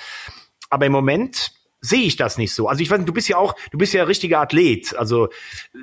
Aber 0.71 0.87
im 0.87 0.93
Moment 0.93 1.53
sehe 1.81 2.03
ich 2.03 2.17
das 2.17 2.39
nicht 2.39 2.53
so. 2.53 2.69
Also 2.69 2.83
ich 2.83 2.91
weiß, 2.91 3.05
du 3.05 3.13
bist 3.13 3.29
ja 3.29 3.37
auch, 3.37 3.55
du 3.71 3.79
bist 3.79 3.93
ja 3.93 4.03
ein 4.03 4.07
richtiger 4.07 4.41
Athlet. 4.41 4.97
Also 4.97 5.29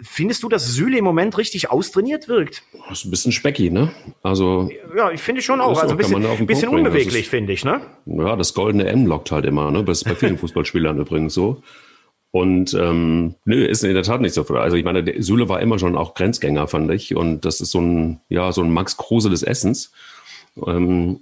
findest 0.04 0.44
du, 0.44 0.50
dass 0.50 0.68
Süle 0.68 0.98
im 0.98 1.04
Moment 1.04 1.38
richtig 1.38 1.72
austrainiert 1.72 2.28
wirkt? 2.28 2.64
Das 2.90 3.00
ist 3.00 3.06
ein 3.06 3.12
bisschen 3.12 3.32
specky, 3.32 3.70
ne? 3.70 3.92
Also 4.22 4.70
ja, 4.96 5.12
ich 5.12 5.22
finde 5.22 5.42
schon 5.42 5.62
auch. 5.62 5.82
Also 5.82 5.96
ein 5.96 5.98
bisschen, 5.98 6.26
ein 6.26 6.48
bisschen 6.48 6.70
unbeweglich, 6.70 7.30
finde 7.30 7.54
ich, 7.54 7.66
ne? 7.66 7.82
Ja, 8.06 8.36
das 8.36 8.54
goldene 8.54 8.86
M 8.88 9.06
lockt 9.06 9.32
halt 9.32 9.46
immer, 9.46 9.72
ne? 9.72 9.84
Das 9.84 10.00
ist 10.00 10.04
bei 10.04 10.16
vielen 10.16 10.38
Fußballspielern 10.40 11.00
übrigens 11.00 11.34
so. 11.34 11.64
Und 12.32 12.74
ähm, 12.74 13.36
nö, 13.46 13.66
ist 13.66 13.84
in 13.84 13.94
der 13.94 14.04
Tat 14.04 14.22
nicht 14.22 14.34
so. 14.34 14.44
Also 14.44 14.76
ich 14.76 14.84
meine, 14.84 15.22
Süle 15.24 15.50
war 15.50 15.62
immer 15.62 15.80
schon 15.80 15.96
auch 15.96 16.14
Grenzgänger, 16.14 16.68
fand 16.68 16.92
ich. 16.92 17.16
Und 17.16 17.46
das 17.46 17.62
ist 17.62 17.72
so 17.72 17.80
ein, 17.80 18.22
ja, 18.30 18.52
so 18.52 18.62
ein 18.62 18.72
Max 18.72 18.98
Kruse 18.98 19.30
des 19.30 19.44
Essens. 19.44 19.92
Ähm, 20.66 21.20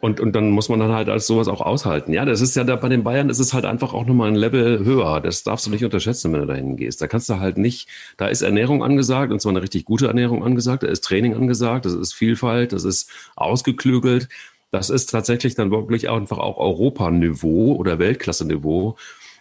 und, 0.00 0.20
und 0.20 0.32
dann 0.32 0.50
muss 0.50 0.68
man 0.68 0.78
dann 0.80 0.92
halt 0.92 1.08
als 1.08 1.26
sowas 1.26 1.48
auch 1.48 1.60
aushalten. 1.60 2.12
Ja, 2.12 2.24
das 2.24 2.40
ist 2.40 2.56
ja 2.56 2.64
da 2.64 2.76
bei 2.76 2.88
den 2.88 3.04
Bayern 3.04 3.28
ist 3.28 3.38
es 3.38 3.52
halt 3.52 3.64
einfach 3.64 3.92
auch 3.92 4.06
nochmal 4.06 4.28
ein 4.28 4.34
Level 4.34 4.84
höher. 4.84 5.20
Das 5.20 5.42
darfst 5.42 5.66
du 5.66 5.70
nicht 5.70 5.84
unterschätzen, 5.84 6.32
wenn 6.32 6.40
du 6.40 6.46
dahin 6.46 6.76
gehst. 6.76 7.02
Da 7.02 7.06
kannst 7.06 7.28
du 7.28 7.40
halt 7.40 7.58
nicht, 7.58 7.88
da 8.16 8.28
ist 8.28 8.42
Ernährung 8.42 8.82
angesagt 8.82 9.32
und 9.32 9.40
zwar 9.40 9.50
eine 9.50 9.62
richtig 9.62 9.84
gute 9.84 10.06
Ernährung 10.06 10.44
angesagt, 10.44 10.82
da 10.82 10.86
ist 10.86 11.04
Training 11.04 11.34
angesagt, 11.34 11.84
das 11.84 11.94
ist 11.94 12.14
Vielfalt, 12.14 12.72
das 12.72 12.84
ist 12.84 13.10
ausgeklügelt. 13.36 14.28
Das 14.72 14.90
ist 14.90 15.10
tatsächlich 15.10 15.54
dann 15.54 15.70
wirklich 15.70 16.10
einfach 16.10 16.38
auch 16.38 16.58
Europaniveau 16.58 17.76
oder 17.76 17.98
Weltklasse-Niveau. 17.98 18.96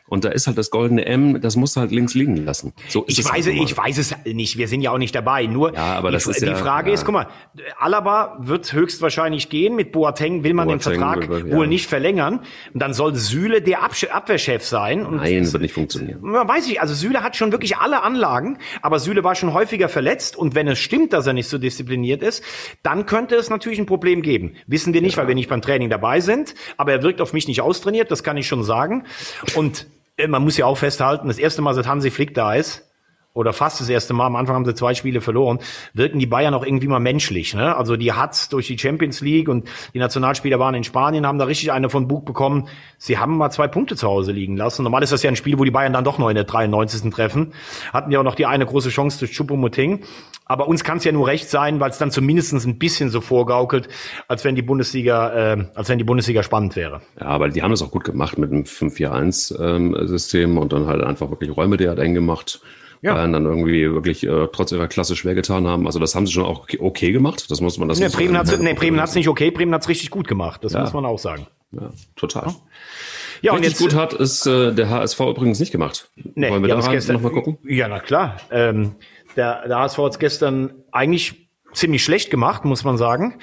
Und 0.08 0.24
da 0.24 0.30
ist 0.30 0.46
halt 0.46 0.58
das 0.58 0.70
goldene 0.70 1.06
M, 1.06 1.42
das 1.42 1.56
musst 1.56 1.76
du 1.76 1.80
halt 1.80 1.92
links 1.92 2.14
liegen 2.14 2.38
lassen. 2.46 2.74
So 2.90 3.06
ich 3.08 3.24
weiß, 3.26 3.48
halt 3.48 3.58
ich 3.58 3.76
weiß 3.76 3.98
es 3.98 4.16
nicht. 4.26 4.58
Wir 4.58 4.68
sind 4.68 4.82
ja 4.82 4.92
auch 4.92 5.00
nicht 5.00 5.16
dabei. 5.16 5.48
Nur 5.48 5.74
ja, 5.74 5.96
aber 5.96 6.12
das 6.12 6.26
die, 6.26 6.32
ist 6.32 6.42
die 6.42 6.46
ja, 6.46 6.56
Frage 6.56 6.90
ja. 6.90 6.94
ist, 6.94 7.06
guck 7.06 7.14
mal, 7.14 7.28
Alaba 7.80 8.38
wird 8.40 8.72
höchstwahrscheinlich 8.72 9.50
gehen. 9.50 9.76
Mit 9.76 9.92
Boateng 9.92 10.44
will 10.44 10.54
man 10.54 10.68
Boateng 10.68 10.94
den 10.94 11.00
Vertrag 11.00 11.30
will- 11.30 11.50
ja. 11.50 11.56
wohl 11.56 11.68
nicht 11.68 11.88
verlängern. 11.88 12.42
Und 12.74 12.80
dann 12.82 12.94
soll 12.94 13.16
Süle 13.16 13.62
der 13.62 13.82
Absch 13.84 14.04
Abwehrchef 14.06 14.64
sein. 14.64 15.06
Und 15.06 15.18
Nein, 15.18 15.52
wird 15.52 15.62
nicht 15.64 15.74
funktionieren. 15.74 16.20
man 16.22 16.48
weiß 16.48 16.70
ich, 16.70 16.82
also 16.82 16.94
Süle 16.94 17.24
hat 17.24 17.36
schon 17.36 17.52
wirklich 17.52 17.78
alle 17.78 18.04
Anlagen, 18.04 18.60
aber 18.84 19.00
Süle 19.00 19.24
war 19.24 19.34
schon 19.36 19.54
häufiger 19.54 19.90
verletzt 19.90 20.36
und 20.38 20.54
wenn 20.54 20.68
es 20.68 20.78
stimmt, 20.78 21.14
dass 21.14 21.26
er 21.26 21.34
nicht 21.34 21.48
so 21.50 21.58
diszipliniert 21.58 22.22
ist, 22.22 22.44
dann 22.84 23.06
könnte 23.06 23.36
es 23.36 23.50
natürlich 23.50 23.80
ein 23.80 23.86
Problem 23.86 24.22
geben. 24.22 24.56
Wissen 24.68 24.94
wir 24.94 25.02
nicht, 25.02 25.18
weil 25.18 25.28
wir 25.28 25.36
nicht 25.36 25.50
beim 25.50 25.62
Training 25.62 25.90
dabei 25.90 26.20
sind, 26.20 26.54
aber 26.78 26.92
er 26.92 27.02
wirkt 27.04 27.22
auf 27.22 27.34
mich 27.34 27.48
nicht 27.48 27.62
austrainiert, 27.62 28.12
das 28.12 28.24
kann 28.24 28.38
ich 28.38 28.48
schon 28.48 28.64
sagen. 28.64 29.04
Und 29.56 29.88
man 30.28 30.44
muss 30.44 30.58
ja 30.58 30.66
auch 30.66 30.78
festhalten, 30.78 31.28
das 31.28 31.38
erste 31.38 31.62
Mal 31.62 31.74
seit 31.74 31.88
Hansi 31.88 32.12
Flick 32.12 32.34
da 32.34 32.54
ist, 32.54 32.86
oder 33.36 33.52
fast 33.52 33.82
das 33.82 33.90
erste 33.90 34.14
Mal, 34.14 34.26
am 34.28 34.38
Anfang 34.38 34.56
haben 34.56 34.66
sie 34.66 34.74
zwei 34.74 34.96
Spiele 34.96 35.20
verloren, 35.20 35.60
wirken 35.94 36.20
die 36.20 36.26
Bayern 36.26 36.54
auch 36.54 36.66
irgendwie 36.66 36.88
mal 36.88 37.02
menschlich. 37.02 37.54
Ne? 37.54 37.76
Also 37.76 37.98
die 37.98 38.14
hat's 38.14 38.48
durch 38.48 38.68
die 38.68 38.80
Champions 38.80 39.20
League 39.20 39.50
und 39.50 39.68
die 39.94 40.00
Nationalspieler 40.00 40.58
waren 40.58 40.74
in 40.74 40.86
Spanien, 40.86 41.28
haben 41.28 41.38
da 41.38 41.44
richtig 41.44 41.74
eine 41.74 41.90
von 41.90 42.08
Bug 42.08 42.26
bekommen. 42.26 42.70
Sie 42.98 43.18
haben 43.18 43.38
mal 43.38 43.52
zwei 43.52 43.68
Punkte 43.68 43.98
zu 43.98 44.08
Hause 44.08 44.32
liegen 44.32 44.56
lassen. 44.56 44.84
Normal 44.84 45.04
ist 45.04 45.12
das 45.12 45.22
ja 45.22 45.30
ein 45.30 45.36
Spiel, 45.36 45.60
wo 45.60 45.66
die 45.66 45.72
Bayern 45.72 45.92
dann 45.92 46.06
doch 46.06 46.18
noch 46.18 46.30
in 46.30 46.36
der 46.36 46.46
93. 46.46 47.12
treffen. 47.12 47.52
Hatten 47.92 48.10
ja 48.10 48.20
auch 48.20 48.24
noch 48.24 48.36
die 48.36 48.46
eine 48.46 48.66
große 48.66 48.90
Chance 48.90 49.20
durch 49.20 49.34
Choupo-Moting. 49.38 50.06
Aber 50.48 50.68
uns 50.68 50.84
kann 50.84 50.98
es 51.00 51.04
ja 51.04 51.12
nur 51.12 51.26
recht 51.28 51.50
sein, 51.50 51.80
weil 51.80 51.90
es 51.90 51.98
dann 51.98 52.12
zumindest 52.12 52.54
ein 52.54 52.78
bisschen 52.78 53.10
so 53.10 53.20
vorgaukelt, 53.20 53.88
als 54.28 54.44
wenn 54.46 54.56
die 54.56 54.62
Bundesliga, 54.62 55.54
äh, 55.54 55.66
als 55.74 55.90
wenn 55.90 55.98
die 55.98 56.04
Bundesliga 56.04 56.44
spannend 56.44 56.76
wäre. 56.76 57.02
Ja, 57.20 57.26
aber 57.28 57.50
die 57.50 57.62
haben 57.64 57.72
das 57.72 57.82
auch 57.82 57.90
gut 57.92 58.04
gemacht 58.04 58.38
mit 58.38 58.52
dem 58.52 58.64
5-4-1-System 58.66 60.58
und 60.58 60.74
dann 60.74 60.86
halt 60.88 61.04
einfach 61.04 61.30
wirklich 61.30 61.56
Räume 61.56 61.78
der 61.78 61.92
hat 61.92 62.00
eng 62.00 62.14
gemacht. 62.14 62.62
Ja. 63.02 63.14
Bayern 63.14 63.34
dann 63.34 63.46
irgendwie 63.46 63.92
wirklich 63.92 64.26
äh, 64.26 64.48
trotz 64.52 64.72
ihrer 64.72 64.88
Klasse 64.88 65.16
schwer 65.16 65.36
getan 65.36 65.68
haben. 65.68 65.86
Also 65.86 66.00
das 66.00 66.16
haben 66.16 66.26
sie 66.26 66.34
schon 66.34 66.46
auch 66.46 66.68
okay, 66.80 67.12
gemacht. 67.12 67.52
Das 67.52 67.62
muss 67.62 67.78
man 67.78 67.88
das 67.88 68.00
Nee, 68.00 68.08
Bremen 68.08 68.38
hat's, 68.38 68.58
nee, 68.58 68.74
Bremen 68.74 69.00
hat's 69.00 69.14
nicht 69.14 69.28
okay, 69.28 69.52
Bremen 69.52 69.74
hat's 69.74 69.90
richtig 69.90 70.10
gut 70.10 70.28
gemacht. 70.28 70.64
Das 70.64 70.74
Ja. 70.74 70.82
muss 70.82 70.94
man 70.94 71.06
auch 71.06 71.20
sagen. 71.20 71.46
Ja, 71.72 71.90
total. 72.16 72.54
Ja, 73.42 73.54
Richtig 73.54 73.78
gut 73.78 73.94
hat 73.96 74.14
es 74.14 74.46
äh, 74.46 74.72
der 74.74 74.90
HSV 74.90 75.20
übrigens 75.20 75.60
nicht 75.60 75.72
gemacht. 75.72 76.10
Nee, 76.36 76.50
Wollen 76.50 76.64
wir 76.64 76.70
da 76.70 76.76
haben's 76.76 76.88
rein 76.88 76.94
gestern- 76.94 77.16
noch 77.16 77.22
mal 77.22 77.32
gucken? 77.32 77.58
Ja, 77.68 77.88
na 77.90 78.00
klar. 78.00 78.38
Ähm, 78.50 78.96
der, 79.36 79.68
der 79.68 79.80
HSV 79.80 79.98
hat's 80.00 80.20
gestern 80.20 80.84
eigentlich 80.92 81.50
ziemlich 81.74 82.04
schlecht 82.04 82.32
gemacht, 82.32 82.66
muss 82.66 82.84
man 82.84 82.98
sagen. 82.98 83.40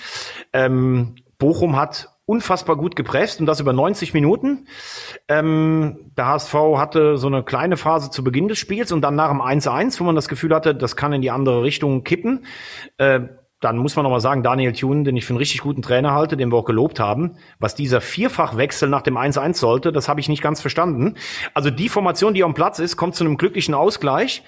Ähm, 0.52 1.16
Bochum 1.38 1.76
hat 1.76 2.08
unfassbar 2.24 2.76
gut 2.76 2.96
gepresst 2.96 3.40
und 3.40 3.46
das 3.46 3.60
über 3.60 3.72
90 3.72 4.14
Minuten. 4.14 4.66
Ähm, 5.28 6.12
der 6.16 6.26
HSV 6.26 6.54
hatte 6.76 7.16
so 7.16 7.26
eine 7.26 7.42
kleine 7.42 7.76
Phase 7.76 8.10
zu 8.10 8.22
Beginn 8.24 8.48
des 8.48 8.58
Spiels 8.58 8.92
und 8.92 9.02
dann 9.02 9.16
nach 9.16 9.28
dem 9.28 9.42
1-1, 9.42 9.98
wo 10.00 10.04
man 10.04 10.14
das 10.14 10.28
Gefühl 10.28 10.54
hatte, 10.54 10.74
das 10.74 10.96
kann 10.96 11.12
in 11.12 11.20
die 11.20 11.30
andere 11.30 11.62
Richtung 11.62 12.04
kippen. 12.04 12.46
Äh, 12.96 13.20
dann 13.60 13.76
muss 13.76 13.94
man 13.94 14.02
noch 14.02 14.10
mal 14.10 14.20
sagen, 14.20 14.42
Daniel 14.42 14.72
Thune, 14.72 15.04
den 15.04 15.16
ich 15.16 15.24
für 15.24 15.30
einen 15.30 15.38
richtig 15.38 15.60
guten 15.60 15.82
Trainer 15.82 16.12
halte, 16.12 16.36
den 16.36 16.50
wir 16.50 16.56
auch 16.56 16.64
gelobt 16.64 16.98
haben, 16.98 17.36
was 17.60 17.76
dieser 17.76 18.00
Vierfachwechsel 18.00 18.88
nach 18.88 19.02
dem 19.02 19.16
1-1 19.16 19.54
sollte, 19.54 19.92
das 19.92 20.08
habe 20.08 20.18
ich 20.18 20.28
nicht 20.28 20.42
ganz 20.42 20.60
verstanden. 20.60 21.16
Also 21.54 21.70
die 21.70 21.88
Formation, 21.88 22.34
die 22.34 22.42
am 22.42 22.54
Platz 22.54 22.80
ist, 22.80 22.96
kommt 22.96 23.14
zu 23.14 23.24
einem 23.24 23.36
glücklichen 23.36 23.74
Ausgleich 23.74 24.42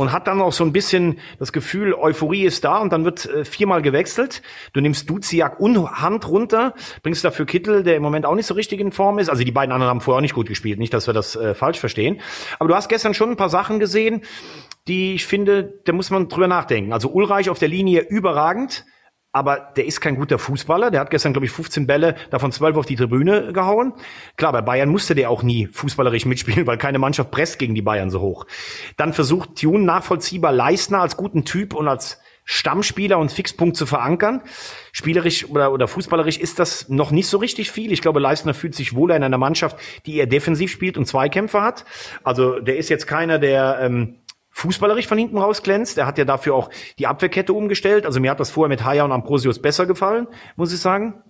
und 0.00 0.12
hat 0.12 0.26
dann 0.26 0.40
auch 0.40 0.52
so 0.52 0.64
ein 0.64 0.72
bisschen 0.72 1.18
das 1.38 1.52
Gefühl, 1.52 1.92
Euphorie 1.92 2.44
ist 2.44 2.64
da 2.64 2.78
und 2.78 2.90
dann 2.90 3.04
wird 3.04 3.26
äh, 3.26 3.44
viermal 3.44 3.82
gewechselt. 3.82 4.40
Du 4.72 4.80
nimmst 4.80 5.10
Duziak 5.10 5.60
und 5.60 5.76
Hand 6.00 6.26
runter, 6.26 6.74
bringst 7.02 7.22
dafür 7.22 7.44
Kittel, 7.44 7.82
der 7.82 7.96
im 7.96 8.02
Moment 8.02 8.24
auch 8.24 8.34
nicht 8.34 8.46
so 8.46 8.54
richtig 8.54 8.80
in 8.80 8.92
Form 8.92 9.18
ist. 9.18 9.28
Also 9.28 9.44
die 9.44 9.52
beiden 9.52 9.72
anderen 9.72 9.90
haben 9.90 10.00
vorher 10.00 10.16
auch 10.16 10.22
nicht 10.22 10.34
gut 10.34 10.48
gespielt, 10.48 10.78
nicht, 10.78 10.94
dass 10.94 11.06
wir 11.06 11.12
das 11.12 11.36
äh, 11.36 11.54
falsch 11.54 11.78
verstehen. 11.78 12.20
Aber 12.58 12.68
du 12.68 12.74
hast 12.74 12.88
gestern 12.88 13.12
schon 13.12 13.28
ein 13.28 13.36
paar 13.36 13.50
Sachen 13.50 13.78
gesehen, 13.78 14.22
die 14.88 15.14
ich 15.14 15.26
finde, 15.26 15.80
da 15.84 15.92
muss 15.92 16.10
man 16.10 16.28
drüber 16.28 16.48
nachdenken. 16.48 16.94
Also 16.94 17.10
Ulreich 17.10 17.50
auf 17.50 17.58
der 17.58 17.68
Linie 17.68 18.00
überragend, 18.00 18.86
aber 19.32 19.72
der 19.76 19.86
ist 19.86 20.00
kein 20.00 20.16
guter 20.16 20.38
Fußballer. 20.38 20.90
Der 20.90 21.00
hat 21.00 21.10
gestern, 21.10 21.32
glaube 21.32 21.46
ich, 21.46 21.52
15 21.52 21.86
Bälle, 21.86 22.16
davon 22.30 22.50
12 22.50 22.76
auf 22.76 22.86
die 22.86 22.96
Tribüne 22.96 23.52
gehauen. 23.52 23.92
Klar, 24.36 24.52
bei 24.52 24.62
Bayern 24.62 24.88
musste 24.88 25.14
der 25.14 25.30
auch 25.30 25.42
nie 25.42 25.68
fußballerisch 25.68 26.24
mitspielen, 26.26 26.66
weil 26.66 26.78
keine 26.78 26.98
Mannschaft 26.98 27.30
presst 27.30 27.58
gegen 27.58 27.74
die 27.74 27.82
Bayern 27.82 28.10
so 28.10 28.20
hoch. 28.20 28.46
Dann 28.96 29.12
versucht 29.12 29.60
Tune 29.60 29.84
nachvollziehbar 29.84 30.52
Leistner 30.52 31.00
als 31.00 31.16
guten 31.16 31.44
Typ 31.44 31.74
und 31.74 31.86
als 31.86 32.18
Stammspieler 32.44 33.18
und 33.18 33.30
Fixpunkt 33.30 33.76
zu 33.76 33.86
verankern. 33.86 34.42
Spielerisch 34.90 35.48
oder, 35.48 35.72
oder 35.72 35.86
fußballerisch 35.86 36.36
ist 36.36 36.58
das 36.58 36.88
noch 36.88 37.12
nicht 37.12 37.28
so 37.28 37.38
richtig 37.38 37.70
viel. 37.70 37.92
Ich 37.92 38.02
glaube, 38.02 38.18
Leistner 38.18 38.54
fühlt 38.54 38.74
sich 38.74 38.94
wohler 38.96 39.14
in 39.14 39.22
einer 39.22 39.38
Mannschaft, 39.38 39.78
die 40.06 40.16
eher 40.16 40.26
defensiv 40.26 40.72
spielt 40.72 40.98
und 40.98 41.06
Zweikämpfer 41.06 41.62
hat. 41.62 41.84
Also 42.24 42.58
der 42.58 42.76
ist 42.76 42.88
jetzt 42.88 43.06
keiner, 43.06 43.38
der 43.38 43.78
ähm, 43.80 44.16
fußballerisch 44.50 45.06
von 45.06 45.18
hinten 45.18 45.38
raus 45.38 45.62
glänzt. 45.62 45.98
Er 45.98 46.06
hat 46.06 46.18
ja 46.18 46.24
dafür 46.24 46.54
auch 46.54 46.70
die 46.98 47.06
Abwehrkette 47.06 47.52
umgestellt. 47.52 48.06
Also 48.06 48.20
mir 48.20 48.30
hat 48.30 48.40
das 48.40 48.50
vorher 48.50 48.68
mit 48.68 48.84
Haya 48.84 49.04
und 49.04 49.12
Ambrosius 49.12 49.60
besser 49.60 49.86
gefallen, 49.86 50.26
muss 50.56 50.72
ich 50.72 50.80
sagen. 50.80 51.22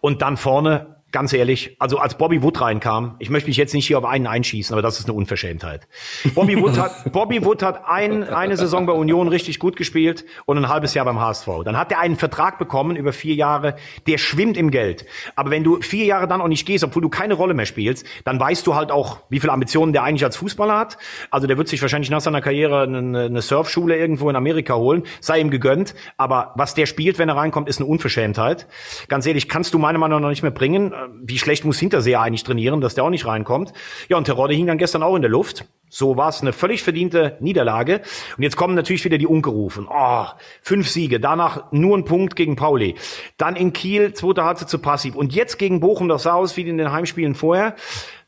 Und 0.00 0.22
dann 0.22 0.36
vorne, 0.36 1.01
ganz 1.12 1.32
ehrlich, 1.34 1.76
also 1.78 1.98
als 1.98 2.16
Bobby 2.16 2.42
Wood 2.42 2.60
reinkam, 2.60 3.16
ich 3.18 3.28
möchte 3.30 3.48
mich 3.48 3.58
jetzt 3.58 3.74
nicht 3.74 3.86
hier 3.86 3.98
auf 3.98 4.04
einen 4.04 4.26
einschießen, 4.26 4.72
aber 4.74 4.82
das 4.82 4.98
ist 4.98 5.04
eine 5.04 5.12
Unverschämtheit. 5.12 5.86
Bobby 6.34 6.60
Wood 6.60 6.78
hat, 6.78 7.12
Bobby 7.12 7.44
Wood 7.44 7.62
hat 7.62 7.86
ein, 7.86 8.24
eine 8.24 8.56
Saison 8.56 8.86
bei 8.86 8.94
Union 8.94 9.28
richtig 9.28 9.58
gut 9.58 9.76
gespielt 9.76 10.24
und 10.46 10.56
ein 10.56 10.68
halbes 10.68 10.94
Jahr 10.94 11.04
beim 11.04 11.20
HSV. 11.20 11.46
Dann 11.64 11.76
hat 11.76 11.92
er 11.92 12.00
einen 12.00 12.16
Vertrag 12.16 12.58
bekommen 12.58 12.96
über 12.96 13.12
vier 13.12 13.34
Jahre, 13.34 13.76
der 14.06 14.16
schwimmt 14.16 14.56
im 14.56 14.70
Geld. 14.70 15.04
Aber 15.36 15.50
wenn 15.50 15.62
du 15.62 15.80
vier 15.82 16.06
Jahre 16.06 16.26
dann 16.26 16.40
auch 16.40 16.48
nicht 16.48 16.66
gehst, 16.66 16.82
obwohl 16.82 17.02
du 17.02 17.10
keine 17.10 17.34
Rolle 17.34 17.52
mehr 17.52 17.66
spielst, 17.66 18.06
dann 18.24 18.40
weißt 18.40 18.66
du 18.66 18.74
halt 18.74 18.90
auch, 18.90 19.18
wie 19.28 19.38
viele 19.38 19.52
Ambitionen 19.52 19.92
der 19.92 20.04
eigentlich 20.04 20.24
als 20.24 20.36
Fußballer 20.38 20.78
hat. 20.78 20.96
Also 21.30 21.46
der 21.46 21.58
wird 21.58 21.68
sich 21.68 21.82
wahrscheinlich 21.82 22.10
nach 22.10 22.22
seiner 22.22 22.40
Karriere 22.40 22.82
eine, 22.84 23.26
eine 23.26 23.42
Surfschule 23.42 23.96
irgendwo 23.98 24.30
in 24.30 24.36
Amerika 24.36 24.74
holen, 24.74 25.02
sei 25.20 25.40
ihm 25.40 25.50
gegönnt. 25.50 25.94
Aber 26.16 26.52
was 26.56 26.74
der 26.74 26.86
spielt, 26.86 27.18
wenn 27.18 27.28
er 27.28 27.36
reinkommt, 27.36 27.68
ist 27.68 27.80
eine 27.80 27.86
Unverschämtheit. 27.86 28.66
Ganz 29.08 29.26
ehrlich, 29.26 29.50
kannst 29.50 29.74
du 29.74 29.78
meiner 29.78 29.98
Meinung 29.98 30.20
nach 30.20 30.22
noch 30.22 30.30
nicht 30.30 30.42
mehr 30.42 30.50
bringen. 30.50 30.94
Wie 31.22 31.38
schlecht 31.38 31.64
muss 31.64 31.78
Hinterseher 31.78 32.20
eigentlich 32.20 32.44
trainieren, 32.44 32.80
dass 32.80 32.94
der 32.94 33.04
auch 33.04 33.10
nicht 33.10 33.26
reinkommt. 33.26 33.72
Ja, 34.08 34.16
und 34.16 34.24
Terodde 34.24 34.54
hing 34.54 34.66
dann 34.66 34.78
gestern 34.78 35.02
auch 35.02 35.16
in 35.16 35.22
der 35.22 35.30
Luft. 35.30 35.64
So 35.94 36.16
war 36.16 36.30
es 36.30 36.40
eine 36.40 36.54
völlig 36.54 36.82
verdiente 36.82 37.36
Niederlage. 37.40 38.00
Und 38.38 38.42
jetzt 38.42 38.56
kommen 38.56 38.74
natürlich 38.74 39.04
wieder 39.04 39.18
die 39.18 39.26
Ungerufen. 39.26 39.86
Oh, 39.90 40.24
fünf 40.62 40.88
Siege, 40.88 41.20
danach 41.20 41.70
nur 41.70 41.98
ein 41.98 42.06
Punkt 42.06 42.34
gegen 42.34 42.56
Pauli. 42.56 42.94
Dann 43.36 43.56
in 43.56 43.74
Kiel, 43.74 44.14
zweite 44.14 44.42
Halbzeit 44.42 44.70
zu 44.70 44.78
passiv. 44.78 45.14
Und 45.14 45.34
jetzt 45.34 45.58
gegen 45.58 45.80
Bochum, 45.80 46.08
das 46.08 46.22
sah 46.22 46.32
aus 46.32 46.56
wie 46.56 46.62
in 46.62 46.78
den 46.78 46.92
Heimspielen 46.92 47.34
vorher. 47.34 47.76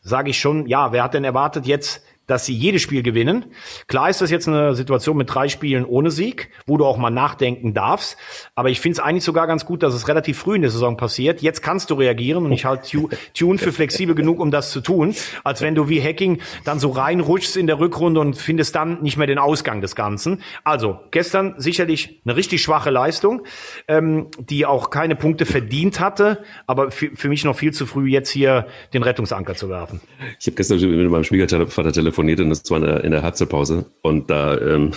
Sage 0.02 0.28
ich 0.28 0.38
schon, 0.38 0.66
ja, 0.66 0.92
wer 0.92 1.02
hat 1.02 1.14
denn 1.14 1.24
erwartet 1.24 1.66
jetzt, 1.66 2.03
dass 2.26 2.46
sie 2.46 2.54
jedes 2.54 2.82
Spiel 2.82 3.02
gewinnen. 3.02 3.46
Klar 3.86 4.10
ist 4.10 4.20
das 4.20 4.30
jetzt 4.30 4.48
eine 4.48 4.74
Situation 4.74 5.16
mit 5.16 5.32
drei 5.32 5.48
Spielen 5.48 5.84
ohne 5.84 6.10
Sieg, 6.10 6.50
wo 6.66 6.76
du 6.76 6.84
auch 6.84 6.96
mal 6.96 7.10
nachdenken 7.10 7.74
darfst. 7.74 8.16
Aber 8.54 8.70
ich 8.70 8.80
finde 8.80 8.94
es 8.94 9.00
eigentlich 9.00 9.24
sogar 9.24 9.46
ganz 9.46 9.64
gut, 9.66 9.82
dass 9.82 9.94
es 9.94 10.08
relativ 10.08 10.38
früh 10.38 10.56
in 10.56 10.62
der 10.62 10.70
Saison 10.70 10.96
passiert. 10.96 11.42
Jetzt 11.42 11.62
kannst 11.62 11.90
du 11.90 11.94
reagieren 11.94 12.44
und 12.44 12.52
ich 12.52 12.64
halte 12.64 12.88
Tu- 12.88 13.08
Tune 13.34 13.58
für 13.58 13.72
flexibel 13.72 14.14
genug, 14.14 14.40
um 14.40 14.50
das 14.50 14.70
zu 14.70 14.80
tun, 14.80 15.14
als 15.42 15.60
wenn 15.60 15.74
du 15.74 15.88
wie 15.88 16.02
Hacking 16.02 16.40
dann 16.64 16.78
so 16.78 16.90
reinrutschst 16.90 17.56
in 17.56 17.66
der 17.66 17.78
Rückrunde 17.78 18.20
und 18.20 18.36
findest 18.36 18.74
dann 18.74 19.02
nicht 19.02 19.16
mehr 19.16 19.26
den 19.26 19.38
Ausgang 19.38 19.80
des 19.80 19.94
Ganzen. 19.94 20.42
Also 20.64 21.00
gestern 21.10 21.54
sicherlich 21.58 22.20
eine 22.24 22.36
richtig 22.36 22.62
schwache 22.62 22.90
Leistung, 22.90 23.42
ähm, 23.88 24.28
die 24.38 24.66
auch 24.66 24.90
keine 24.90 25.16
Punkte 25.16 25.46
verdient 25.46 26.00
hatte, 26.00 26.42
aber 26.66 26.90
für, 26.90 27.28
mich 27.28 27.44
noch 27.44 27.56
viel 27.56 27.72
zu 27.72 27.86
früh, 27.86 28.08
jetzt 28.08 28.30
hier 28.30 28.66
den 28.92 29.02
Rettungsanker 29.02 29.54
zu 29.54 29.68
werfen. 29.68 30.00
Ich 30.38 30.46
habe 30.46 30.56
gestern 30.56 30.80
mit 30.80 31.10
meinem 31.10 31.24
Schwiegervater 31.24 31.92
und 32.18 32.50
das 32.50 32.70
war 32.70 32.78
in 32.78 32.84
der, 32.84 33.04
in 33.04 33.10
der 33.10 33.22
Halbzeitpause 33.22 33.86
und 34.02 34.30
da, 34.30 34.58
ähm, 34.58 34.92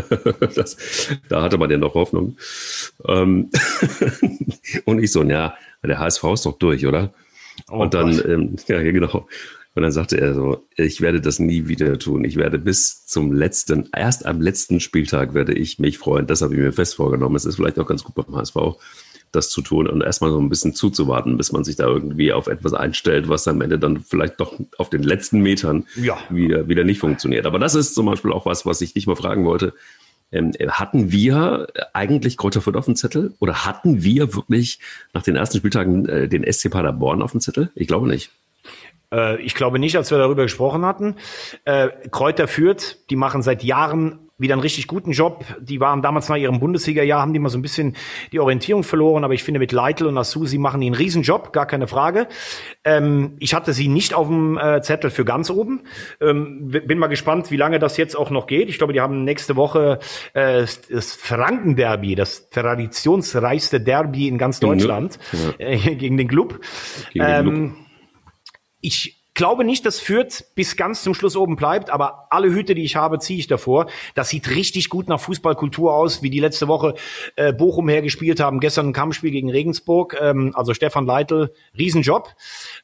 das, 0.54 0.76
da 1.28 1.42
hatte 1.42 1.58
man 1.58 1.70
ja 1.70 1.78
noch 1.78 1.94
Hoffnung. 1.94 2.36
Ähm, 3.06 3.50
und 4.84 5.02
ich 5.02 5.12
so, 5.12 5.22
ja, 5.24 5.54
der 5.84 5.98
HSV 5.98 6.24
ist 6.34 6.46
doch 6.46 6.58
durch, 6.58 6.86
oder? 6.86 7.12
Oh 7.70 7.82
und 7.82 7.94
dann, 7.94 8.10
ähm, 8.26 8.56
ja, 8.68 8.80
genau. 8.82 9.26
Und 9.74 9.82
dann 9.84 9.92
sagte 9.92 10.20
er 10.20 10.34
so, 10.34 10.66
ich 10.76 11.00
werde 11.00 11.20
das 11.20 11.38
nie 11.38 11.68
wieder 11.68 11.96
tun. 11.98 12.24
Ich 12.24 12.36
werde 12.36 12.58
bis 12.58 13.06
zum 13.06 13.32
letzten, 13.32 13.88
erst 13.96 14.26
am 14.26 14.40
letzten 14.40 14.80
Spieltag 14.80 15.32
werde 15.32 15.52
ich 15.52 15.78
mich 15.78 15.96
freuen. 15.96 16.26
Das 16.26 16.42
habe 16.42 16.54
ich 16.54 16.60
mir 16.60 16.72
fest 16.72 16.96
vorgenommen. 16.96 17.36
Es 17.36 17.44
ist 17.44 17.56
vielleicht 17.56 17.78
auch 17.78 17.86
ganz 17.86 18.02
gut 18.02 18.16
beim 18.16 18.34
HSV, 18.34 18.56
das 19.32 19.50
zu 19.50 19.62
tun 19.62 19.86
und 19.86 20.02
erstmal 20.02 20.30
so 20.30 20.40
ein 20.40 20.48
bisschen 20.48 20.74
zuzuwarten, 20.74 21.36
bis 21.36 21.52
man 21.52 21.64
sich 21.64 21.76
da 21.76 21.86
irgendwie 21.86 22.32
auf 22.32 22.46
etwas 22.46 22.74
einstellt, 22.74 23.28
was 23.28 23.46
am 23.48 23.60
Ende 23.60 23.78
dann 23.78 24.00
vielleicht 24.00 24.40
doch 24.40 24.54
auf 24.78 24.90
den 24.90 25.02
letzten 25.02 25.40
Metern 25.40 25.86
Ja. 25.96 26.18
wieder, 26.30 26.68
wieder 26.68 26.84
nicht 26.84 26.98
funktioniert. 27.00 27.46
Aber 27.46 27.58
das 27.58 27.74
ist 27.74 27.94
zum 27.94 28.06
Beispiel 28.06 28.32
auch 28.32 28.46
was, 28.46 28.66
was 28.66 28.80
ich 28.80 28.92
dich 28.92 29.06
mal 29.06 29.16
fragen 29.16 29.44
wollte. 29.44 29.74
Ähm, 30.32 30.52
hatten 30.68 31.10
wir 31.10 31.66
eigentlich 31.92 32.36
Kräuter 32.36 32.60
Fürth 32.60 32.76
auf 32.76 32.84
dem 32.84 32.96
Zettel? 32.96 33.34
Oder 33.40 33.64
hatten 33.64 34.02
wir 34.04 34.34
wirklich 34.34 34.78
nach 35.12 35.22
den 35.22 35.36
ersten 35.36 35.58
Spieltagen 35.58 36.08
äh, 36.08 36.28
den 36.28 36.50
SC 36.50 36.70
Paderborn 36.70 37.22
auf 37.22 37.32
dem 37.32 37.40
Zettel? 37.40 37.70
Ich 37.74 37.88
glaube 37.88 38.06
nicht. 38.06 38.30
Äh, 39.12 39.40
ich 39.42 39.54
glaube 39.54 39.78
nicht, 39.78 39.96
als 39.96 40.10
wir 40.10 40.18
darüber 40.18 40.42
gesprochen 40.44 40.84
hatten. 40.84 41.16
Äh, 41.64 41.88
Kräuter 42.10 42.46
führt, 42.46 42.98
die 43.10 43.16
machen 43.16 43.42
seit 43.42 43.64
Jahren 43.64 44.29
wieder 44.40 44.54
einen 44.54 44.62
richtig 44.62 44.86
guten 44.86 45.12
Job. 45.12 45.44
Die 45.60 45.80
waren 45.80 46.02
damals 46.02 46.28
nach 46.28 46.36
ihrem 46.36 46.58
Bundesliga-Jahr, 46.58 47.20
haben 47.20 47.32
die 47.32 47.38
mal 47.38 47.50
so 47.50 47.58
ein 47.58 47.62
bisschen 47.62 47.96
die 48.32 48.40
Orientierung 48.40 48.82
verloren, 48.82 49.22
aber 49.24 49.34
ich 49.34 49.44
finde 49.44 49.60
mit 49.60 49.72
Leitl 49.72 50.06
und 50.06 50.16
Assu, 50.18 50.46
sie 50.46 50.58
machen 50.58 50.80
die 50.80 50.86
einen 50.86 50.94
Riesenjob, 50.94 51.52
gar 51.52 51.66
keine 51.66 51.86
Frage. 51.86 52.26
Ähm, 52.84 53.36
ich 53.38 53.54
hatte 53.54 53.72
sie 53.72 53.88
nicht 53.88 54.14
auf 54.14 54.26
dem 54.26 54.58
äh, 54.58 54.80
Zettel 54.82 55.10
für 55.10 55.24
ganz 55.24 55.50
oben. 55.50 55.82
Ähm, 56.20 56.68
bin 56.68 56.98
mal 56.98 57.08
gespannt, 57.08 57.50
wie 57.50 57.56
lange 57.56 57.78
das 57.78 57.96
jetzt 57.96 58.16
auch 58.16 58.30
noch 58.30 58.46
geht. 58.46 58.68
Ich 58.68 58.78
glaube, 58.78 58.92
die 58.92 59.00
haben 59.00 59.24
nächste 59.24 59.56
Woche 59.56 59.98
äh, 60.32 60.64
das 60.90 61.14
Franken-Derby, 61.14 62.14
das 62.14 62.48
traditionsreichste 62.50 63.80
Derby 63.80 64.28
in 64.28 64.38
ganz 64.38 64.60
Deutschland 64.60 65.18
ja. 65.58 65.66
äh, 65.66 65.94
gegen 65.96 66.16
den 66.16 66.28
Club. 66.28 66.60
Gegen 67.12 67.26
den 67.26 67.42
Club. 67.42 67.54
Ähm, 67.54 67.76
ich 68.80 69.19
glaube 69.34 69.64
nicht, 69.64 69.86
dass 69.86 70.00
Fürth 70.00 70.44
bis 70.54 70.76
ganz 70.76 71.02
zum 71.02 71.14
Schluss 71.14 71.36
oben 71.36 71.56
bleibt, 71.56 71.90
aber 71.90 72.26
alle 72.30 72.48
Hüte, 72.52 72.74
die 72.74 72.84
ich 72.84 72.96
habe, 72.96 73.18
ziehe 73.18 73.38
ich 73.38 73.46
davor. 73.46 73.86
Das 74.14 74.28
sieht 74.28 74.50
richtig 74.50 74.88
gut 74.88 75.08
nach 75.08 75.20
Fußballkultur 75.20 75.94
aus, 75.94 76.22
wie 76.22 76.30
die 76.30 76.40
letzte 76.40 76.68
Woche 76.68 76.94
äh, 77.36 77.52
Bochum 77.52 77.88
hergespielt 77.88 78.40
haben. 78.40 78.60
Gestern 78.60 78.88
ein 78.88 78.92
Kampfspiel 78.92 79.30
gegen 79.30 79.50
Regensburg. 79.50 80.16
Ähm, 80.20 80.52
also 80.54 80.74
Stefan 80.74 81.06
Leitl, 81.06 81.52
Riesenjob. 81.76 82.34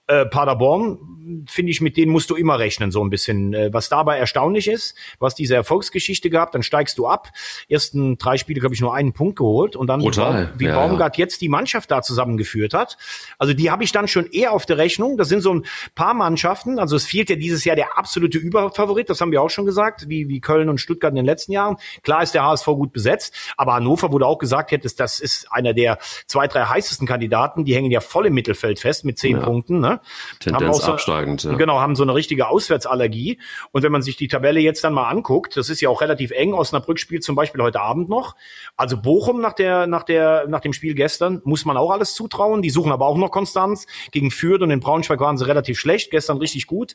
Äh, 0.09 0.27
Paderborn, 0.27 1.17
finde 1.49 1.73
ich, 1.73 1.81
mit 1.81 1.97
denen 1.97 2.13
musst 2.13 2.31
du 2.31 2.37
immer 2.37 2.59
rechnen, 2.59 2.91
so 2.91 3.03
ein 3.03 3.11
bisschen. 3.11 3.55
Äh, 3.55 3.73
was 3.73 3.89
dabei 3.89 4.19
erstaunlich 4.19 4.69
ist, 4.69 4.95
was 5.19 5.35
diese 5.35 5.55
Erfolgsgeschichte 5.55 6.31
gehabt, 6.31 6.55
dann 6.55 6.63
steigst 6.63 6.99
du 6.99 7.07
ab. 7.07 7.31
Ersten 7.69 8.17
drei 8.19 8.37
Spiele, 8.37 8.61
glaube 8.61 8.75
ich, 8.75 8.81
nur 8.81 8.95
einen 8.95 9.13
Punkt 9.13 9.37
geholt 9.37 9.77
und 9.77 9.89
dann, 9.89 10.01
Brutal. 10.01 10.53
wie, 10.55 10.61
wie 10.61 10.69
ja, 10.69 10.75
Baumgart 10.75 11.17
ja. 11.17 11.25
jetzt 11.25 11.41
die 11.41 11.49
Mannschaft 11.49 11.91
da 11.91 12.03
zusammengeführt 12.03 12.75
hat. 12.75 12.97
Also 13.39 13.55
die 13.55 13.71
habe 13.71 13.85
ich 13.85 13.93
dann 13.93 14.09
schon 14.09 14.27
eher 14.27 14.53
auf 14.53 14.67
der 14.67 14.79
Rechnung. 14.79 15.17
Das 15.17 15.29
sind 15.29 15.41
so 15.41 15.53
ein 15.55 15.65
paar 15.95 16.15
Mannschaften. 16.15 16.79
Also 16.79 16.97
es 16.97 17.05
fehlt 17.07 17.31
ja 17.31 17.37
dieses 17.37 17.65
Jahr 17.65 17.77
der 17.77 17.99
absolute 17.99 18.39
Überfavorit, 18.39 19.11
das 19.11 19.21
haben 19.21 19.33
wir 19.33 19.43
auch 19.43 19.51
schon 19.51 19.67
gesagt, 19.67 20.09
wie, 20.09 20.29
wie 20.29 20.41
Köln 20.41 20.69
und 20.69 20.79
Stuttgart 20.79 21.11
in 21.11 21.17
den 21.17 21.27
letzten 21.27 21.53
Jahren. 21.53 21.77
Klar 22.03 22.23
ist 22.23 22.35
der 22.35 22.45
HSV 22.45 22.67
gut 22.67 22.93
besetzt, 22.93 23.35
aber 23.57 23.75
Hannover 23.75 24.13
wurde 24.13 24.27
auch 24.27 24.39
gesagt, 24.39 24.71
hättest, 24.71 25.01
das 25.01 25.21
ist 25.21 25.51
einer 25.51 25.75
der 25.75 25.99
zwei, 26.27 26.47
drei 26.47 26.65
heißesten 26.65 27.07
Kandidaten. 27.07 27.65
Die 27.65 27.75
hängen 27.75 27.91
ja 27.91 28.01
voll 28.01 28.27
im 28.27 28.35
Mittelfeld 28.35 28.79
fest 28.79 29.05
mit 29.05 29.19
zehn 29.19 29.39
ja. 29.39 29.43
Punkten. 29.43 29.81
Ne? 29.81 29.95
Tendenz 30.40 30.78
so, 30.78 30.92
absteigend. 30.92 31.44
Ja. 31.44 31.55
Genau, 31.55 31.80
haben 31.80 31.97
so 31.97 32.03
eine 32.03 32.14
richtige 32.14 32.49
Auswärtsallergie. 32.49 33.38
Und 33.72 33.82
wenn 33.82 33.92
man 33.92 34.03
sich 34.03 34.16
die 34.16 34.28
Tabelle 34.28 34.61
jetzt 34.61 34.84
dann 34.84 34.94
mal 34.94 35.09
anguckt, 35.09 35.57
das 35.57 35.70
ist 35.70 35.80
ja 35.80 35.88
auch 35.88 36.01
relativ 36.01 36.30
eng. 36.30 36.55
Osnabrück 36.55 36.99
spielt 36.99 37.24
zum 37.24 37.36
Beispiel 37.36 37.62
heute 37.62 37.80
Abend 37.80 38.09
noch. 38.09 38.36
Also 38.76 38.97
Bochum 38.97 39.40
nach 39.40 39.53
der, 39.53 39.86
nach 39.86 40.03
der, 40.03 40.47
nach 40.49 40.61
dem 40.61 40.72
Spiel 40.72 40.94
gestern 40.94 41.40
muss 41.44 41.64
man 41.64 41.76
auch 41.76 41.90
alles 41.90 42.14
zutrauen. 42.14 42.62
Die 42.62 42.70
suchen 42.70 42.92
aber 42.92 43.07
auch 43.07 43.16
noch 43.16 43.30
Konstanz. 43.30 43.86
Gegen 44.11 44.30
Fürth 44.30 44.62
und 44.62 44.70
in 44.70 44.80
Braunschweig 44.80 45.20
waren 45.20 45.38
sie 45.38 45.47
relativ 45.47 45.78
schlecht. 45.78 46.11
Gestern 46.11 46.38
richtig 46.38 46.66
gut. 46.66 46.94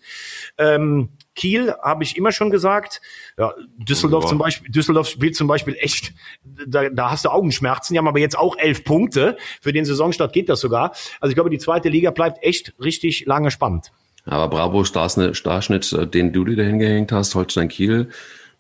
Ähm, 0.58 1.10
Kiel 1.36 1.74
habe 1.82 2.04
ich 2.04 2.18
immer 2.18 2.32
schon 2.32 2.50
gesagt. 2.50 3.02
Ja, 3.38 3.54
Düsseldorf 3.78 4.26
ja. 4.26 4.30
zum 4.30 4.38
Beispiel, 4.38 4.72
Düsseldorf 4.72 5.08
spielt 5.08 5.36
zum 5.36 5.48
Beispiel 5.48 5.76
echt, 5.80 6.14
da, 6.44 6.90
da 6.90 7.12
hast 7.12 7.26
du 7.26 7.30
Augenschmerzen. 7.30 7.94
Die 7.94 7.98
haben 7.98 8.08
aber 8.08 8.20
jetzt 8.20 8.38
auch 8.38 8.58
elf 8.58 8.84
Punkte. 8.84 9.38
Für 9.62 9.74
den 9.74 9.86
Saisonstart 9.86 10.34
geht 10.34 10.50
das 10.50 10.60
sogar. 10.60 10.92
Also 11.20 11.32
ich 11.32 11.36
glaube, 11.36 11.50
die 11.50 11.58
zweite 11.58 11.90
Liga 11.90 12.12
bleibt 12.12 12.44
echt 12.44 12.74
richtig 12.80 12.91
lange 13.26 13.52
spannend. 13.52 13.92
Aber 14.26 14.50
Bravo 14.50 14.84
Starschnitt, 14.84 15.94
äh, 15.94 16.08
den 16.08 16.32
du 16.34 16.46
dir 16.46 16.56
da 16.56 16.64
hingehängt 16.64 17.12
hast, 17.12 17.34
Holstein 17.36 17.70
Kiel, 17.70 18.10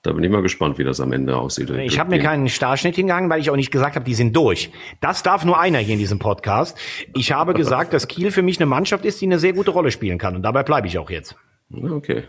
da 0.04 0.14
bin 0.14 0.24
ich 0.24 0.32
mal 0.32 0.42
gespannt, 0.42 0.80
wie 0.80 0.84
das 0.84 1.00
am 1.00 1.12
Ende 1.12 1.38
aussieht. 1.38 1.70
Ich 1.70 2.00
habe 2.00 2.10
mir 2.10 2.18
keinen 2.18 2.50
Starschnitt 2.50 2.96
hingegangen, 2.96 3.30
weil 3.30 3.40
ich 3.40 3.52
auch 3.52 3.56
nicht 3.56 3.70
gesagt 3.70 3.96
habe, 3.96 4.04
die 4.04 4.16
sind 4.16 4.36
durch. 4.36 4.72
Das 5.00 5.22
darf 5.22 5.46
nur 5.46 5.60
einer 5.60 5.78
hier 5.78 5.94
in 5.94 6.00
diesem 6.00 6.18
Podcast. 6.18 6.76
Ich 7.14 7.32
habe 7.32 7.54
gesagt, 7.54 7.94
dass 7.94 8.08
Kiel 8.08 8.32
für 8.32 8.42
mich 8.42 8.58
eine 8.60 8.66
Mannschaft 8.66 9.06
ist, 9.06 9.22
die 9.22 9.26
eine 9.26 9.38
sehr 9.38 9.54
gute 9.54 9.70
Rolle 9.70 9.92
spielen 9.92 10.18
kann. 10.18 10.36
Und 10.36 10.42
dabei 10.42 10.64
bleibe 10.64 10.88
ich 10.88 10.98
auch 10.98 11.12
jetzt. 11.12 11.36
Okay. 11.72 12.24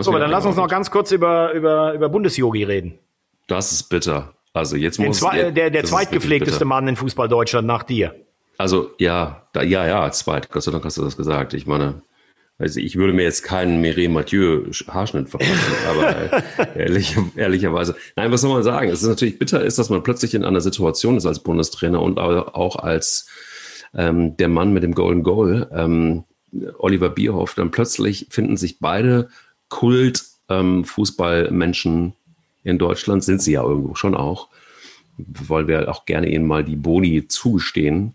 so, 0.00 0.10
aber 0.10 0.18
dann 0.18 0.30
lass 0.30 0.46
uns 0.46 0.56
noch 0.56 0.68
ganz 0.68 0.90
kurz 0.90 1.12
über, 1.12 1.52
über, 1.52 1.92
über 1.92 2.08
Bundesjogi 2.08 2.64
reden. 2.64 2.98
Das 3.48 3.70
ist 3.72 3.84
bitter. 3.90 4.32
Also 4.54 4.76
jetzt 4.76 4.98
muss 4.98 5.20
der, 5.20 5.50
der 5.70 5.84
zweitgepflegteste 5.84 6.64
Mann 6.64 6.88
in 6.88 6.96
Fußball 6.96 7.28
Deutschland 7.28 7.66
nach 7.66 7.82
dir. 7.82 8.14
Also 8.58 8.92
ja, 8.98 9.46
da, 9.52 9.62
ja, 9.62 9.86
ja, 9.86 10.10
zweit. 10.10 10.50
Gott 10.50 10.62
sei 10.62 10.72
Dank 10.72 10.84
hast 10.84 10.96
du 10.96 11.02
das 11.02 11.16
gesagt. 11.16 11.54
Ich 11.54 11.66
meine, 11.66 12.02
also 12.58 12.78
ich 12.78 12.96
würde 12.96 13.12
mir 13.12 13.24
jetzt 13.24 13.42
keinen 13.42 13.80
Mireille 13.80 14.08
Mathieu 14.08 14.70
Haarschnitt 14.88 15.28
verpassen, 15.28 15.74
aber 15.88 16.16
äh, 16.16 16.42
ehrlich, 16.78 17.16
ehrlicherweise. 17.34 17.96
Nein, 18.14 18.30
was 18.30 18.42
soll 18.42 18.52
man 18.52 18.62
sagen? 18.62 18.90
Es 18.90 19.02
ist 19.02 19.08
natürlich 19.08 19.40
bitter 19.40 19.60
ist, 19.62 19.76
dass 19.78 19.90
man 19.90 20.04
plötzlich 20.04 20.34
in 20.34 20.44
einer 20.44 20.60
Situation 20.60 21.16
ist 21.16 21.26
als 21.26 21.40
Bundestrainer 21.40 22.00
und 22.00 22.18
auch 22.18 22.76
als 22.76 23.26
ähm, 23.92 24.36
der 24.36 24.46
Mann 24.48 24.72
mit 24.72 24.84
dem 24.84 24.94
Golden 24.94 25.24
Goal, 25.24 25.68
ähm, 25.72 26.22
Oliver 26.78 27.10
Bierhoff, 27.10 27.54
dann 27.54 27.72
plötzlich 27.72 28.28
finden 28.30 28.56
sich 28.56 28.78
beide 28.78 29.30
Kult-Fußballmenschen 29.68 31.92
ähm, 31.92 32.12
in 32.62 32.78
Deutschland, 32.78 33.24
sind 33.24 33.42
sie 33.42 33.50
ja 33.52 33.64
irgendwo 33.64 33.96
schon 33.96 34.14
auch, 34.14 34.48
weil 35.16 35.66
wir 35.66 35.90
auch 35.90 36.06
gerne 36.06 36.30
ihnen 36.30 36.46
mal 36.46 36.62
die 36.64 36.76
Boni 36.76 37.26
zugestehen, 37.26 38.14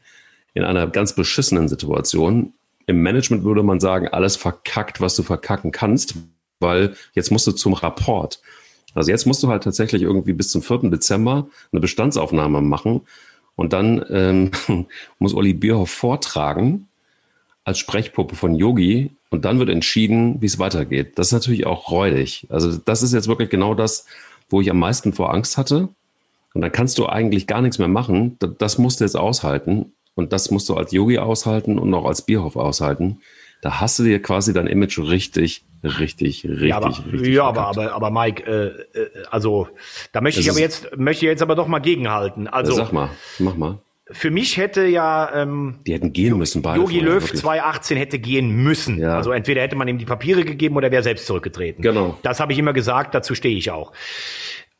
in 0.60 0.66
einer 0.66 0.88
ganz 0.88 1.14
beschissenen 1.14 1.68
Situation 1.68 2.54
im 2.86 3.02
Management 3.04 3.44
würde 3.44 3.62
man 3.62 3.80
sagen, 3.80 4.08
alles 4.08 4.36
verkackt, 4.36 5.00
was 5.00 5.16
du 5.16 5.22
verkacken 5.22 5.72
kannst, 5.72 6.16
weil 6.60 6.96
jetzt 7.14 7.32
musst 7.32 7.46
du 7.46 7.52
zum 7.52 7.74
Rapport. 7.74 8.42
Also 8.96 9.12
jetzt 9.12 9.28
musst 9.28 9.44
du 9.44 9.48
halt 9.48 9.64
tatsächlich 9.64 10.02
irgendwie 10.02 10.34
bis 10.34 10.50
zum 10.50 10.64
4. 10.64 10.90
Dezember 10.90 11.48
eine 11.72 11.82
Bestandsaufnahme 11.82 12.62
machen 12.62 13.02
und 13.56 13.74
dann 13.74 14.04
ähm, 14.10 14.52
muss 15.20 15.36
Olli 15.36 15.54
Bierhoff 15.54 15.92
vortragen 15.92 16.88
als 17.64 17.78
Sprechpuppe 17.78 18.36
von 18.36 18.56
Yogi 18.56 19.12
und 19.30 19.46
dann 19.46 19.60
wird 19.60 19.70
entschieden, 19.70 20.42
wie 20.42 20.48
es 20.48 20.58
weitergeht. 20.58 21.20
Das 21.20 21.28
ist 21.28 21.34
natürlich 21.34 21.68
auch 21.68 21.92
räudig. 21.92 22.48
Also 22.50 22.76
das 22.78 23.04
ist 23.04 23.14
jetzt 23.14 23.28
wirklich 23.28 23.52
genau 23.52 23.76
das, 23.76 24.08
wo 24.50 24.62
ich 24.62 24.72
am 24.72 24.80
meisten 24.80 25.14
vor 25.14 25.32
Angst 25.32 25.58
hatte. 25.58 25.90
Und 26.56 26.62
dann 26.62 26.72
kannst 26.72 26.98
du 26.98 27.06
eigentlich 27.06 27.46
gar 27.46 27.62
nichts 27.62 27.78
mehr 27.78 27.88
machen. 27.88 28.38
Das 28.58 28.80
musst 28.80 29.00
du 29.00 29.04
jetzt 29.04 29.16
aushalten. 29.16 29.94
Und 30.20 30.34
das 30.34 30.52
musst 30.52 30.68
du 30.68 30.76
als 30.76 30.92
Yogi 30.92 31.18
aushalten 31.18 31.80
und 31.80 31.94
auch 31.94 32.06
als 32.06 32.22
Bierhoff 32.22 32.58
aushalten. 32.58 33.22
Da 33.62 33.80
hast 33.80 34.00
du 34.00 34.04
dir 34.04 34.22
quasi 34.22 34.54
dein 34.54 34.68
Image 34.68 35.00
richtig, 35.00 35.64
richtig, 35.82 36.46
richtig, 36.46 36.68
ja, 36.68 36.76
aber, 36.76 36.88
richtig. 36.90 37.34
Ja, 37.34 37.44
aber, 37.46 37.68
aber, 37.68 37.94
aber 37.94 38.12
Mike, 38.12 38.44
äh, 38.46 39.00
äh, 39.00 39.10
also 39.32 39.70
da 40.12 40.20
möchte 40.20 40.42
das 40.42 40.46
ich 40.46 40.52
aber 40.52 40.60
jetzt, 40.60 40.98
möchte 40.98 41.26
ich 41.26 41.30
jetzt 41.30 41.42
aber 41.42 41.56
doch 41.56 41.68
mal 41.68 41.80
gegenhalten. 41.80 42.48
Also 42.50 42.74
sag 42.74 42.92
mal, 42.92 43.10
mach 43.40 43.56
mal. 43.56 43.80
Für 44.12 44.30
mich 44.30 44.58
hätte 44.58 44.86
ja 44.88 45.34
ähm, 45.34 45.80
die 45.88 45.94
hätten 45.94 46.12
gehen 46.12 46.38
müssen 46.38 46.62
beide. 46.62 46.80
Jogi 46.80 47.00
Löw 47.00 47.24
wirklich. 47.24 47.40
2018 47.40 47.98
hätte 47.98 48.20
gehen 48.20 48.50
müssen. 48.50 49.00
Ja. 49.00 49.16
Also 49.16 49.32
entweder 49.32 49.62
hätte 49.62 49.78
man 49.78 49.88
ihm 49.88 50.00
die 50.00 50.06
Papiere 50.06 50.44
gegeben 50.44 50.76
oder 50.76 50.92
wäre 50.92 51.04
selbst 51.04 51.28
zurückgetreten. 51.28 51.82
Genau. 51.82 52.18
Das 52.24 52.42
habe 52.42 52.52
ich 52.52 52.60
immer 52.60 52.74
gesagt. 52.74 53.16
Dazu 53.16 53.36
stehe 53.36 53.56
ich 53.56 53.72
auch. 53.72 53.94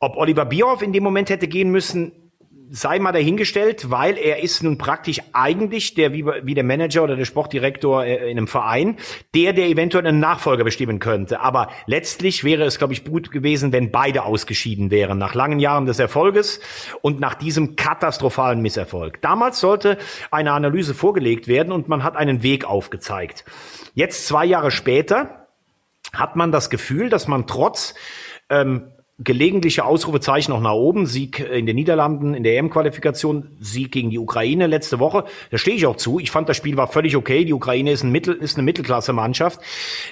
Ob 0.00 0.16
Oliver 0.16 0.44
Bierhoff 0.44 0.82
in 0.82 0.92
dem 0.92 1.02
Moment 1.02 1.30
hätte 1.30 1.48
gehen 1.48 1.70
müssen, 1.70 2.29
sei 2.72 3.00
mal 3.00 3.10
dahingestellt, 3.10 3.90
weil 3.90 4.16
er 4.16 4.42
ist 4.42 4.62
nun 4.62 4.78
praktisch 4.78 5.20
eigentlich 5.32 5.94
der, 5.94 6.12
wie, 6.12 6.24
wie 6.24 6.54
der 6.54 6.62
Manager 6.62 7.02
oder 7.02 7.16
der 7.16 7.24
Sportdirektor 7.24 8.04
äh, 8.04 8.30
in 8.30 8.38
einem 8.38 8.46
Verein, 8.46 8.96
der, 9.34 9.52
der 9.52 9.66
eventuell 9.66 10.06
einen 10.06 10.20
Nachfolger 10.20 10.62
bestimmen 10.62 11.00
könnte. 11.00 11.40
Aber 11.40 11.68
letztlich 11.86 12.44
wäre 12.44 12.62
es, 12.64 12.78
glaube 12.78 12.92
ich, 12.92 13.04
gut 13.04 13.32
gewesen, 13.32 13.72
wenn 13.72 13.90
beide 13.90 14.22
ausgeschieden 14.22 14.90
wären, 14.92 15.18
nach 15.18 15.34
langen 15.34 15.58
Jahren 15.58 15.86
des 15.86 15.98
Erfolges 15.98 16.60
und 17.02 17.18
nach 17.18 17.34
diesem 17.34 17.74
katastrophalen 17.74 18.62
Misserfolg. 18.62 19.20
Damals 19.20 19.58
sollte 19.58 19.98
eine 20.30 20.52
Analyse 20.52 20.94
vorgelegt 20.94 21.48
werden 21.48 21.72
und 21.72 21.88
man 21.88 22.04
hat 22.04 22.16
einen 22.16 22.44
Weg 22.44 22.64
aufgezeigt. 22.64 23.44
Jetzt, 23.94 24.28
zwei 24.28 24.44
Jahre 24.44 24.70
später, 24.70 25.48
hat 26.12 26.36
man 26.36 26.52
das 26.52 26.70
Gefühl, 26.70 27.08
dass 27.08 27.26
man 27.26 27.46
trotz 27.46 27.94
ähm, 28.48 28.92
gelegentliche 29.22 29.84
Ausrufezeichen 29.84 30.52
noch 30.52 30.60
nach 30.60 30.72
oben. 30.72 31.06
Sieg 31.06 31.40
in 31.40 31.66
den 31.66 31.76
Niederlanden 31.76 32.34
in 32.34 32.42
der 32.42 32.56
EM-Qualifikation, 32.56 33.48
Sieg 33.60 33.92
gegen 33.92 34.10
die 34.10 34.18
Ukraine 34.18 34.66
letzte 34.66 34.98
Woche. 34.98 35.24
Da 35.50 35.58
stehe 35.58 35.76
ich 35.76 35.86
auch 35.86 35.96
zu. 35.96 36.18
Ich 36.18 36.30
fand, 36.30 36.48
das 36.48 36.56
Spiel 36.56 36.76
war 36.76 36.88
völlig 36.88 37.16
okay. 37.16 37.44
Die 37.44 37.52
Ukraine 37.52 37.92
ist, 37.92 38.02
ein 38.02 38.10
Mittel, 38.10 38.34
ist 38.34 38.56
eine 38.56 38.64
Mittelklasse-Mannschaft. 38.64 39.60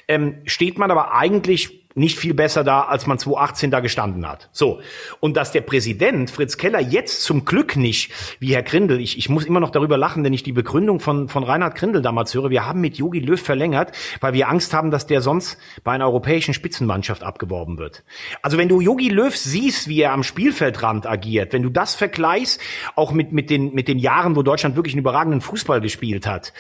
Ähm, 0.07 0.37
steht 0.45 0.79
man 0.79 0.91
aber 0.91 1.15
eigentlich 1.15 1.88
nicht 1.95 2.19
viel 2.19 2.35
besser 2.35 2.65
da, 2.65 2.83
als 2.83 3.07
man 3.07 3.19
2018 3.19 3.71
da 3.71 3.81
gestanden 3.81 4.27
hat. 4.27 4.49
So. 4.53 4.81
Und 5.21 5.37
dass 5.37 5.53
der 5.53 5.63
Präsident 5.63 6.31
Fritz 6.31 6.57
Keller 6.57 6.81
jetzt 6.81 7.23
zum 7.23 7.45
Glück 7.45 7.77
nicht, 7.77 8.13
wie 8.41 8.55
Herr 8.55 8.63
Grindel, 8.63 9.01
ich, 9.01 9.19
ich 9.19 9.29
muss 9.29 9.45
immer 9.45 9.61
noch 9.61 9.71
darüber 9.71 9.97
lachen, 9.97 10.25
wenn 10.25 10.33
ich 10.33 10.43
die 10.43 10.53
Begründung 10.53 11.01
von, 11.01 11.29
von 11.29 11.43
Reinhard 11.45 11.77
Grindel 11.77 12.03
damals 12.03 12.35
höre, 12.35 12.51
wir 12.51 12.67
haben 12.67 12.81
mit 12.81 12.99
Jogi 12.99 13.21
Löw 13.21 13.41
verlängert, 13.41 13.93
weil 14.21 14.33
wir 14.33 14.49
Angst 14.49 14.75
haben, 14.75 14.91
dass 14.91 15.07
der 15.07 15.23
sonst 15.23 15.59
bei 15.83 15.93
einer 15.93 16.07
europäischen 16.07 16.55
Spitzenmannschaft 16.55 17.23
abgeworben 17.23 17.79
wird. 17.79 18.05
Also 18.43 18.59
wenn 18.59 18.69
du 18.69 18.81
Jogi 18.81 19.09
Löw 19.09 19.35
siehst, 19.35 19.89
wie 19.89 20.01
er 20.01 20.13
am 20.13 20.23
Spielfeldrand 20.23 21.07
agiert, 21.07 21.53
wenn 21.53 21.63
du 21.63 21.71
das 21.71 21.95
vergleichst, 21.95 22.61
auch 22.95 23.13
mit, 23.13 23.33
mit, 23.33 23.51
den, 23.51 23.75
mit 23.75 23.89
den 23.89 23.99
Jahren, 23.99 24.37
wo 24.37 24.43
Deutschland 24.43 24.77
wirklich 24.77 24.95
einen 24.95 25.01
überragenden 25.01 25.41
Fußball 25.41 25.81
gespielt 25.81 26.27
hat, 26.27 26.53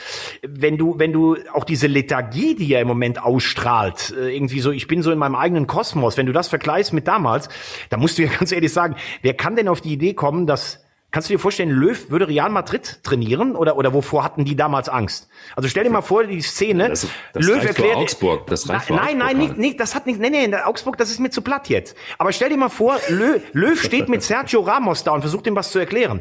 wenn 0.42 0.76
du, 0.78 0.98
wenn 0.98 1.12
du 1.12 1.36
auch 1.52 1.64
diese 1.64 1.86
Lethargie, 1.86 2.54
die 2.54 2.72
er 2.72 2.80
im 2.80 2.88
Moment 2.88 3.22
ausstrahlt, 3.22 4.14
äh, 4.18 4.34
irgendwie 4.34 4.60
so, 4.60 4.70
ich 4.70 4.86
bin 4.86 5.02
so 5.02 5.12
in 5.18 5.32
meinem 5.32 5.34
eigenen 5.34 5.66
Kosmos, 5.66 6.16
wenn 6.16 6.26
du 6.26 6.32
das 6.32 6.48
vergleichst 6.48 6.92
mit 6.92 7.06
damals, 7.06 7.48
da 7.90 7.96
musst 7.96 8.18
du 8.18 8.22
ja 8.22 8.30
ganz 8.38 8.52
ehrlich 8.52 8.72
sagen, 8.72 8.96
wer 9.22 9.34
kann 9.34 9.56
denn 9.56 9.68
auf 9.68 9.80
die 9.80 9.92
Idee 9.92 10.14
kommen, 10.14 10.46
dass 10.46 10.84
Kannst 11.10 11.30
du 11.30 11.34
dir 11.34 11.38
vorstellen, 11.38 11.70
Löw 11.70 12.10
würde 12.10 12.28
Real 12.28 12.50
Madrid 12.50 13.00
trainieren 13.02 13.56
oder, 13.56 13.78
oder 13.78 13.94
wovor 13.94 14.24
hatten 14.24 14.44
die 14.44 14.56
damals 14.56 14.90
Angst? 14.90 15.28
Also 15.56 15.66
stell 15.66 15.84
dir 15.84 15.90
mal 15.90 16.02
vor, 16.02 16.24
die 16.24 16.42
Szene. 16.42 16.90
Das, 16.90 17.06
das 17.32 17.46
Löw 17.46 17.56
reicht 17.56 17.68
erklärt, 17.68 17.92
für 17.92 17.98
Augsburg. 17.98 18.46
Das 18.48 18.68
reicht 18.68 18.90
nein, 18.90 18.98
Augsburg 18.98 19.18
nein, 19.18 19.26
halt. 19.26 19.38
nicht, 19.38 19.56
nicht, 19.56 19.80
das 19.80 19.94
hat 19.94 20.04
nicht, 20.04 20.20
nee, 20.20 20.28
nee, 20.28 20.54
Augsburg, 20.54 20.98
das 20.98 21.10
ist 21.10 21.18
mir 21.18 21.30
zu 21.30 21.40
platt 21.40 21.70
jetzt. 21.70 21.96
Aber 22.18 22.30
stell 22.32 22.50
dir 22.50 22.58
mal 22.58 22.68
vor, 22.68 22.98
Löw, 23.08 23.40
Löw 23.54 23.82
steht 23.82 24.10
mit 24.10 24.22
Sergio 24.22 24.60
Ramos 24.60 25.02
da 25.02 25.12
und 25.12 25.22
versucht 25.22 25.46
ihm 25.46 25.56
was 25.56 25.70
zu 25.70 25.78
erklären. 25.78 26.20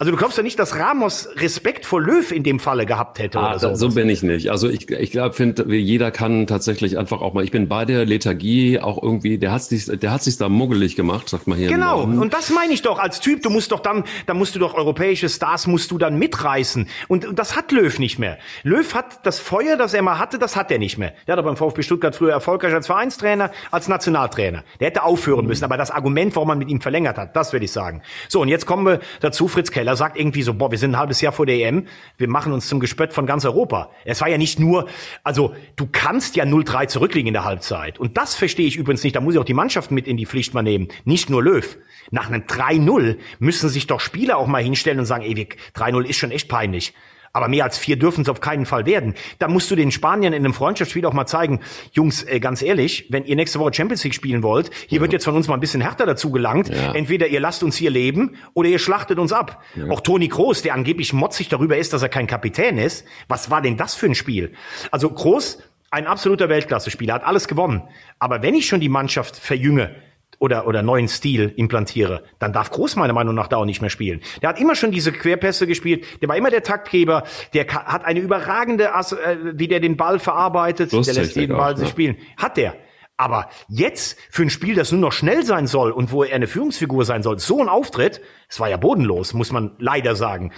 Also 0.00 0.12
du 0.12 0.16
glaubst 0.16 0.38
ja 0.38 0.42
nicht, 0.42 0.58
dass 0.58 0.76
Ramos 0.78 1.28
Respekt 1.36 1.84
vor 1.84 2.00
Löw 2.00 2.32
in 2.32 2.42
dem 2.42 2.58
Falle 2.58 2.86
gehabt 2.86 3.18
hätte 3.18 3.38
Ah, 3.38 3.50
oder 3.50 3.58
so. 3.76 3.88
so 3.90 3.94
bin 3.94 4.08
ich 4.08 4.22
nicht. 4.22 4.50
Also 4.50 4.66
ich, 4.70 4.90
ich 4.90 5.10
glaube, 5.10 5.34
finde, 5.34 5.74
jeder 5.76 6.10
kann 6.10 6.46
tatsächlich 6.46 6.96
einfach 6.96 7.20
auch 7.20 7.34
mal. 7.34 7.44
Ich 7.44 7.50
bin 7.50 7.68
bei 7.68 7.84
der 7.84 8.06
Lethargie 8.06 8.80
auch 8.80 9.02
irgendwie. 9.02 9.36
Der 9.36 9.52
hat 9.52 9.62
sich, 9.62 9.84
der 9.84 10.10
hat 10.10 10.22
sich 10.22 10.38
da 10.38 10.48
muggelig 10.48 10.96
gemacht, 10.96 11.28
sagt 11.28 11.46
man 11.46 11.58
hier. 11.58 11.68
Genau, 11.68 12.02
und 12.04 12.32
das 12.32 12.48
meine 12.48 12.72
ich 12.72 12.80
doch 12.80 12.98
als 12.98 13.20
Typ. 13.20 13.42
Du 13.42 13.50
musst 13.50 13.72
doch 13.72 13.80
dann, 13.80 14.04
da 14.24 14.32
musst 14.32 14.54
du 14.54 14.58
doch 14.58 14.72
europäische 14.72 15.28
Stars 15.28 15.66
musst 15.66 15.90
du 15.90 15.98
dann 15.98 16.18
mitreißen. 16.18 16.88
Und, 17.08 17.26
und 17.26 17.38
das 17.38 17.54
hat 17.54 17.70
Löw 17.70 17.98
nicht 17.98 18.18
mehr. 18.18 18.38
Löw 18.62 18.94
hat 18.94 19.26
das 19.26 19.38
Feuer, 19.38 19.76
das 19.76 19.92
er 19.92 20.00
mal 20.00 20.18
hatte, 20.18 20.38
das 20.38 20.56
hat 20.56 20.70
er 20.70 20.78
nicht 20.78 20.96
mehr. 20.96 21.12
Der 21.26 21.36
hat 21.36 21.44
beim 21.44 21.58
VfB 21.58 21.82
Stuttgart 21.82 22.16
früher 22.16 22.32
erfolgreich 22.32 22.72
als 22.72 22.86
Vereinstrainer, 22.86 23.50
als 23.70 23.86
Nationaltrainer. 23.86 24.64
Der 24.80 24.86
hätte 24.86 25.02
aufhören 25.02 25.44
müssen. 25.44 25.64
Aber 25.64 25.76
das 25.76 25.90
Argument, 25.90 26.34
warum 26.36 26.48
man 26.48 26.56
mit 26.58 26.70
ihm 26.70 26.80
verlängert 26.80 27.18
hat, 27.18 27.36
das 27.36 27.52
will 27.52 27.62
ich 27.62 27.70
sagen. 27.72 28.00
So, 28.30 28.40
und 28.40 28.48
jetzt 28.48 28.64
kommen 28.64 28.86
wir 28.86 29.00
dazu. 29.20 29.46
Fritz 29.46 29.70
Keller 29.70 29.89
sagt 29.96 30.18
irgendwie 30.18 30.42
so, 30.42 30.54
boah, 30.54 30.70
wir 30.70 30.78
sind 30.78 30.92
ein 30.92 30.98
halbes 30.98 31.20
Jahr 31.20 31.32
vor 31.32 31.46
der 31.46 31.56
EM. 31.56 31.86
Wir 32.16 32.28
machen 32.28 32.52
uns 32.52 32.68
zum 32.68 32.80
Gespött 32.80 33.12
von 33.12 33.26
ganz 33.26 33.44
Europa. 33.44 33.90
Es 34.04 34.20
war 34.20 34.28
ja 34.28 34.38
nicht 34.38 34.58
nur, 34.58 34.88
also 35.24 35.54
du 35.76 35.88
kannst 35.90 36.36
ja 36.36 36.44
0-3 36.44 36.88
zurückliegen 36.88 37.28
in 37.28 37.34
der 37.34 37.44
Halbzeit. 37.44 37.98
Und 37.98 38.16
das 38.16 38.34
verstehe 38.34 38.66
ich 38.66 38.76
übrigens 38.76 39.04
nicht. 39.04 39.16
Da 39.16 39.20
muss 39.20 39.34
ich 39.34 39.40
auch 39.40 39.44
die 39.44 39.54
Mannschaft 39.54 39.90
mit 39.90 40.06
in 40.06 40.16
die 40.16 40.26
Pflicht 40.26 40.54
mal 40.54 40.62
nehmen. 40.62 40.88
Nicht 41.04 41.30
nur 41.30 41.42
Löw. 41.42 41.78
Nach 42.10 42.28
einem 42.28 42.42
3-0 42.42 43.16
müssen 43.38 43.68
sich 43.68 43.86
doch 43.86 44.00
Spieler 44.00 44.38
auch 44.38 44.46
mal 44.46 44.62
hinstellen 44.62 44.98
und 44.98 45.06
sagen, 45.06 45.24
ey, 45.24 45.48
3-0 45.74 46.04
ist 46.04 46.16
schon 46.16 46.30
echt 46.30 46.48
peinlich. 46.48 46.94
Aber 47.32 47.48
mehr 47.48 47.64
als 47.64 47.78
vier 47.78 47.96
dürfen 47.96 48.22
es 48.22 48.28
auf 48.28 48.40
keinen 48.40 48.66
Fall 48.66 48.86
werden. 48.86 49.14
Da 49.38 49.46
musst 49.46 49.70
du 49.70 49.76
den 49.76 49.92
Spaniern 49.92 50.32
in 50.32 50.44
einem 50.44 50.54
Freundschaftsspiel 50.54 51.06
auch 51.06 51.12
mal 51.12 51.26
zeigen, 51.26 51.60
Jungs, 51.92 52.24
äh, 52.24 52.40
ganz 52.40 52.60
ehrlich, 52.60 53.06
wenn 53.10 53.24
ihr 53.24 53.36
nächste 53.36 53.60
Woche 53.60 53.72
Champions 53.72 54.02
League 54.02 54.14
spielen 54.14 54.42
wollt, 54.42 54.70
hier 54.88 55.00
wird 55.00 55.12
jetzt 55.12 55.24
von 55.24 55.36
uns 55.36 55.46
mal 55.46 55.54
ein 55.54 55.60
bisschen 55.60 55.80
härter 55.80 56.06
dazu 56.06 56.32
gelangt. 56.32 56.68
Ja. 56.68 56.92
Entweder 56.92 57.28
ihr 57.28 57.40
lasst 57.40 57.62
uns 57.62 57.76
hier 57.76 57.90
leben 57.90 58.36
oder 58.54 58.68
ihr 58.68 58.78
schlachtet 58.78 59.18
uns 59.18 59.32
ab. 59.32 59.62
Auch 59.88 60.00
Toni 60.00 60.28
Kroos, 60.28 60.62
der 60.62 60.74
angeblich 60.74 61.12
motzig 61.12 61.48
darüber 61.48 61.76
ist, 61.76 61.92
dass 61.92 62.02
er 62.02 62.08
kein 62.08 62.26
Kapitän 62.26 62.78
ist. 62.78 63.04
Was 63.28 63.50
war 63.50 63.62
denn 63.62 63.76
das 63.76 63.94
für 63.94 64.06
ein 64.06 64.14
Spiel? 64.14 64.52
Also 64.90 65.10
Kroos, 65.10 65.62
ein 65.90 66.06
absoluter 66.06 66.48
Weltklasse-Spieler, 66.48 67.14
hat 67.14 67.24
alles 67.24 67.48
gewonnen. 67.48 67.82
Aber 68.18 68.42
wenn 68.42 68.54
ich 68.54 68.66
schon 68.66 68.80
die 68.80 68.88
Mannschaft 68.88 69.36
verjünge, 69.36 69.94
oder, 70.40 70.66
oder 70.66 70.82
neuen 70.82 71.06
Stil 71.06 71.52
implantiere, 71.54 72.24
dann 72.40 72.52
darf 72.52 72.70
Groß 72.70 72.96
meiner 72.96 73.12
Meinung 73.12 73.36
nach 73.36 73.46
da 73.46 73.58
auch 73.58 73.64
nicht 73.64 73.80
mehr 73.80 73.90
spielen. 73.90 74.20
Der 74.42 74.48
hat 74.48 74.58
immer 74.60 74.74
schon 74.74 74.90
diese 74.90 75.12
Querpässe 75.12 75.68
gespielt, 75.68 76.04
der 76.20 76.28
war 76.28 76.36
immer 76.36 76.50
der 76.50 76.64
Taktgeber, 76.64 77.22
der 77.54 77.68
hat 77.68 78.04
eine 78.04 78.18
überragende, 78.18 78.94
Ass- 78.94 79.12
äh, 79.12 79.36
wie 79.52 79.68
der 79.68 79.78
den 79.78 79.96
Ball 79.96 80.18
verarbeitet, 80.18 80.90
der 80.92 80.98
lässt 81.14 81.36
jeden 81.36 81.56
Ball 81.56 81.74
auch, 81.74 81.76
sich 81.76 81.86
ne? 81.86 81.90
spielen. 81.90 82.16
Hat 82.36 82.56
der. 82.56 82.74
Aber 83.20 83.50
jetzt 83.68 84.16
für 84.30 84.44
ein 84.44 84.48
Spiel, 84.48 84.74
das 84.74 84.92
nur 84.92 85.00
noch 85.02 85.12
schnell 85.12 85.44
sein 85.44 85.66
soll 85.66 85.90
und 85.90 86.10
wo 86.10 86.24
er 86.24 86.34
eine 86.34 86.46
Führungsfigur 86.46 87.04
sein 87.04 87.22
soll, 87.22 87.38
so 87.38 87.60
ein 87.60 87.68
Auftritt, 87.68 88.22
es 88.48 88.58
war 88.60 88.70
ja 88.70 88.78
bodenlos, 88.78 89.34
muss 89.34 89.52
man 89.52 89.72
leider 89.78 90.16
sagen, 90.16 90.52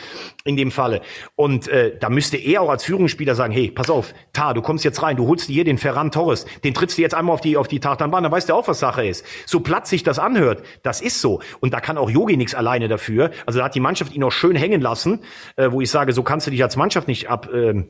in 0.44 0.56
dem 0.56 0.70
Falle. 0.70 1.00
Und 1.34 1.66
äh, 1.66 1.98
da 1.98 2.08
müsste 2.08 2.36
er 2.36 2.62
auch 2.62 2.70
als 2.70 2.84
Führungsspieler 2.84 3.34
sagen, 3.34 3.52
hey, 3.52 3.72
pass 3.72 3.90
auf, 3.90 4.14
Ta, 4.32 4.54
du 4.54 4.62
kommst 4.62 4.84
jetzt 4.84 5.02
rein, 5.02 5.16
du 5.16 5.26
holst 5.26 5.48
dir 5.48 5.54
hier 5.54 5.64
den 5.64 5.76
Ferran 5.76 6.12
Torres, 6.12 6.46
den 6.62 6.72
trittst 6.72 6.98
du 6.98 7.02
jetzt 7.02 7.14
einmal 7.14 7.34
auf 7.34 7.40
die 7.40 7.56
auf 7.56 7.66
die 7.66 7.80
Tartanbahn, 7.80 8.22
dann 8.22 8.30
weißt 8.30 8.48
du 8.48 8.54
auch, 8.54 8.68
was 8.68 8.78
Sache 8.78 9.04
ist. 9.04 9.26
So 9.44 9.58
platt 9.58 9.88
sich 9.88 10.04
das 10.04 10.20
anhört, 10.20 10.62
das 10.84 11.00
ist 11.00 11.20
so. 11.20 11.40
Und 11.58 11.74
da 11.74 11.80
kann 11.80 11.98
auch 11.98 12.10
Yogi 12.10 12.36
nichts 12.36 12.54
alleine 12.54 12.86
dafür. 12.86 13.32
Also 13.44 13.58
da 13.58 13.64
hat 13.64 13.74
die 13.74 13.80
Mannschaft 13.80 14.14
ihn 14.14 14.22
auch 14.22 14.30
schön 14.30 14.54
hängen 14.54 14.80
lassen, 14.80 15.24
äh, 15.56 15.72
wo 15.72 15.80
ich 15.80 15.90
sage, 15.90 16.12
so 16.12 16.22
kannst 16.22 16.46
du 16.46 16.52
dich 16.52 16.62
als 16.62 16.76
Mannschaft 16.76 17.08
nicht 17.08 17.28
ab, 17.28 17.48
ähm, 17.52 17.88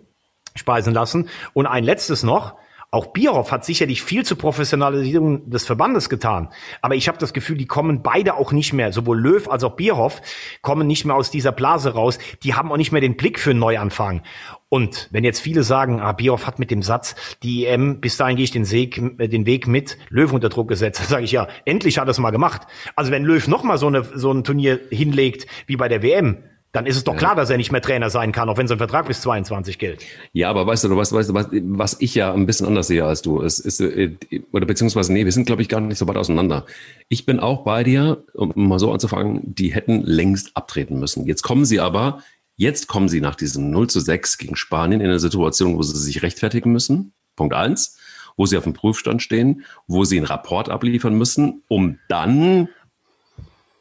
speisen 0.55 0.95
lassen. 0.95 1.29
Und 1.53 1.67
ein 1.67 1.85
letztes 1.85 2.23
noch. 2.23 2.55
Auch 2.95 3.07
Bierhoff 3.07 3.53
hat 3.53 3.65
sicherlich 3.65 4.03
viel 4.03 4.23
zur 4.23 4.37
Professionalisierung 4.37 5.49
des 5.49 5.65
Verbandes 5.65 6.11
getan. 6.11 6.51
Aber 6.83 6.95
ich 6.95 7.09
habe 7.09 7.17
das 7.17 7.33
Gefühl, 7.33 7.57
die 7.57 7.65
kommen 7.65 8.03
beide 8.03 8.35
auch 8.35 8.53
nicht 8.53 8.75
mehr, 8.75 8.93
sowohl 8.93 9.19
Löw 9.19 9.49
als 9.49 9.65
auch 9.65 9.77
Bierhoff, 9.77 10.21
kommen 10.61 10.87
nicht 10.87 11.07
mehr 11.07 11.17
aus 11.17 11.31
dieser 11.31 11.53
Blase 11.53 11.95
raus. 11.95 12.19
Die 12.43 12.53
haben 12.53 12.71
auch 12.71 12.77
nicht 12.77 12.93
mehr 12.93 13.01
den 13.01 13.17
Blick 13.17 13.39
für 13.39 13.53
einen 13.53 13.61
Neuanfang. 13.61 14.21
Und 14.69 15.09
wenn 15.11 15.25
jetzt 15.25 15.41
viele 15.41 15.63
sagen, 15.63 16.01
ah, 16.01 16.13
Bierhoff 16.13 16.47
hat 16.47 16.59
mit 16.59 16.71
dem 16.71 16.83
Satz, 16.83 17.15
die 17.43 17.65
EM, 17.65 18.03
bis 18.03 18.19
dahin 18.19 18.37
gehe 18.37 18.45
ich 18.45 18.51
den, 18.51 18.71
Weg, 18.71 18.99
äh, 19.19 19.27
den 19.27 19.47
Weg 19.47 19.67
mit, 19.67 19.97
Löw 20.11 20.31
unter 20.31 20.51
Druck 20.51 20.69
gesetzt, 20.69 21.01
dann 21.01 21.09
sage 21.09 21.25
ich 21.25 21.33
ja, 21.33 21.49
endlich 21.65 21.97
hat 21.97 22.09
er 22.09 22.11
es 22.11 22.19
mal 22.19 22.31
gemacht. 22.31 22.67
Also 22.95 23.11
wenn 23.11 23.25
Löw 23.25 23.49
noch 23.49 23.65
mal 23.65 23.79
so, 23.79 23.91
so 24.15 24.33
ein 24.33 24.45
Turnier 24.45 24.79
hinlegt 24.91 25.47
wie 25.67 25.77
bei 25.77 25.89
der 25.89 26.03
WM, 26.03 26.45
dann 26.73 26.87
ist 26.87 26.97
es 26.97 27.05
doch 27.05 27.17
klar, 27.17 27.37
dass 27.37 27.51
er 27.51 27.59
nicht 27.59 27.71
mehr 27.71 27.83
Trainer 27.83 28.09
sein 28.09 28.33
kann, 28.33 28.49
auch 28.49 28.57
wenn 28.57 28.67
sein 28.67 28.79
Vertrag 28.79 29.07
bis 29.07 29.21
22 29.21 29.79
gilt. 29.79 30.05
Ja, 30.33 30.49
aber 30.49 30.67
weißt 30.67 30.85
du, 30.85 30.89
du 30.89 30.97
weißt, 30.97 31.13
weißt 31.13 31.29
du, 31.29 31.35
was, 31.35 31.49
was 31.51 31.97
ich 32.01 32.15
ja 32.15 32.33
ein 32.33 32.47
bisschen 32.47 32.67
anders 32.67 32.87
sehe 32.87 33.05
als 33.05 33.21
du, 33.21 33.41
ist, 33.41 33.59
ist 33.59 33.81
äh, 33.81 34.17
oder 34.53 34.65
beziehungsweise, 34.65 35.13
nee, 35.13 35.27
wir 35.27 35.33
sind, 35.33 35.45
glaube 35.45 35.61
ich, 35.61 35.69
gar 35.69 35.81
nicht 35.81 35.99
so 35.99 36.09
weit 36.09 36.17
auseinander. 36.17 36.65
Ich 37.09 37.27
bin 37.27 37.41
auch 37.41 37.65
bei 37.65 37.85
dir, 37.85 38.25
um 38.33 38.53
mal 38.55 38.79
so 38.79 38.91
anzufangen, 38.91 39.43
die 39.45 39.75
hätten 39.75 40.03
längst 40.03 40.57
abtreten 40.57 40.99
müssen. 40.99 41.27
Jetzt 41.27 41.43
kommen 41.43 41.67
sie 41.67 41.79
aber, 41.79 42.23
jetzt 42.57 42.89
kommen 42.89 43.11
sie 43.11 43.21
nach 43.21 43.35
diesem 43.35 43.71
0 43.71 43.91
zu 43.91 44.01
6 44.01 44.39
gegen 44.39 44.57
Spanien 44.57 45.03
in 45.03 45.09
eine 45.09 45.21
Situation, 45.21 45.77
wo 45.77 45.83
sie 45.83 45.99
sich 45.99 46.23
rechtfertigen 46.23 46.73
müssen. 46.73 47.13
Punkt 47.37 47.55
eins, 47.55 47.99
wo 48.39 48.47
sie 48.47 48.57
auf 48.57 48.65
dem 48.65 48.73
Prüfstand 48.73 49.23
stehen, 49.23 49.65
wo 49.87 50.05
sie 50.05 50.17
einen 50.17 50.27
Rapport 50.27 50.71
abliefern 50.71 51.15
müssen, 51.15 51.63
um 51.69 51.99
dann 52.09 52.69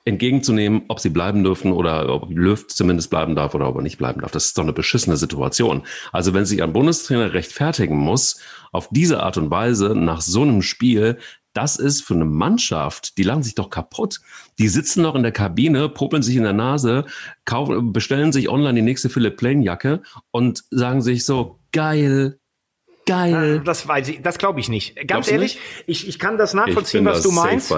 entgegenzunehmen, 0.05 0.83
ob 0.87 0.99
sie 0.99 1.09
bleiben 1.09 1.43
dürfen 1.43 1.71
oder 1.71 2.09
ob 2.09 2.29
Löw 2.29 2.67
zumindest 2.67 3.09
bleiben 3.09 3.35
darf 3.35 3.53
oder 3.53 3.67
ob 3.67 3.75
er 3.75 3.81
nicht 3.81 3.97
bleiben 3.97 4.21
darf. 4.21 4.31
Das 4.31 4.45
ist 4.45 4.57
doch 4.57 4.63
eine 4.63 4.73
beschissene 4.73 5.17
Situation. 5.17 5.83
Also 6.11 6.33
wenn 6.33 6.45
sich 6.45 6.63
ein 6.63 6.73
Bundestrainer 6.73 7.33
rechtfertigen 7.33 7.97
muss, 7.97 8.39
auf 8.71 8.89
diese 8.89 9.21
Art 9.21 9.37
und 9.37 9.51
Weise 9.51 9.95
nach 9.95 10.21
so 10.21 10.41
einem 10.41 10.61
Spiel, 10.61 11.17
das 11.53 11.75
ist 11.75 12.01
für 12.01 12.13
eine 12.13 12.25
Mannschaft, 12.25 13.17
die 13.17 13.23
lachen 13.23 13.43
sich 13.43 13.55
doch 13.55 13.69
kaputt. 13.69 14.21
Die 14.57 14.69
sitzen 14.69 15.01
noch 15.01 15.15
in 15.15 15.23
der 15.23 15.33
Kabine, 15.33 15.89
popeln 15.89 16.23
sich 16.23 16.37
in 16.37 16.43
der 16.43 16.53
Nase, 16.53 17.05
kaufen, 17.45 17.91
bestellen 17.91 18.31
sich 18.31 18.49
online 18.49 18.75
die 18.75 18.81
nächste 18.81 19.09
Philipp 19.09 19.37
Plain 19.37 19.61
Jacke 19.61 20.01
und 20.31 20.63
sagen 20.71 21.01
sich 21.01 21.25
so, 21.25 21.59
geil, 21.71 22.39
geil. 23.05 23.61
Das 23.63 23.87
weiß 23.87 24.09
ich, 24.09 24.21
das 24.21 24.37
glaube 24.37 24.59
ich 24.59 24.69
nicht. 24.69 24.95
Ganz 24.95 25.07
Glaubst 25.07 25.31
ehrlich, 25.31 25.59
ich, 25.87 26.07
ich 26.07 26.19
kann 26.19 26.37
das 26.37 26.53
nachvollziehen, 26.53 27.05
was 27.05 27.21
da 27.21 27.29
du 27.29 27.35
meinst. 27.35 27.73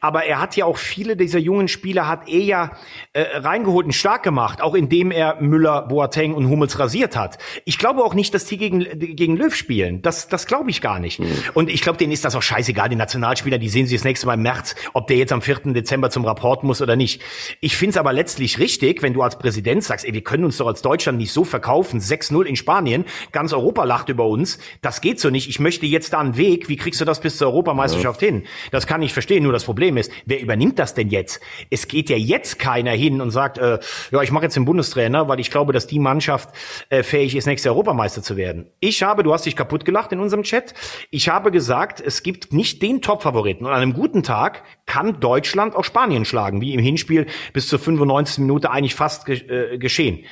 Aber 0.00 0.24
er 0.24 0.40
hat 0.40 0.56
ja 0.56 0.64
auch 0.64 0.78
viele 0.78 1.16
dieser 1.16 1.38
jungen 1.38 1.68
Spieler 1.68 2.08
hat 2.08 2.28
er 2.28 2.40
ja 2.40 2.70
äh, 3.12 3.22
reingeholt 3.38 3.86
und 3.86 3.92
stark 3.92 4.22
gemacht, 4.22 4.60
auch 4.60 4.74
indem 4.74 5.10
er 5.10 5.40
Müller, 5.40 5.82
Boateng 5.82 6.34
und 6.34 6.48
Hummels 6.48 6.78
rasiert 6.78 7.16
hat. 7.16 7.38
Ich 7.64 7.78
glaube 7.78 8.04
auch 8.04 8.14
nicht, 8.14 8.34
dass 8.34 8.44
die 8.44 8.58
gegen 8.58 8.80
gegen 8.98 9.36
Löw 9.36 9.54
spielen. 9.54 10.02
Das 10.02 10.28
das 10.28 10.46
glaube 10.46 10.70
ich 10.70 10.80
gar 10.80 10.98
nicht. 10.98 11.18
Hm. 11.18 11.26
Und 11.54 11.70
ich 11.70 11.82
glaube, 11.82 11.98
denen 11.98 12.12
ist 12.12 12.24
das 12.24 12.34
auch 12.34 12.42
scheißegal. 12.42 12.88
Die 12.88 12.96
Nationalspieler, 12.96 13.58
die 13.58 13.68
sehen 13.68 13.86
sie 13.86 13.96
das 13.96 14.04
nächste 14.04 14.26
Mal 14.26 14.34
im 14.34 14.42
März, 14.42 14.74
ob 14.92 15.06
der 15.06 15.16
jetzt 15.16 15.32
am 15.32 15.42
4. 15.42 15.72
Dezember 15.72 16.10
zum 16.10 16.24
Rapport 16.24 16.64
muss 16.64 16.82
oder 16.82 16.96
nicht. 16.96 17.22
Ich 17.60 17.76
finde 17.76 17.90
es 17.90 17.96
aber 17.96 18.12
letztlich 18.12 18.58
richtig, 18.58 19.02
wenn 19.02 19.14
du 19.14 19.22
als 19.22 19.38
Präsident 19.38 19.84
sagst, 19.84 20.04
ey, 20.04 20.12
wir 20.12 20.22
können 20.22 20.44
uns 20.44 20.56
doch 20.56 20.66
als 20.66 20.82
Deutschland 20.82 21.18
nicht 21.18 21.32
so 21.32 21.44
verkaufen, 21.44 22.00
6-0 22.00 22.44
in 22.44 22.56
Spanien, 22.56 23.04
ganz 23.32 23.52
Europa 23.52 23.84
lacht 23.84 24.08
über 24.08 24.26
uns. 24.26 24.58
Das 24.80 25.00
geht 25.00 25.20
so 25.20 25.30
nicht. 25.30 25.48
Ich 25.48 25.60
möchte 25.60 25.86
jetzt 25.86 26.12
da 26.12 26.20
einen 26.20 26.36
Weg. 26.36 26.68
Wie 26.68 26.76
kriegst 26.76 27.00
du 27.00 27.04
das 27.04 27.20
bis 27.20 27.38
zur 27.38 27.48
Europameisterschaft 27.48 28.20
hin? 28.20 28.44
Das 28.70 28.86
kann 28.86 29.02
ich 29.02 29.12
verstehen. 29.12 29.42
Nur 29.42 29.52
das 29.52 29.64
Problem 29.64 29.96
ist, 29.96 30.10
wer 30.26 30.40
übernimmt 30.40 30.78
das 30.78 30.94
denn 30.94 31.08
jetzt? 31.08 31.40
Es 31.70 31.88
geht 31.88 32.10
ja 32.10 32.16
jetzt 32.16 32.58
keiner 32.58 32.92
hin 32.92 33.20
und 33.20 33.30
sagt, 33.30 33.58
äh, 33.58 33.78
ja, 34.10 34.22
ich 34.22 34.30
mache 34.30 34.44
jetzt 34.44 34.56
den 34.56 34.64
Bundestrainer, 34.64 35.28
weil 35.28 35.40
ich 35.40 35.50
glaube, 35.50 35.72
dass 35.72 35.86
die 35.86 35.98
Mannschaft 35.98 36.50
äh, 36.88 37.02
fähig 37.02 37.36
ist, 37.36 37.46
nächster 37.46 37.70
Europameister 37.70 38.22
zu 38.22 38.36
werden. 38.36 38.70
Ich 38.80 39.02
habe, 39.02 39.22
du 39.22 39.32
hast 39.32 39.46
dich 39.46 39.56
kaputt 39.56 39.84
gelacht 39.84 40.12
in 40.12 40.20
unserem 40.20 40.42
Chat, 40.42 40.74
ich 41.10 41.28
habe 41.28 41.50
gesagt, 41.50 42.00
es 42.00 42.22
gibt 42.22 42.52
nicht 42.52 42.82
den 42.82 43.02
Top-Favoriten. 43.02 43.66
Und 43.66 43.72
an 43.72 43.80
einem 43.80 43.92
guten 43.92 44.22
Tag 44.22 44.62
kann 44.86 45.20
Deutschland 45.20 45.76
auch 45.76 45.84
Spanien 45.84 46.24
schlagen, 46.24 46.60
wie 46.60 46.74
im 46.74 46.80
Hinspiel 46.80 47.26
bis 47.52 47.68
zur 47.68 47.78
95. 47.78 48.38
Minute 48.38 48.70
eigentlich 48.70 48.94
fast 48.94 49.26
ge 49.26 49.36
äh, 49.48 49.78
geschehen. 49.78 50.24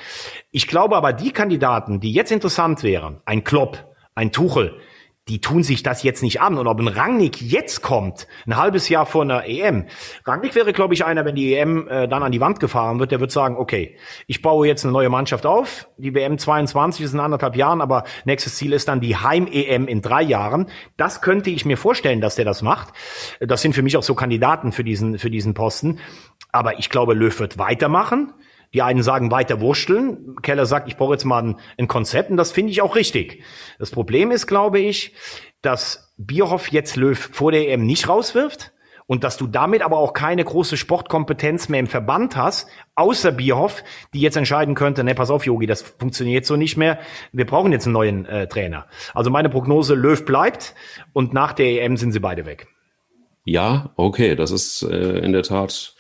Ich 0.51 0.67
glaube 0.67 0.97
aber, 0.97 1.13
die 1.13 1.33
Kandidaten, 1.33 2.01
die 2.01 2.13
jetzt 2.13 2.33
interessant 2.33 2.83
wären, 2.83 3.21
ein 3.25 3.45
Klopp, 3.45 3.90
ein 4.21 4.33
Tuchel, 4.33 4.79
die 5.29 5.41
tun 5.41 5.63
sich 5.63 5.83
das 5.83 6.03
jetzt 6.03 6.23
nicht 6.23 6.41
an. 6.41 6.59
Und 6.59 6.67
ob 6.67 6.79
ein 6.79 6.89
Rangnick 6.89 7.41
jetzt 7.41 7.83
kommt, 7.83 8.27
ein 8.47 8.57
halbes 8.57 8.89
Jahr 8.89 9.07
vor 9.07 9.23
einer 9.23 9.47
EM, 9.47 9.87
Rangnick 10.27 10.55
wäre, 10.55 10.73
glaube 10.73 10.93
ich, 10.93 11.05
einer, 11.05 11.25
wenn 11.25 11.37
die 11.37 11.55
EM 11.55 11.89
äh, 11.89 12.07
dann 12.07 12.23
an 12.23 12.33
die 12.33 12.41
Wand 12.41 12.61
gefahren 12.61 12.99
wird, 12.99 13.13
der 13.13 13.21
wird 13.21 13.31
sagen, 13.31 13.57
okay, 13.57 13.97
ich 14.27 14.43
baue 14.43 14.67
jetzt 14.67 14.85
eine 14.85 14.93
neue 14.93 15.09
Mannschaft 15.09 15.47
auf, 15.47 15.89
die 15.97 16.15
WM 16.15 16.37
22 16.37 17.05
ist 17.05 17.15
in 17.15 17.21
anderthalb 17.21 17.57
Jahren, 17.57 17.81
aber 17.81 18.05
nächstes 18.25 18.57
Ziel 18.57 18.73
ist 18.73 18.89
dann 18.89 19.01
die 19.01 19.17
Heim-EM 19.17 19.87
in 19.89 20.03
drei 20.03 20.23
Jahren. 20.23 20.67
Das 20.97 21.23
könnte 21.23 21.51
ich 21.51 21.65
mir 21.65 21.77
vorstellen, 21.77 22.21
dass 22.21 22.35
der 22.35 22.45
das 22.45 22.61
macht. 22.61 22.93
Das 23.41 23.63
sind 23.63 23.75
für 23.75 23.83
mich 23.83 23.97
auch 23.97 24.03
so 24.03 24.15
Kandidaten 24.15 24.73
für 24.73 24.85
diesen, 24.85 25.19
für 25.19 25.31
diesen 25.31 25.55
Posten. 25.55 26.01
Aber 26.53 26.79
ich 26.79 26.91
glaube, 26.91 27.15
Löw 27.15 27.39
wird 27.39 27.57
weitermachen. 27.59 28.35
Die 28.73 28.83
einen 28.83 29.03
sagen 29.03 29.31
weiter 29.31 29.61
wursteln. 29.61 30.37
Keller 30.43 30.67
sagt, 30.67 30.89
ich 30.89 30.97
brauche 30.97 31.13
jetzt 31.15 31.25
mal 31.25 31.43
ein, 31.43 31.57
ein 31.79 31.89
Konzept 31.89 32.31
und 32.31 32.37
das 32.37 32.53
finde 32.53 32.73
ich 32.73 32.83
auch 32.83 32.95
richtig. 32.95 33.43
Das 33.79 33.91
Problem 33.91 34.31
ist, 34.31 34.47
glaube 34.47 34.79
ich, 34.79 35.15
dass 35.63 36.13
Bierhoff 36.17 36.69
jetzt 36.69 36.97
Löw 36.97 37.19
vor 37.19 37.53
der 37.53 37.69
EM 37.69 37.85
nicht 37.85 38.09
rauswirft 38.09 38.73
und 39.11 39.25
dass 39.25 39.37
du 39.37 39.49
damit 39.49 39.83
aber 39.83 39.99
auch 39.99 40.13
keine 40.13 40.45
große 40.45 40.77
Sportkompetenz 40.77 41.69
mehr 41.69 41.81
im 41.81 41.89
Verband 41.89 42.37
hast, 42.37 42.69
außer 42.95 43.33
Bierhoff, 43.33 43.83
die 44.15 44.21
jetzt 44.21 44.37
entscheiden 44.37 44.77
könnte, 44.77 45.03
ne, 45.03 45.17
pass 45.17 45.31
auf, 45.31 45.45
Yogi, 45.45 45.67
das 45.67 45.83
funktioniert 45.83 46.47
so 46.47 46.55
nicht 46.55 46.77
mehr. 46.77 47.01
Wir 47.33 47.45
brauchen 47.45 47.73
jetzt 47.73 47.87
einen 47.87 47.95
neuen 47.95 48.25
äh, 48.27 48.47
Trainer. 48.47 48.87
Also 49.13 49.29
meine 49.29 49.49
Prognose, 49.49 49.95
Löw 49.95 50.25
bleibt 50.25 50.77
und 51.13 51.35
nach 51.35 51.55
der 51.55 51.83
EM 51.83 51.97
sind 51.97 52.13
sie 52.13 52.21
beide 52.21 52.47
weg. 52.47 52.69
Ja, 53.45 53.91
okay, 53.97 54.37
das 54.37 54.53
ist 54.53 54.83
äh, 54.85 55.19
in 55.19 55.33
der 55.33 55.43
Tat, 55.43 55.97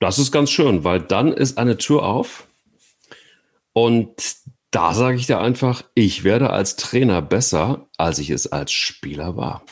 das 0.00 0.18
ist 0.18 0.32
ganz 0.32 0.50
schön, 0.50 0.84
weil 0.84 1.00
dann 1.00 1.32
ist 1.32 1.58
eine 1.58 1.76
Tür 1.76 2.02
auf 2.04 2.46
und 3.72 4.36
da 4.70 4.92
sage 4.92 5.16
ich 5.16 5.26
dir 5.26 5.40
einfach, 5.40 5.82
ich 5.94 6.24
werde 6.24 6.50
als 6.50 6.76
Trainer 6.76 7.22
besser, 7.22 7.86
als 7.96 8.18
ich 8.18 8.30
es 8.30 8.50
als 8.50 8.72
Spieler 8.72 9.36
war. 9.36 9.62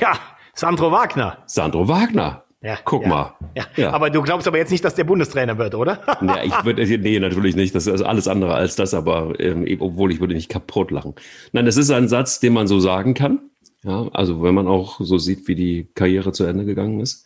Ja, 0.00 0.18
Sandro 0.54 0.92
Wagner. 0.92 1.38
Sandro 1.46 1.88
Wagner. 1.88 2.44
Ja, 2.62 2.78
Guck 2.84 3.02
ja, 3.02 3.08
mal. 3.08 3.34
Ja. 3.54 3.64
Ja. 3.76 3.92
Aber 3.92 4.10
du 4.10 4.22
glaubst 4.22 4.48
aber 4.48 4.58
jetzt 4.58 4.72
nicht, 4.72 4.84
dass 4.84 4.94
der 4.94 5.04
Bundestrainer 5.04 5.56
wird, 5.56 5.74
oder? 5.74 6.00
Ja, 6.22 6.42
ich 6.42 6.64
würde, 6.64 6.84
nee, 6.98 7.18
natürlich 7.20 7.54
nicht. 7.54 7.74
Das 7.74 7.86
ist 7.86 8.02
alles 8.02 8.26
andere 8.28 8.54
als 8.54 8.76
das, 8.76 8.92
aber 8.92 9.38
ähm, 9.38 9.66
obwohl 9.78 10.10
ich 10.10 10.20
würde 10.20 10.34
nicht 10.34 10.48
kaputt 10.48 10.90
lachen. 10.90 11.14
Nein, 11.52 11.66
das 11.66 11.76
ist 11.76 11.90
ein 11.90 12.08
Satz, 12.08 12.40
den 12.40 12.52
man 12.52 12.66
so 12.66 12.80
sagen 12.80 13.14
kann. 13.14 13.50
Ja, 13.84 14.08
also 14.12 14.42
wenn 14.42 14.54
man 14.54 14.66
auch 14.66 15.00
so 15.00 15.16
sieht, 15.16 15.46
wie 15.46 15.54
die 15.54 15.88
Karriere 15.94 16.32
zu 16.32 16.44
Ende 16.44 16.64
gegangen 16.64 17.00
ist, 17.00 17.24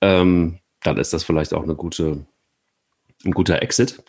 ähm, 0.00 0.60
dann 0.84 0.98
ist 0.98 1.12
das 1.12 1.24
vielleicht 1.24 1.52
auch 1.52 1.64
eine 1.64 1.74
gute, 1.74 2.24
ein 3.24 3.32
guter 3.32 3.60
Exit. 3.62 4.02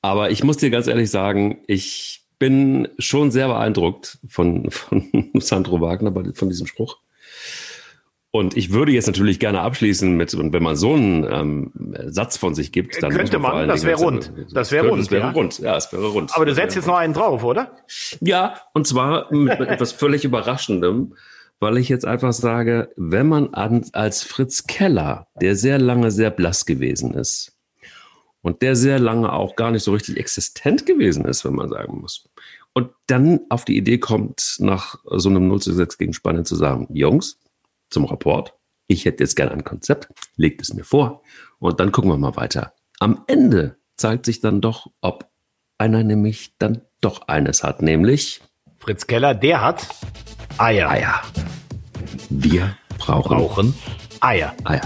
Aber 0.00 0.30
ich 0.30 0.42
muss 0.44 0.56
dir 0.56 0.70
ganz 0.70 0.86
ehrlich 0.86 1.10
sagen, 1.10 1.58
ich 1.66 2.24
bin 2.38 2.88
schon 2.98 3.30
sehr 3.30 3.48
beeindruckt 3.48 4.18
von, 4.28 4.70
von 4.70 5.30
Sandro 5.34 5.80
Wagner, 5.80 6.12
von 6.34 6.48
diesem 6.48 6.66
Spruch. 6.66 6.98
Und 8.30 8.56
ich 8.56 8.72
würde 8.72 8.92
jetzt 8.92 9.06
natürlich 9.06 9.40
gerne 9.40 9.62
abschließen 9.62 10.14
mit, 10.14 10.34
und 10.34 10.52
wenn 10.52 10.62
man 10.62 10.76
so 10.76 10.92
einen 10.92 11.26
ähm, 11.28 11.94
Satz 12.08 12.36
von 12.36 12.54
sich 12.54 12.72
gibt, 12.72 13.02
dann 13.02 13.10
Könnte 13.10 13.38
man, 13.38 13.52
allen 13.52 13.68
das 13.68 13.84
wäre 13.84 13.98
rund. 13.98 14.30
Das 14.52 14.70
wäre 14.70 14.86
rund, 14.86 15.00
Das 15.00 15.10
wäre 15.10 15.22
ja. 15.22 15.30
rund, 15.30 15.58
ja, 15.58 15.76
es 15.76 15.90
wäre 15.92 16.06
rund. 16.06 16.36
Aber 16.36 16.44
du 16.44 16.54
setzt 16.54 16.76
jetzt 16.76 16.86
noch 16.86 16.96
einen 16.96 17.14
drauf, 17.14 17.42
oder? 17.42 17.72
ja, 18.20 18.60
und 18.74 18.86
zwar 18.86 19.32
mit 19.32 19.58
etwas 19.60 19.92
völlig 19.92 20.24
Überraschendem, 20.24 21.14
weil 21.60 21.78
ich 21.78 21.88
jetzt 21.88 22.04
einfach 22.04 22.32
sage, 22.32 22.92
wenn 22.96 23.28
man 23.28 23.54
an, 23.54 23.84
als 23.92 24.22
Fritz 24.22 24.66
Keller, 24.66 25.26
der 25.40 25.56
sehr 25.56 25.78
lange 25.78 26.10
sehr 26.10 26.30
blass 26.30 26.66
gewesen 26.66 27.14
ist 27.14 27.56
und 28.42 28.62
der 28.62 28.76
sehr 28.76 28.98
lange 28.98 29.32
auch 29.32 29.56
gar 29.56 29.70
nicht 29.70 29.82
so 29.82 29.92
richtig 29.92 30.16
existent 30.16 30.86
gewesen 30.86 31.24
ist, 31.24 31.44
wenn 31.44 31.54
man 31.54 31.68
sagen 31.68 32.00
muss, 32.00 32.28
und 32.74 32.90
dann 33.08 33.40
auf 33.48 33.64
die 33.64 33.76
Idee 33.76 33.98
kommt, 33.98 34.56
nach 34.60 34.96
so 35.04 35.28
einem 35.28 35.48
0 35.48 35.60
zu 35.60 35.72
6 35.72 35.98
gegen 35.98 36.12
Spanien 36.12 36.44
zu 36.44 36.54
sagen, 36.54 36.86
Jungs, 36.92 37.40
zum 37.90 38.04
Rapport, 38.04 38.54
ich 38.86 39.04
hätte 39.04 39.24
jetzt 39.24 39.34
gerne 39.34 39.50
ein 39.52 39.64
Konzept, 39.64 40.08
legt 40.36 40.62
es 40.62 40.72
mir 40.72 40.84
vor 40.84 41.22
und 41.58 41.80
dann 41.80 41.90
gucken 41.90 42.10
wir 42.10 42.18
mal 42.18 42.36
weiter. 42.36 42.74
Am 43.00 43.24
Ende 43.26 43.78
zeigt 43.96 44.26
sich 44.26 44.40
dann 44.40 44.60
doch, 44.60 44.92
ob 45.00 45.28
einer 45.76 46.04
nämlich 46.04 46.54
dann 46.58 46.82
doch 47.00 47.26
eines 47.26 47.64
hat, 47.64 47.82
nämlich 47.82 48.42
Fritz 48.78 49.08
Keller, 49.08 49.34
der 49.34 49.60
hat 49.62 49.88
Eier. 50.58 50.90
Eier. 50.90 51.22
Wir 52.30 52.76
brauchen 52.98 53.36
Brauchen 53.36 53.74
Eier. 54.20 54.54
Eier. 54.64 54.80